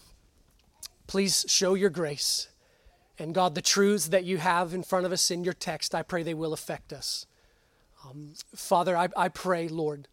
Please 1.15 1.47
show 1.47 1.75
your 1.75 1.91
grace. 1.91 2.49
And 3.21 3.33
God, 3.33 3.55
the 3.55 3.63
truths 3.63 4.09
that 4.09 4.25
you 4.25 4.39
have 4.39 4.75
in 4.75 4.83
front 4.83 5.07
of 5.07 5.13
us 5.13 5.31
in 5.31 5.45
your 5.45 5.53
text, 5.53 5.95
I 5.95 6.03
pray 6.03 6.25
they 6.25 6.35
will 6.35 6.53
affect 6.53 6.93
us. 6.93 7.27
Um, 8.05 8.35
Father, 8.57 8.97
I, 8.97 9.09
I 9.17 9.29
pray, 9.29 9.69
Lord, 9.69 10.09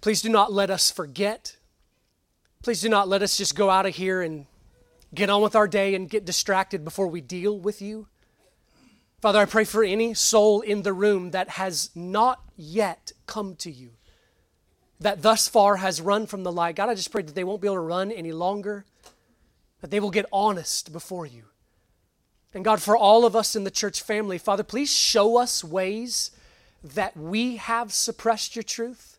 please 0.00 0.22
do 0.22 0.28
not 0.28 0.52
let 0.52 0.70
us 0.70 0.90
forget. 0.90 1.56
Please 2.64 2.80
do 2.80 2.88
not 2.88 3.06
let 3.06 3.22
us 3.22 3.36
just 3.36 3.54
go 3.54 3.70
out 3.70 3.86
of 3.86 3.94
here 3.94 4.22
and 4.22 4.46
get 5.14 5.30
on 5.30 5.40
with 5.40 5.54
our 5.54 5.68
day 5.68 5.94
and 5.94 6.10
get 6.10 6.24
distracted 6.24 6.82
before 6.82 7.06
we 7.06 7.20
deal 7.20 7.56
with 7.56 7.80
you. 7.80 8.08
Father, 9.22 9.38
I 9.38 9.44
pray 9.44 9.62
for 9.62 9.84
any 9.84 10.14
soul 10.14 10.62
in 10.62 10.82
the 10.82 10.92
room 10.92 11.30
that 11.30 11.48
has 11.48 11.90
not 11.94 12.40
yet 12.56 13.12
come 13.26 13.54
to 13.54 13.70
you, 13.70 13.90
that 14.98 15.22
thus 15.22 15.46
far 15.46 15.76
has 15.76 16.00
run 16.00 16.26
from 16.26 16.42
the 16.42 16.50
light. 16.50 16.74
God, 16.74 16.88
I 16.88 16.96
just 16.96 17.12
pray 17.12 17.22
that 17.22 17.36
they 17.36 17.44
won't 17.44 17.60
be 17.60 17.68
able 17.68 17.76
to 17.76 17.82
run 17.82 18.10
any 18.10 18.32
longer 18.32 18.84
that 19.80 19.90
they 19.90 20.00
will 20.00 20.10
get 20.10 20.26
honest 20.32 20.92
before 20.92 21.26
you. 21.26 21.44
And 22.52 22.64
God, 22.64 22.82
for 22.82 22.96
all 22.96 23.24
of 23.24 23.36
us 23.36 23.54
in 23.54 23.64
the 23.64 23.70
church 23.70 24.02
family, 24.02 24.38
Father, 24.38 24.64
please 24.64 24.92
show 24.92 25.36
us 25.36 25.62
ways 25.62 26.32
that 26.82 27.16
we 27.16 27.56
have 27.56 27.92
suppressed 27.92 28.56
your 28.56 28.62
truth 28.62 29.18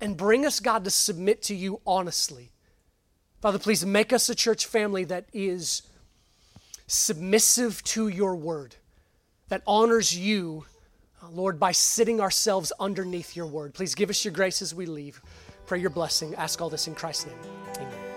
and 0.00 0.16
bring 0.16 0.46
us, 0.46 0.60
God, 0.60 0.84
to 0.84 0.90
submit 0.90 1.42
to 1.44 1.54
you 1.54 1.80
honestly. 1.86 2.50
Father, 3.40 3.58
please 3.58 3.84
make 3.84 4.12
us 4.12 4.28
a 4.28 4.34
church 4.34 4.66
family 4.66 5.04
that 5.04 5.26
is 5.32 5.82
submissive 6.86 7.82
to 7.84 8.08
your 8.08 8.34
word, 8.34 8.76
that 9.48 9.62
honors 9.66 10.16
you, 10.16 10.64
uh, 11.22 11.28
Lord, 11.30 11.60
by 11.60 11.72
sitting 11.72 12.20
ourselves 12.20 12.72
underneath 12.80 13.36
your 13.36 13.46
word. 13.46 13.74
Please 13.74 13.94
give 13.94 14.10
us 14.10 14.24
your 14.24 14.32
grace 14.32 14.62
as 14.62 14.74
we 14.74 14.86
leave. 14.86 15.20
Pray 15.66 15.80
your 15.80 15.90
blessing. 15.90 16.34
Ask 16.36 16.60
all 16.60 16.70
this 16.70 16.88
in 16.88 16.94
Christ's 16.94 17.26
name. 17.26 17.38
Amen. 17.76 18.07